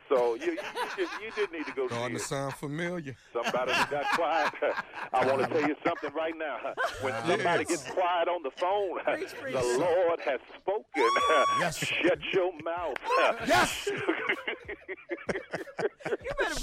[0.08, 0.58] so you you,
[0.98, 2.18] you, you did need to go see Starting it.
[2.20, 3.16] to sound familiar.
[3.32, 4.52] Somebody got quiet.
[5.12, 6.58] I want to tell you something right now.
[7.00, 8.98] When somebody gets quiet on the phone,
[9.52, 11.08] the Lord has spoken.
[11.60, 11.78] Yes.
[11.78, 12.96] Shut your mouth.
[13.46, 13.88] Yes.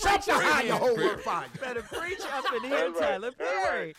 [0.02, 1.46] Shut your eye, your whole word fire.
[1.60, 3.10] Better preach up in here, That's right.
[3.10, 3.96] Tyler That's Perry.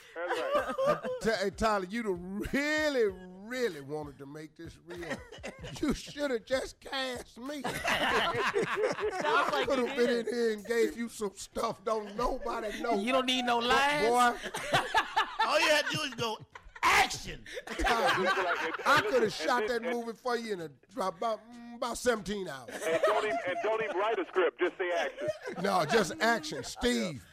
[1.23, 2.19] T- hey, Tyler, you'd have
[2.53, 3.13] really,
[3.53, 4.99] really wanted to make this real.
[5.81, 7.63] You should have just cast me.
[7.65, 12.99] I like could have been in here and gave you some stuff don't nobody know.
[12.99, 14.09] You don't need no But lines.
[14.09, 14.33] Boy,
[15.47, 16.39] All you had to do is go
[16.83, 17.41] action.
[17.69, 20.71] I could have shot that movie for you in a,
[21.01, 22.71] about mm, about 17 hours.
[22.87, 24.61] and don't even and don't even write a script.
[24.61, 25.29] Just say action.
[25.63, 26.65] No, just action.
[26.65, 27.25] Steve,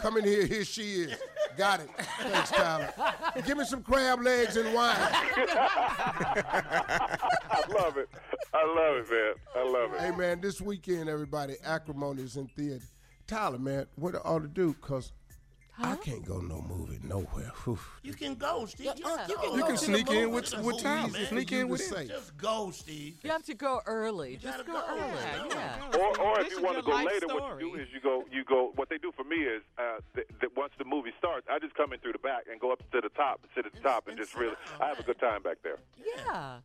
[0.00, 0.46] come in here.
[0.46, 1.14] Here she is.
[1.56, 1.90] Got it.
[2.20, 2.92] Thanks, Tyler.
[3.46, 4.96] Give me some crab legs and wine.
[4.96, 5.16] I
[7.68, 8.08] love it.
[8.52, 9.34] I love it, man.
[9.56, 10.00] I love it.
[10.00, 12.84] Hey, man, this weekend, everybody, Acrimony is in theater.
[13.26, 15.12] Tyler, man, what I ought to do, because
[15.76, 17.50] I can't go no movie nowhere.
[17.64, 17.78] Whew.
[18.02, 18.86] You can go, Steve.
[18.86, 19.42] Yeah, Just you go.
[19.50, 21.10] can You can sneak in with the with time.
[21.12, 21.26] man.
[21.26, 22.08] Sneak You in with just it.
[22.08, 23.18] Just go, Steve.
[23.22, 24.36] You have to go early.
[24.36, 24.84] Just go, go.
[24.88, 25.48] early.
[25.50, 25.98] Yeah, Yeah.
[25.98, 28.24] Or, or if you want to go life later, what you do is you go,
[28.30, 28.70] you go.
[28.76, 31.74] What they do for me is, uh, th- th- once the movie starts, I just
[31.74, 33.80] come in through the back and go up to the top and sit at the
[33.80, 35.78] top and just really, I have a good time back there.
[36.16, 36.58] Yeah.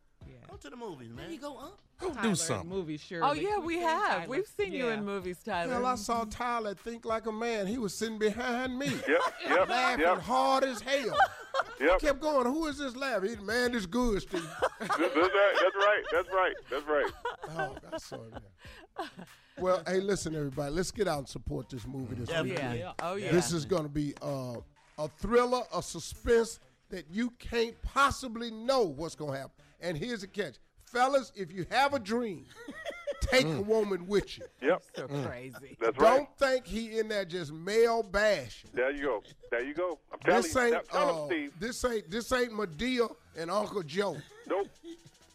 [0.50, 1.32] Go to the movies, man.
[1.32, 1.80] You go up.
[2.00, 2.70] Go Tyler do in something.
[2.70, 3.24] Movies, sure.
[3.24, 4.28] Oh yeah, we have.
[4.28, 5.74] We've seen you in movies, Tyler.
[5.74, 7.68] Hell, I saw Tyler think like a man.
[7.68, 8.88] He was sitting behind me.
[9.08, 10.20] Yep, yep, laughing yep.
[10.20, 11.18] hard as hell.
[11.82, 12.00] Yep.
[12.00, 12.46] Kept going.
[12.46, 13.32] Who is this laughing?
[13.32, 14.48] He, man, this good, Steve.
[14.80, 15.54] That's right.
[15.62, 16.04] That's right.
[16.12, 16.54] That's right.
[16.70, 17.12] That's right.
[17.50, 19.10] Oh, I saw that.
[19.58, 20.72] Well, hey, listen, everybody.
[20.74, 22.80] Let's get out and support this movie this Yeah, weekend.
[22.80, 22.92] yeah.
[23.02, 23.32] Oh yeah.
[23.32, 24.56] This is going to be uh,
[24.98, 26.60] a thriller, a suspense
[26.90, 29.66] that you can't possibly know what's going to happen.
[29.81, 30.56] And here's the catch.
[30.85, 32.45] Fellas, if you have a dream,
[33.22, 34.45] take a woman with you.
[34.61, 34.81] Yep.
[34.95, 35.77] so crazy.
[35.80, 36.18] That's right.
[36.18, 38.72] Don't think he in there just male bashing.
[38.73, 39.23] There you go.
[39.51, 39.99] There you go.
[40.11, 40.61] I'm telling This you.
[40.61, 41.53] ain't Tell- tell 'em, uh, Steve.
[41.60, 44.18] this ain't this ain't Madea and Uncle Joe.
[44.47, 44.68] Nope.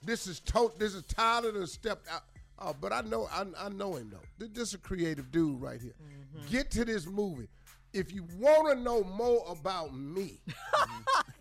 [0.03, 2.23] This is to- this is Tyler that stepped out.
[2.59, 4.19] Uh, but I know I, I know him though.
[4.39, 5.95] Th- This is a creative dude right here.
[6.03, 6.51] Mm-hmm.
[6.51, 7.49] Get to this movie.
[7.95, 10.41] If you want to know more about me,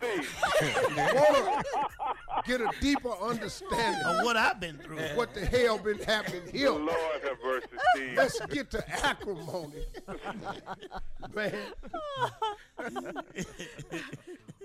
[0.00, 1.64] want to
[2.46, 4.98] get a deeper understanding Of what I've been through.
[5.16, 6.70] what the hell been happening here.
[6.70, 6.90] Lord
[7.24, 7.66] have mercy,
[7.96, 8.14] Steve.
[8.16, 9.84] Let's get to acrimony,
[11.34, 11.54] man.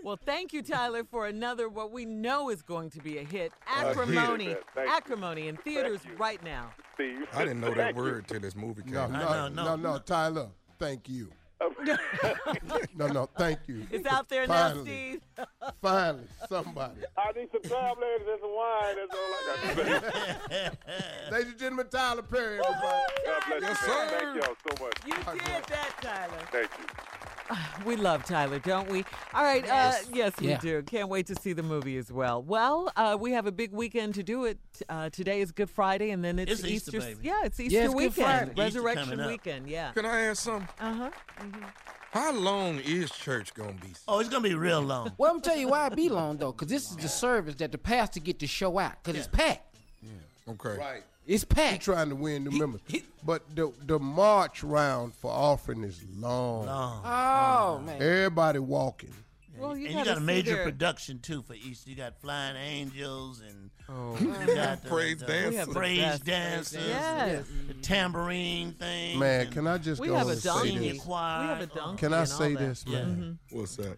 [0.02, 3.52] Well, thank you, Tyler, for another what we know is going to be a hit.
[3.68, 4.56] Acrimony.
[4.74, 4.88] that.
[4.88, 6.72] Acrimony in theaters right now.
[6.96, 7.28] Steve.
[7.34, 9.12] I didn't know that word till this movie came No, out.
[9.12, 10.48] no, no, no, no, Tyler.
[10.80, 11.30] Thank you.
[12.96, 13.86] No, no, thank you.
[13.92, 14.86] It's out there now, Finally.
[14.86, 15.22] Steve.
[15.82, 17.02] Finally, somebody.
[17.18, 18.96] I need some crab legs and some wine.
[18.96, 21.32] That's all I got.
[21.32, 22.82] Ladies and gentlemen, Tyler Perry, everybody.
[23.26, 24.08] God bless Yes, you, sir.
[24.10, 24.98] Thank y'all so much.
[25.06, 26.48] You did that, Tyler.
[26.52, 26.86] Thank you.
[27.86, 29.06] We love Tyler, don't we?
[29.34, 29.64] All right.
[29.66, 30.58] Yes, uh, yes we Yeah.
[30.60, 30.84] do.
[30.84, 32.44] Can't wait to see the movie as well.
[32.44, 34.60] Well, uh, we have a big weekend to do it.
[34.88, 37.20] Uh, today is Good Friday, and then it's, It's Easter, baby.
[37.24, 38.54] Yeah, it's Easter Yeah, it's Good weekend, Friday.
[38.56, 39.70] Resurrection weekend.
[39.70, 39.92] Yeah.
[39.94, 40.68] Can I ask something?
[40.80, 41.10] Uh huh.
[41.40, 41.64] Mm-hmm.
[42.12, 43.94] How long is church gonna be?
[44.08, 45.14] Oh, it's gonna be real long.
[45.18, 47.72] Well, I'm tell you why it be long though, because this is the service that
[47.72, 49.76] the pastor get to show out, because it's packed.
[50.02, 50.54] Yeah.
[50.54, 50.78] Okay.
[50.78, 51.04] Right.
[51.26, 51.84] It's He packed.
[51.84, 52.82] trying to win the members.
[53.24, 56.66] But the the march round for offering is long.
[56.66, 57.02] Long.
[57.06, 58.02] Oh man.
[58.02, 59.14] Everybody walking.
[59.58, 61.90] Well, you and you gotta a major their- production too for Easter.
[61.90, 65.50] You got flying angels and Oh, you got the, Praise the dancers.
[65.50, 67.48] We have the praise dancers, praise dancers.
[67.68, 69.18] the tambourine thing.
[69.20, 70.70] Man, can I just we go have a and say donkey.
[70.70, 71.06] senior this?
[71.06, 71.98] We have a donkey.
[72.00, 72.60] Can I and all say that.
[72.60, 73.04] this, Yeah.
[73.06, 73.40] man?
[73.50, 73.98] What's that?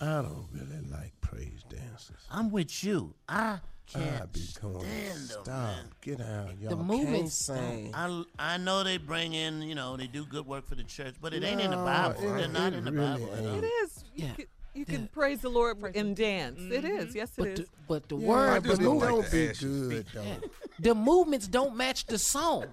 [0.00, 2.16] I don't really like praise dancers.
[2.30, 3.14] I'm with you.
[3.28, 3.60] I
[3.92, 5.84] can't I be going, stand them, stop, man.
[6.00, 7.90] get out, y'all The can't movement sing.
[7.94, 11.14] I, I know they bring in, you know, they do good work for the church,
[11.20, 12.16] but it ain't in the Bible.
[12.20, 13.64] it- They're not it in the really Bible ain't.
[13.64, 14.04] It is.
[14.14, 14.32] You, Yeah.
[14.34, 14.44] can,
[14.74, 16.58] you can praise the Lord and dance.
[16.60, 16.96] It mm-hmm.
[17.08, 17.14] is.
[17.14, 17.58] Yes, it But is.
[17.60, 20.40] the, but the Yeah, word, but the, it move- don't be good though.
[20.80, 22.64] the movements don't match the song.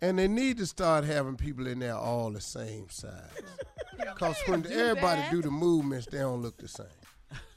[0.00, 3.12] And they need to start having people in there all the same size.
[3.98, 5.30] Because when do everybody that.
[5.32, 6.86] do the movements, they don't look the same.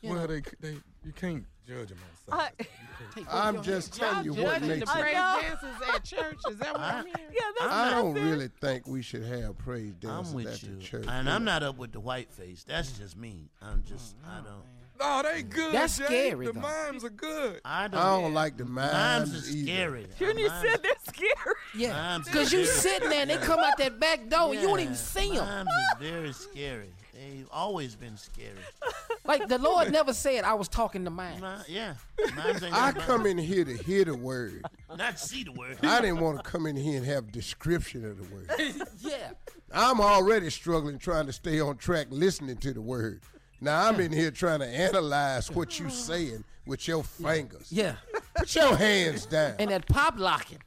[0.04, 0.72] Well, they, they
[1.06, 2.00] you can't judge them
[2.30, 2.68] on size.
[3.30, 5.00] I'm just telling you what Judging the makes it.
[5.00, 6.38] praise dances at church.
[6.50, 7.20] Is that what I'm hearing?
[7.34, 8.24] Yeah, that's I what don't said.
[8.26, 10.76] really think we should have praise dances I'm with at you.
[10.76, 11.06] the church.
[11.08, 12.64] And I'm not up with the white face.
[12.68, 12.98] That's mm.
[13.00, 13.50] just me.
[13.62, 14.64] I'm just, mm, I oh, don't.
[15.00, 15.50] No, oh, they mm.
[15.50, 15.74] good.
[15.74, 16.06] That's Jay.
[16.06, 16.60] scary, The though.
[16.62, 17.60] mimes are good.
[17.66, 18.22] I I don't.
[18.22, 19.66] don't like the mimes Mimes is either.
[19.66, 20.08] scary.
[20.20, 21.56] Junior Mimes- said they're scary.
[21.76, 22.80] Yeah, Mimes is because you scary.
[22.94, 25.46] sitting there and they come out that back door, and you don't even see them.
[25.46, 25.68] Mimes
[26.02, 26.94] is very scary.
[27.22, 28.50] They've always been scary.
[29.24, 31.40] Like the Lord never said I was talking to mine.
[31.40, 31.94] Mi- yeah.
[32.36, 34.66] Mimes ain't I got come in here to hear the word.
[34.98, 35.78] Not see the word.
[35.84, 38.88] I didn't want to come in here and have description of the word.
[39.00, 39.32] yeah.
[39.72, 43.22] I'm already struggling trying to stay on track listening to the word.
[43.62, 47.72] Now I'm in here trying to analyze what you saying with your fingers.
[47.72, 47.98] Yeah.
[48.36, 49.54] Put your hands down.
[49.60, 50.60] And that pop locking.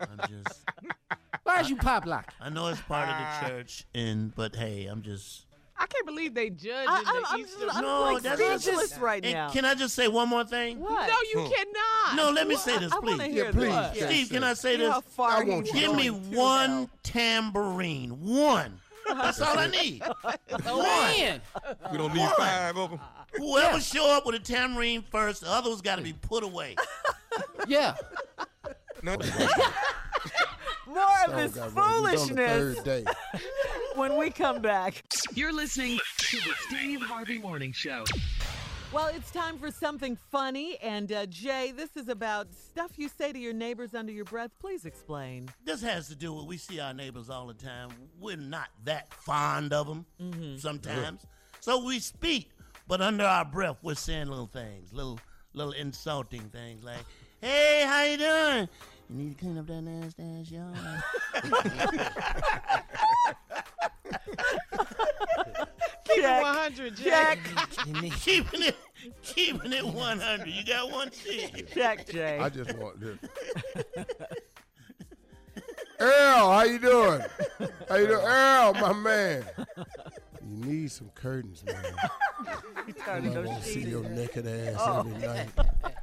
[0.00, 0.64] I'm just.
[1.44, 2.34] Why is you pop locking?
[2.40, 3.44] I know it's part of the ah.
[3.46, 5.42] church, and but hey, I'm just.
[5.76, 7.66] I can't believe they judging I, I'm, I'm Easter.
[7.66, 9.50] just- I'm no, like that's speechless just, right now.
[9.50, 10.78] Can I just say one more thing?
[10.78, 11.08] What?
[11.08, 12.16] No, you cannot.
[12.16, 13.18] No, let me say this, I please.
[13.18, 13.72] wanna hear Yeah, please.
[13.72, 13.96] this.
[13.96, 14.06] Yeah.
[14.06, 14.88] Steve, can I say this?
[14.88, 16.90] how far I he's want you Give me one now.
[17.02, 18.10] tambourine.
[18.10, 18.80] One.
[19.08, 20.00] That's all I need.
[20.64, 21.40] Man.
[21.90, 23.00] We don't need five of them.
[23.36, 26.76] Whoever show up with a tambourine first, the others got to be put away.
[27.66, 27.96] Yeah.
[29.02, 29.24] Not
[30.94, 33.04] More of this got on the foolishness third day.
[33.96, 35.02] when we come back.
[35.34, 38.04] You're listening to the Steve Harvey Morning Show.
[38.92, 40.78] Well, it's time for something funny.
[40.80, 44.52] And uh, Jay, this is about stuff you say to your neighbors under your breath.
[44.60, 45.48] Please explain.
[45.64, 47.88] This has to do with we see our neighbors all the time.
[48.20, 50.06] We're not that fond of them
[50.58, 51.26] sometimes,
[51.58, 52.50] so we speak,
[52.86, 55.18] but under our breath we're saying little things, little
[55.54, 57.04] little insulting things like,
[57.40, 58.68] "Hey, how you doing?
[59.14, 60.74] You need to clean up that nasty ass yard."
[66.04, 66.40] Keep Check.
[66.40, 67.38] it 100, Jack.
[67.70, 68.12] Check.
[68.20, 68.76] keeping it,
[69.22, 70.48] keeping it 100.
[70.48, 71.68] You got one Steve.
[71.72, 72.38] Check, Jay.
[72.40, 73.16] I just want this.
[76.00, 77.22] Earl, how you doing?
[77.88, 78.26] How you doing?
[78.26, 79.44] Earl, my man.
[80.44, 81.76] You need some curtains, man.
[83.06, 85.48] I want to see your naked ass every night.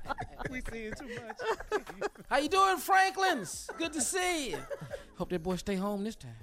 [0.52, 1.82] We seeing too much.
[2.30, 3.70] How you doing, Franklins?
[3.78, 4.58] Good to see you.
[5.18, 6.36] Hope that boy stay home this time.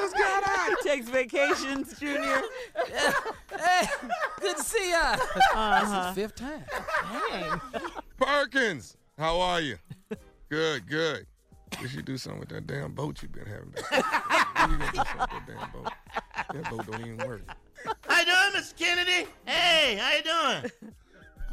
[0.00, 0.76] just got out.
[0.82, 2.42] Takes vacations, Junior.
[3.60, 3.86] Hey,
[4.40, 5.16] good to see ya.
[5.16, 5.80] Uh-huh.
[5.84, 6.64] That's the fifth time.
[7.30, 7.60] Dang.
[8.16, 9.76] Perkins, how are you?
[10.48, 11.26] Good, good.
[11.82, 13.68] You should do something with that damn boat you've been having.
[13.68, 14.70] back there.
[14.70, 15.92] you gonna do something with that damn boat?
[16.54, 17.42] That boat don't even work.
[18.08, 19.26] How you doing, Miss Kennedy?
[19.46, 20.70] Hey, how you doing?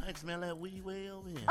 [0.02, 1.40] I can smell that weed way over here.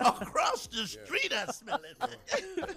[0.00, 2.76] Across the street, I smell it.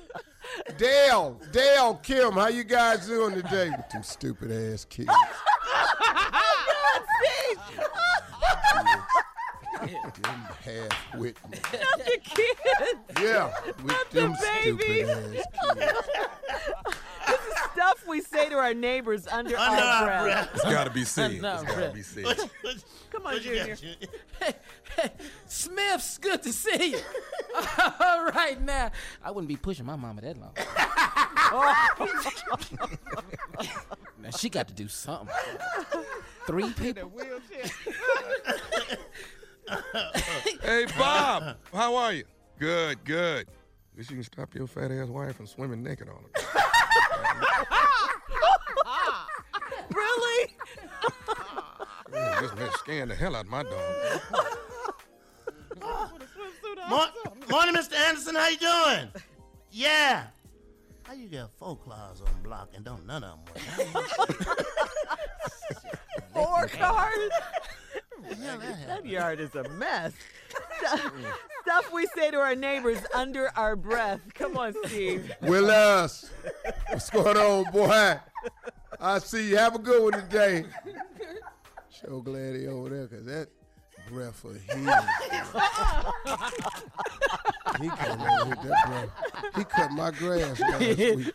[0.78, 3.70] Dale, Dale, Kim, how you guys doing today?
[3.72, 5.10] With them stupid ass kids.
[8.48, 9.26] Oh,
[9.82, 11.38] them half wit.
[11.52, 13.22] Not the kids.
[13.22, 15.08] Yeah, with Not the them babies.
[15.10, 16.28] stupid ass kids.
[17.28, 20.24] This is stuff we say to our neighbors under, Under our, our breath.
[20.52, 20.56] breath.
[20.56, 21.32] It's gotta be said.
[21.32, 22.24] It's gotta be said.
[22.26, 23.96] What- what- Come on, what you got, Junior.
[25.48, 27.00] Smiths, good to see you.
[28.02, 28.92] All right, now.
[29.24, 30.52] I wouldn't be pushing my mama that long.
[34.22, 35.34] now, she got to do something.
[36.46, 37.12] Three people.
[40.62, 42.24] Hey, Bob, how are you?
[42.60, 43.48] Good, good.
[43.98, 46.64] Wish you can stop your fat ass wife from swimming naked all the time.
[49.94, 50.54] really?
[52.12, 54.22] Man, This man scaring the hell out of my dog.
[56.90, 57.08] Mor-
[57.50, 57.96] Morning, Mr.
[57.96, 58.36] Anderson.
[58.36, 59.10] How you doing?
[59.72, 60.28] Yeah.
[61.04, 64.08] How you got four claws on block and don't none of them work?
[66.34, 67.30] Four cars?
[68.40, 70.14] Yeah, that That yard is a mess.
[71.62, 74.22] Stuff we say to our neighbors under our breath.
[74.34, 75.32] Come on, Steve.
[75.42, 76.30] Willis,
[76.90, 78.20] what's going on, boy?
[79.00, 79.58] I see you.
[79.58, 80.66] Have a good one today.
[81.90, 83.48] So glad he over there, cause that
[84.10, 84.86] breath of healing.
[87.82, 89.10] he came over with that breath.
[89.56, 91.34] He cut my grass last week.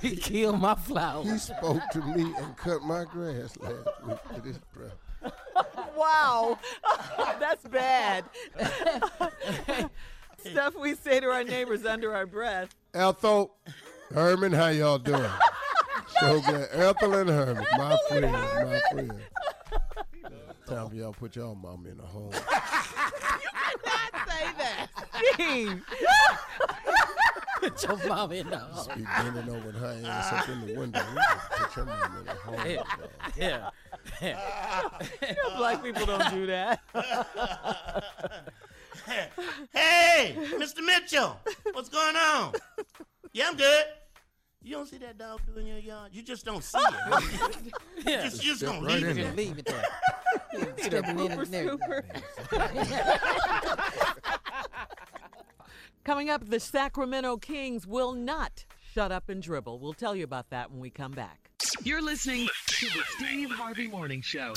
[0.00, 1.30] he killed my flowers.
[1.30, 4.96] He spoke to me and cut my grass last week with his breath.
[5.96, 6.58] wow.
[7.40, 8.24] That's bad.
[10.38, 12.74] Stuff we say to our neighbors under our breath.
[12.94, 13.54] Ethel,
[14.12, 15.30] Herman, how y'all doing?
[16.20, 16.68] so good.
[16.72, 19.12] Ethel and Herman, my friends, my friends.
[20.66, 22.30] Time for y'all put y'all mama in a home.
[22.30, 22.42] Not
[24.26, 24.88] say that.
[25.34, 25.82] Steve.
[27.72, 28.98] Put your mama in the Just home.
[28.98, 31.04] be bending over with her ass up in the window.
[31.14, 32.84] We can Put your mama in a home.
[33.36, 33.70] Yeah.
[34.20, 36.80] You know, black people don't do that.
[39.72, 40.84] Hey, Mr.
[40.84, 41.40] Mitchell,
[41.72, 42.52] what's going on?
[43.32, 43.84] Yeah, I'm good.
[44.62, 46.10] You don't see that dog doing your yard?
[46.12, 47.72] You just don't see it.
[48.06, 49.32] Yeah, just, you just Step gonna right leave in it there.
[49.34, 49.84] Leave it there.
[50.54, 51.78] Need a Stepping in pooper and there.
[56.04, 59.78] Coming up, the Sacramento Kings will not shut up and dribble.
[59.78, 61.48] We'll tell you about that when we come back.
[61.84, 64.52] You're listening to the Steve Harvey Morning Show.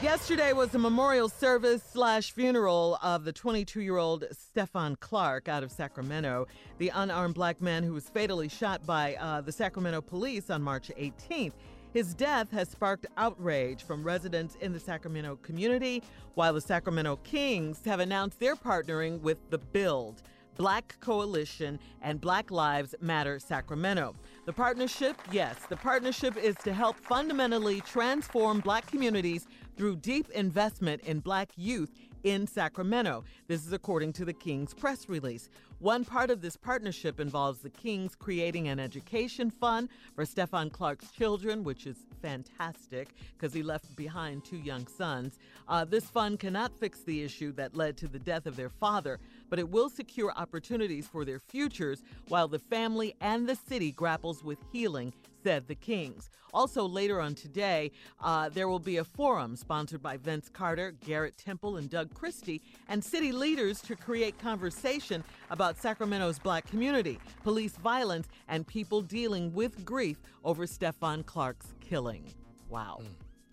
[0.00, 5.64] Yesterday was the memorial service slash funeral of the 22 year old Stephon Clark out
[5.64, 6.46] of Sacramento,
[6.78, 10.92] the unarmed black man who was fatally shot by uh, the Sacramento police on March
[10.96, 11.54] 18th.
[11.94, 16.02] His death has sparked outrage from residents in the Sacramento community,
[16.34, 20.22] while the Sacramento Kings have announced they're partnering with the Build.
[20.56, 24.14] Black Coalition and Black Lives Matter Sacramento.
[24.44, 29.46] The partnership, yes, the partnership is to help fundamentally transform black communities
[29.76, 31.90] through deep investment in black youth
[32.28, 33.24] in Sacramento.
[33.46, 35.48] This is according to the Kings press release.
[35.78, 41.10] One part of this partnership involves the Kings creating an education fund for Stephon Clark's
[41.10, 45.38] children, which is fantastic because he left behind two young sons.
[45.68, 49.18] Uh, this fund cannot fix the issue that led to the death of their father,
[49.48, 54.44] but it will secure opportunities for their futures while the family and the city grapples
[54.44, 55.14] with healing
[55.48, 56.28] said the Kings.
[56.52, 61.38] Also, later on today, uh, there will be a forum sponsored by Vince Carter, Garrett
[61.38, 62.60] Temple, and Doug Christie,
[62.90, 69.54] and city leaders to create conversation about Sacramento's black community, police violence, and people dealing
[69.54, 72.26] with grief over Stephon Clark's killing.
[72.68, 73.00] Wow.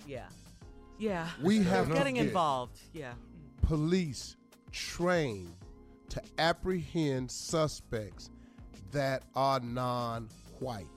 [0.06, 0.26] Yeah.
[1.00, 1.30] Yeah.
[1.42, 2.78] We have getting involved.
[2.92, 3.14] Yeah.
[3.62, 4.36] police
[4.74, 5.56] trained
[6.10, 8.32] to apprehend suspects
[8.92, 10.28] that are non
[10.60, 10.88] white.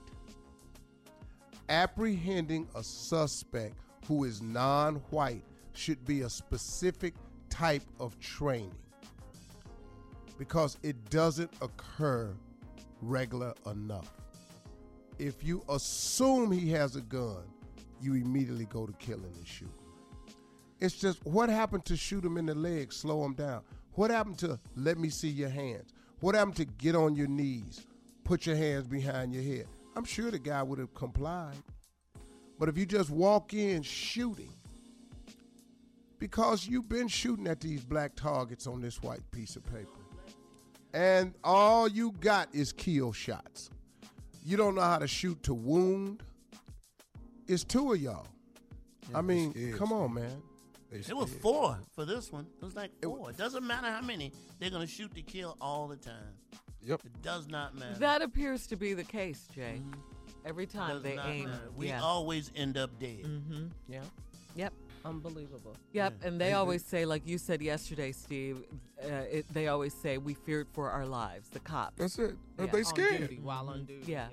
[1.69, 3.75] Apprehending a suspect
[4.07, 5.43] who is non white
[5.73, 7.13] should be a specific
[7.49, 8.75] type of training
[10.39, 12.33] because it doesn't occur
[13.01, 14.11] regular enough.
[15.19, 17.43] If you assume he has a gun,
[18.01, 19.73] you immediately go to killing and shooting.
[20.79, 23.61] It's just what happened to shoot him in the leg, slow him down?
[23.93, 25.93] What happened to let me see your hands?
[26.21, 27.85] What happened to get on your knees,
[28.23, 29.67] put your hands behind your head?
[29.99, 31.57] I'm sure the guy would have complied.
[32.57, 34.53] But if you just walk in shooting,
[36.19, 39.99] because you've been shooting at these black targets on this white piece of paper,
[40.93, 43.71] and all you got is kill shots.
[44.45, 46.23] You don't know how to shoot to wound.
[47.49, 48.25] It's two of y'all.
[49.13, 50.41] I mean, come on, man.
[50.93, 52.47] It was four for this one.
[52.61, 53.31] It was like four.
[53.31, 54.31] It doesn't matter how many.
[54.59, 56.37] They're going to shoot to kill all the time.
[56.83, 57.01] Yep.
[57.05, 57.95] It does not matter.
[57.99, 59.81] That appears to be the case, Jay.
[60.45, 61.45] Every time does they not aim.
[61.45, 61.69] matter.
[61.75, 62.01] We yeah.
[62.01, 63.23] always end up dead.
[63.23, 63.65] Mm-hmm.
[63.89, 64.01] Yeah.
[64.55, 64.73] Yep.
[65.05, 65.75] Unbelievable.
[65.93, 66.27] Yep, Yeah.
[66.27, 68.63] and they always say, like you said yesterday, Steve.
[69.01, 71.49] Uh, it, they always say we feared for our lives.
[71.49, 71.95] The cops.
[71.97, 72.35] That's it.
[72.57, 72.65] Yeah.
[72.67, 73.17] They On scared.
[73.17, 74.11] duty, while on duty.
[74.11, 74.27] Yeah.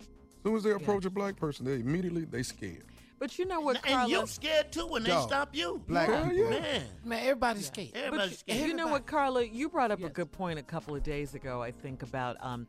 [0.00, 0.06] As
[0.44, 2.84] soon as they approach a black person, they immediately they scared.
[3.22, 4.02] But you know what, Carla?
[4.02, 4.22] And Carla?
[4.22, 5.28] you scared too when they Dog.
[5.28, 5.80] stop you.
[5.86, 6.50] Black Yeah, people.
[6.50, 6.82] Man.
[7.04, 7.90] Man, everybody's scared.
[7.92, 8.66] But Everybody's you- scared.
[8.68, 9.44] you know what, Carla?
[9.44, 11.62] You brought up a good point a couple of days ago.
[11.62, 12.66] I think about, um,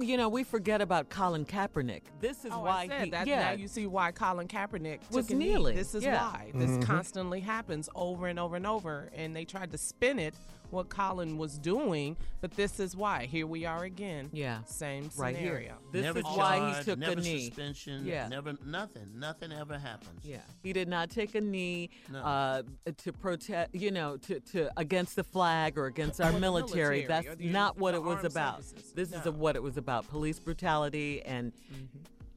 [0.00, 2.02] you know, we forget about Colin Kaepernick.
[2.18, 3.26] This is Oh, why I said he, that.
[3.28, 5.50] yeah, Now you see why Colin Kaepernick Was took a knee.
[5.50, 5.76] kneeling.
[5.76, 6.20] This is Yeah.
[6.28, 6.50] why.
[6.52, 6.82] This Mhm.
[6.82, 10.34] constantly happens over and over and over, and they tried to spin it
[10.70, 13.26] what Colin was doing, but this is why.
[13.26, 14.28] Here we are again.
[14.32, 14.64] Yeah.
[14.64, 15.46] Same Right here.
[15.48, 15.74] scenario.
[15.92, 17.46] This never is why he took never a knee.
[17.46, 18.04] suspension.
[18.06, 18.26] Yeah.
[18.28, 19.08] Never nothing.
[19.16, 20.24] Nothing ever happens.
[20.24, 22.18] Yeah, he did not take a knee No.
[22.20, 22.62] uh,
[22.98, 27.02] to protest, you know, to, to against the flag or against our military.
[27.02, 28.64] military That's the- not what it was about.
[28.64, 28.92] services.
[28.92, 29.30] This is No.
[29.32, 29.40] Mm-hmm.
[29.40, 31.52] what it was about: police brutality and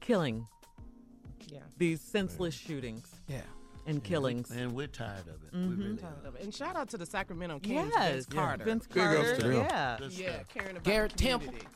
[0.00, 0.46] killing.
[1.48, 1.60] Yeah.
[1.76, 3.10] These senseless shootings.
[3.26, 3.40] Yeah.
[3.88, 4.50] And killings.
[4.50, 5.52] And we're tired of it.
[5.54, 5.68] Mhm.
[5.78, 6.28] We really Tired are.
[6.28, 6.42] of it.
[6.42, 8.64] And shout out to the Sacramento Kings, Yes, Vince Carter.
[8.64, 9.36] Vince Big Carter.
[9.40, 9.52] to.
[9.54, 10.48] Yeah, Good Yeah, stuff.
[10.50, 11.46] caring about Garrett the Temple.
[11.48, 11.74] community.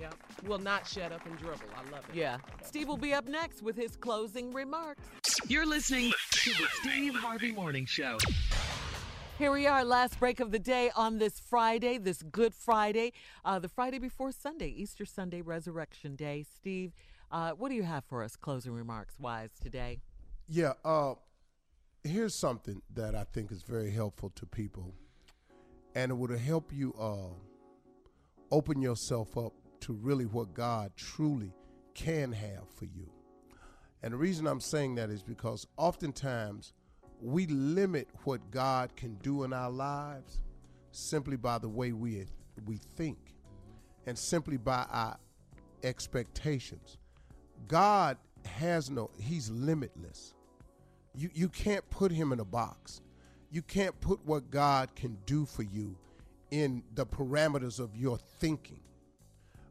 [0.00, 0.14] Yep.
[0.44, 1.60] Will not shut up and dribble.
[1.76, 2.14] I love it.
[2.14, 2.38] yeah.
[2.64, 5.02] Steve will be up next with his closing remarks.
[5.46, 8.16] You're listening to the Steve Harvey Morning Show.
[9.38, 13.12] Here we are, last break of the day on this Friday, this Good Friday,
[13.44, 16.44] uh, the Friday before Sunday, Easter Sunday, Resurrection Day.
[16.44, 16.92] Steve,
[17.30, 20.00] uh, what do you have for us, closing remarks wise, today?
[20.48, 21.14] Yeah, uh,
[22.04, 24.94] here's something that I think is very helpful to people,
[25.94, 27.34] and it would help you uh,
[28.50, 31.52] open yourself up to really what God truly
[31.94, 33.10] can have for you.
[34.02, 36.72] And the reason I'm saying that is because oftentimes
[37.20, 40.40] we limit what God can do in our lives
[40.90, 42.26] simply by the way we
[42.66, 43.18] we think
[44.06, 45.16] and simply by our
[45.84, 46.98] expectations.
[47.68, 50.34] God has no he's limitless.
[51.14, 53.00] You you can't put him in a box.
[53.50, 55.94] You can't put what God can do for you
[56.50, 58.80] in the parameters of your thinking.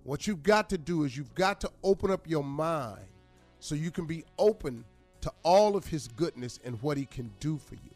[0.03, 3.05] What you've got to do is you've got to open up your mind
[3.59, 4.83] so you can be open
[5.21, 7.91] to all of his goodness and what he can do for you.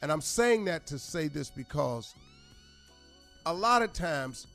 [0.00, 2.14] And I'm saying that to say this because
[3.46, 4.46] a lot of times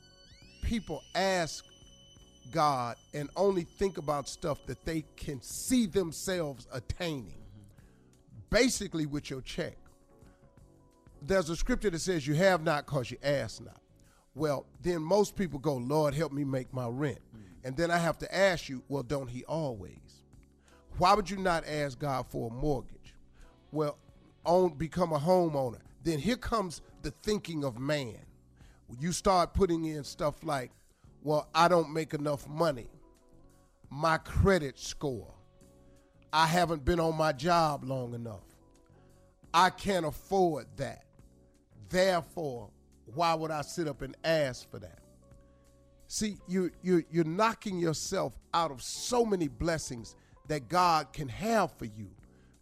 [0.62, 1.64] people ask
[2.50, 7.34] God and only think about stuff that they can see themselves attaining.
[8.50, 9.76] Basically, with your check.
[11.20, 13.80] There's a scripture that says, You have not because you ask not.
[14.34, 17.18] Well, then most people go, Lord, help me make my rent.
[17.36, 17.42] Mm.
[17.64, 20.24] And then I have to ask you, Well, don't He always?
[20.98, 23.14] Why would you not ask God for a mortgage?
[23.70, 23.98] Well,
[24.44, 25.80] own, become a homeowner.
[26.02, 28.18] Then here comes the thinking of man.
[28.98, 30.70] You start putting in stuff like,
[31.22, 32.88] well, I don't make enough money.
[33.90, 35.34] My credit score.
[36.32, 38.44] I haven't been on my job long enough.
[39.52, 41.04] I can't afford that.
[41.88, 42.68] Therefore,
[43.14, 44.98] why would I sit up and ask for that?
[46.06, 50.16] See, you, you, you're knocking yourself out of so many blessings
[50.48, 52.10] that God can have for you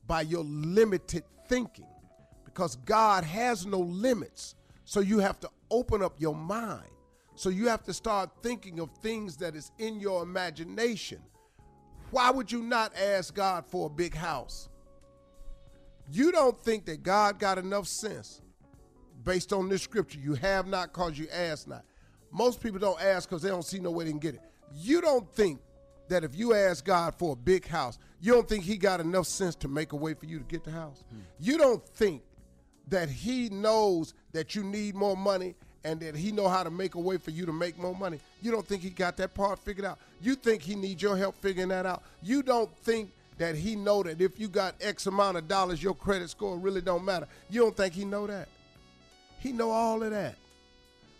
[0.06, 1.86] by your limited thinking
[2.44, 4.55] because God has no limits.
[4.84, 6.88] So you have to open up your mind.
[7.34, 11.20] So you have to start thinking of things that is in your imagination.
[12.11, 14.69] Why would you not ask God for a big house?
[16.11, 18.41] You don't think that God got enough sense
[19.24, 20.20] based on this scripture.
[20.20, 21.85] You have not because you ask not.
[22.31, 24.41] Most people don't ask because they don't see no way they can get it.
[24.74, 25.61] You don't think
[26.09, 29.27] that if you ask God for a big house, you don't think He got enough
[29.27, 31.03] sense to make a way for you to get the house.
[31.11, 31.20] Hmm.
[31.41, 32.23] You don't think
[32.89, 35.57] that He knows that you need more money
[35.87, 38.19] and that He know how to make a way for you to make more money.
[38.43, 39.99] You don't think He got that part figured out.
[40.21, 42.03] You think He needs your help figuring that out.
[42.23, 45.95] You don't think that He know that if you got X amount of dollars, your
[45.95, 47.29] credit score really don't matter.
[47.49, 48.49] You don't think He know that.
[49.39, 50.35] He know all of that.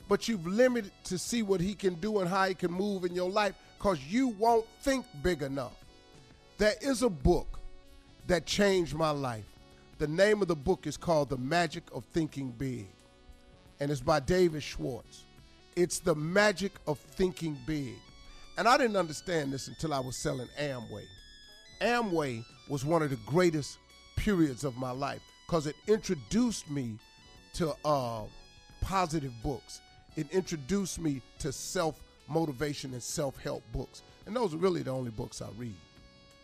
[0.09, 3.15] But you've limited to see what He can do and how He can move in
[3.15, 5.77] your life because you won't think big enough.
[6.59, 7.61] There is a book
[8.27, 9.45] that changed my life.
[9.99, 12.89] The name of the book is called The Magic of Thinking Big,
[13.81, 15.25] and it's by David Schwartz.
[15.75, 17.95] It's The Magic of Thinking Big.
[18.59, 21.05] And I didn't understand this until I was selling Amway.
[21.81, 23.79] Amway was one of the greatest
[24.17, 26.99] periods of my life because it introduced me
[27.55, 28.23] to uh,
[28.81, 29.81] positive books.
[30.17, 34.03] It introduced me to self motivation and self help books.
[34.25, 35.75] And those are really the only books I read.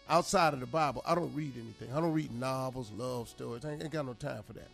[0.09, 1.89] Outside of the Bible, I don't read anything.
[1.97, 3.65] I don't read novels, love stories.
[3.65, 4.69] I ain't, got no time for that.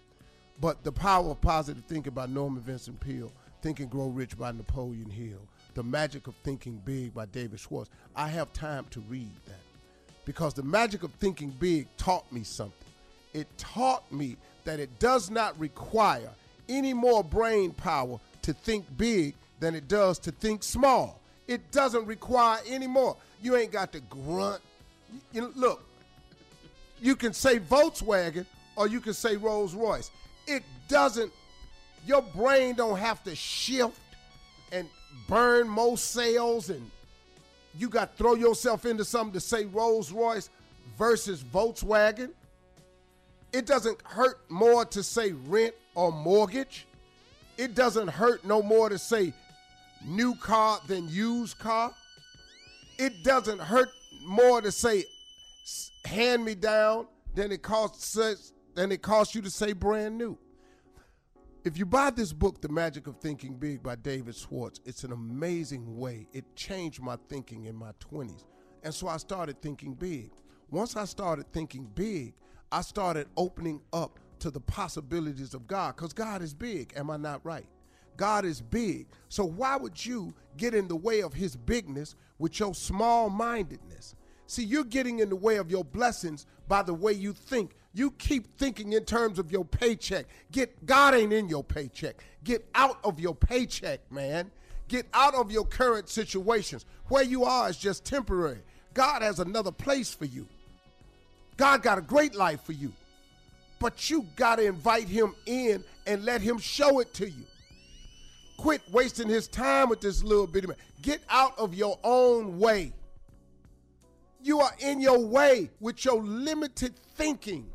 [0.60, 3.32] But The Power of Positive Thinking by Norman Vincent Peale,
[3.62, 5.40] Think and Grow Rich by Napoleon Hill,
[5.74, 9.60] The Magic of Thinking Big by David Schwartz, I have time to read that.
[10.24, 12.74] Because the magic of thinking big taught me something.
[13.32, 16.30] It taught me that it does not require
[16.68, 21.20] any more brain power to think big than it does to think small.
[21.46, 23.16] It doesn't require any more.
[23.40, 24.60] You ain't got to grunt.
[25.32, 25.82] You look,
[27.00, 28.44] you can say Volkswagen
[28.76, 30.10] or you can say Rolls Royce.
[30.88, 31.32] Doesn't,
[32.06, 34.00] your brain don't have to shift
[34.72, 34.88] and
[35.28, 36.90] burn more sales and
[37.76, 40.50] you got to throw yourself into something to say Rolls Royce
[40.98, 42.30] versus Volkswagen.
[43.52, 46.86] It doesn't hurt more to say rent or mortgage.
[47.56, 49.32] It doesn't hurt no more to say
[50.04, 51.92] new car than used car.
[52.98, 53.90] It doesn't hurt
[54.24, 55.04] more to say
[56.04, 58.16] hand me down than it costs
[58.74, 60.36] than it costs you to say brand new.
[61.68, 65.12] If you buy this book, The Magic of Thinking Big by David Schwartz, it's an
[65.12, 66.26] amazing way.
[66.32, 68.44] It changed my thinking in my 20s.
[68.82, 70.30] And so I started thinking big.
[70.70, 72.32] Once I started thinking big,
[72.72, 76.94] I started opening up to the possibilities of God because God is big.
[76.96, 77.68] Am I not right?
[78.16, 79.08] God is big.
[79.28, 84.14] So why would you get in the way of his bigness with your small mindedness?
[84.48, 87.72] See, you're getting in the way of your blessings by the way you think.
[87.94, 90.26] You keep thinking in terms of your paycheck.
[90.50, 92.16] Get God ain't in your paycheck.
[92.44, 94.50] Get out of your paycheck, man.
[94.88, 96.86] Get out of your current situations.
[97.08, 98.60] Where you are is just temporary.
[98.94, 100.48] God has another place for you.
[101.58, 102.92] God got a great life for you.
[103.80, 107.44] but you got to invite him in and let him show it to you.
[108.56, 110.76] Quit wasting his time with this little bitty man.
[111.00, 112.92] Get out of your own way.
[114.42, 117.66] You are in your way with your limited thinking.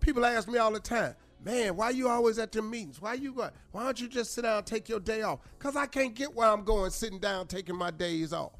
[0.00, 1.14] People ask me all the time,
[1.44, 3.00] man, why you always at the meetings?
[3.00, 3.50] Why you go?
[3.72, 5.40] Why don't you just sit down and take your day off?
[5.58, 8.52] Because I can't get where I'm going sitting down taking my days off.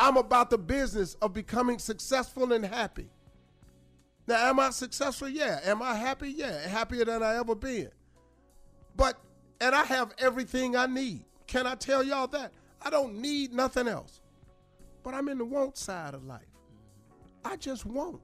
[0.00, 3.08] I'm about the business of becoming successful and happy.
[4.28, 5.28] Now, am I successful?
[5.28, 5.60] Yeah.
[5.64, 6.30] Am I happy?
[6.30, 6.68] Yeah.
[6.68, 7.88] Happier than I ever been.
[8.94, 9.18] But,
[9.60, 11.24] and I have everything I need.
[11.46, 12.52] Can I tell y'all that?
[12.82, 14.20] I don't need nothing else.
[15.08, 16.44] But I'm in the want side of life.
[17.42, 18.20] I just want.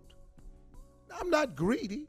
[1.19, 2.09] I'm not greedy.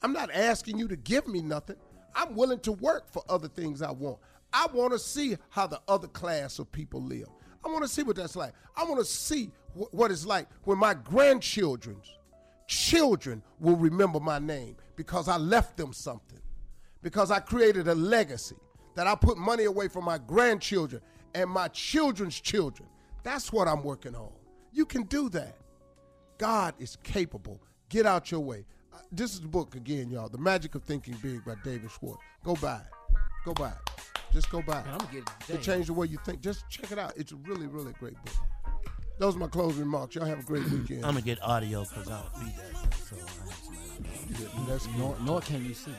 [0.00, 1.74] I'm not asking you to give me nothing.
[2.14, 4.20] I'm willing to work for other things I want.
[4.52, 7.26] I want to see how the other class of people live.
[7.64, 8.52] I want to see what that's like.
[8.76, 12.08] I want to see wh- what it's like when my grandchildren's
[12.68, 16.38] children will remember my name because I left them something,
[17.02, 18.54] because I created a legacy,
[18.94, 21.02] that I put money away for my grandchildren
[21.34, 22.88] and my children's children.
[23.22, 24.32] That's what I'm working on.
[24.72, 25.56] You can do that.
[26.38, 27.60] God is capable.
[27.88, 28.64] Get out your way.
[28.92, 30.28] Uh, This is the book again, y'all.
[30.28, 32.22] The Magic of Thinking Big by David Schwartz.
[32.44, 33.16] Go buy it.
[33.44, 33.74] Go buy it.
[34.32, 34.86] Just go buy it.
[34.86, 36.40] Man, I'm gonna get it To change the way you think.
[36.40, 37.12] Just check it out.
[37.16, 38.34] It's a really, really great book.
[39.18, 40.14] Those are my closing remarks.
[40.14, 41.04] Y'all have a great weekend.
[41.04, 42.94] I'm gonna get audio because I don't read that.
[43.04, 43.16] So
[44.66, 45.92] That's nor, nor can you see.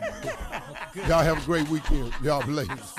[1.08, 2.12] Y'all have a great weekend.
[2.22, 2.98] Y'all blessed.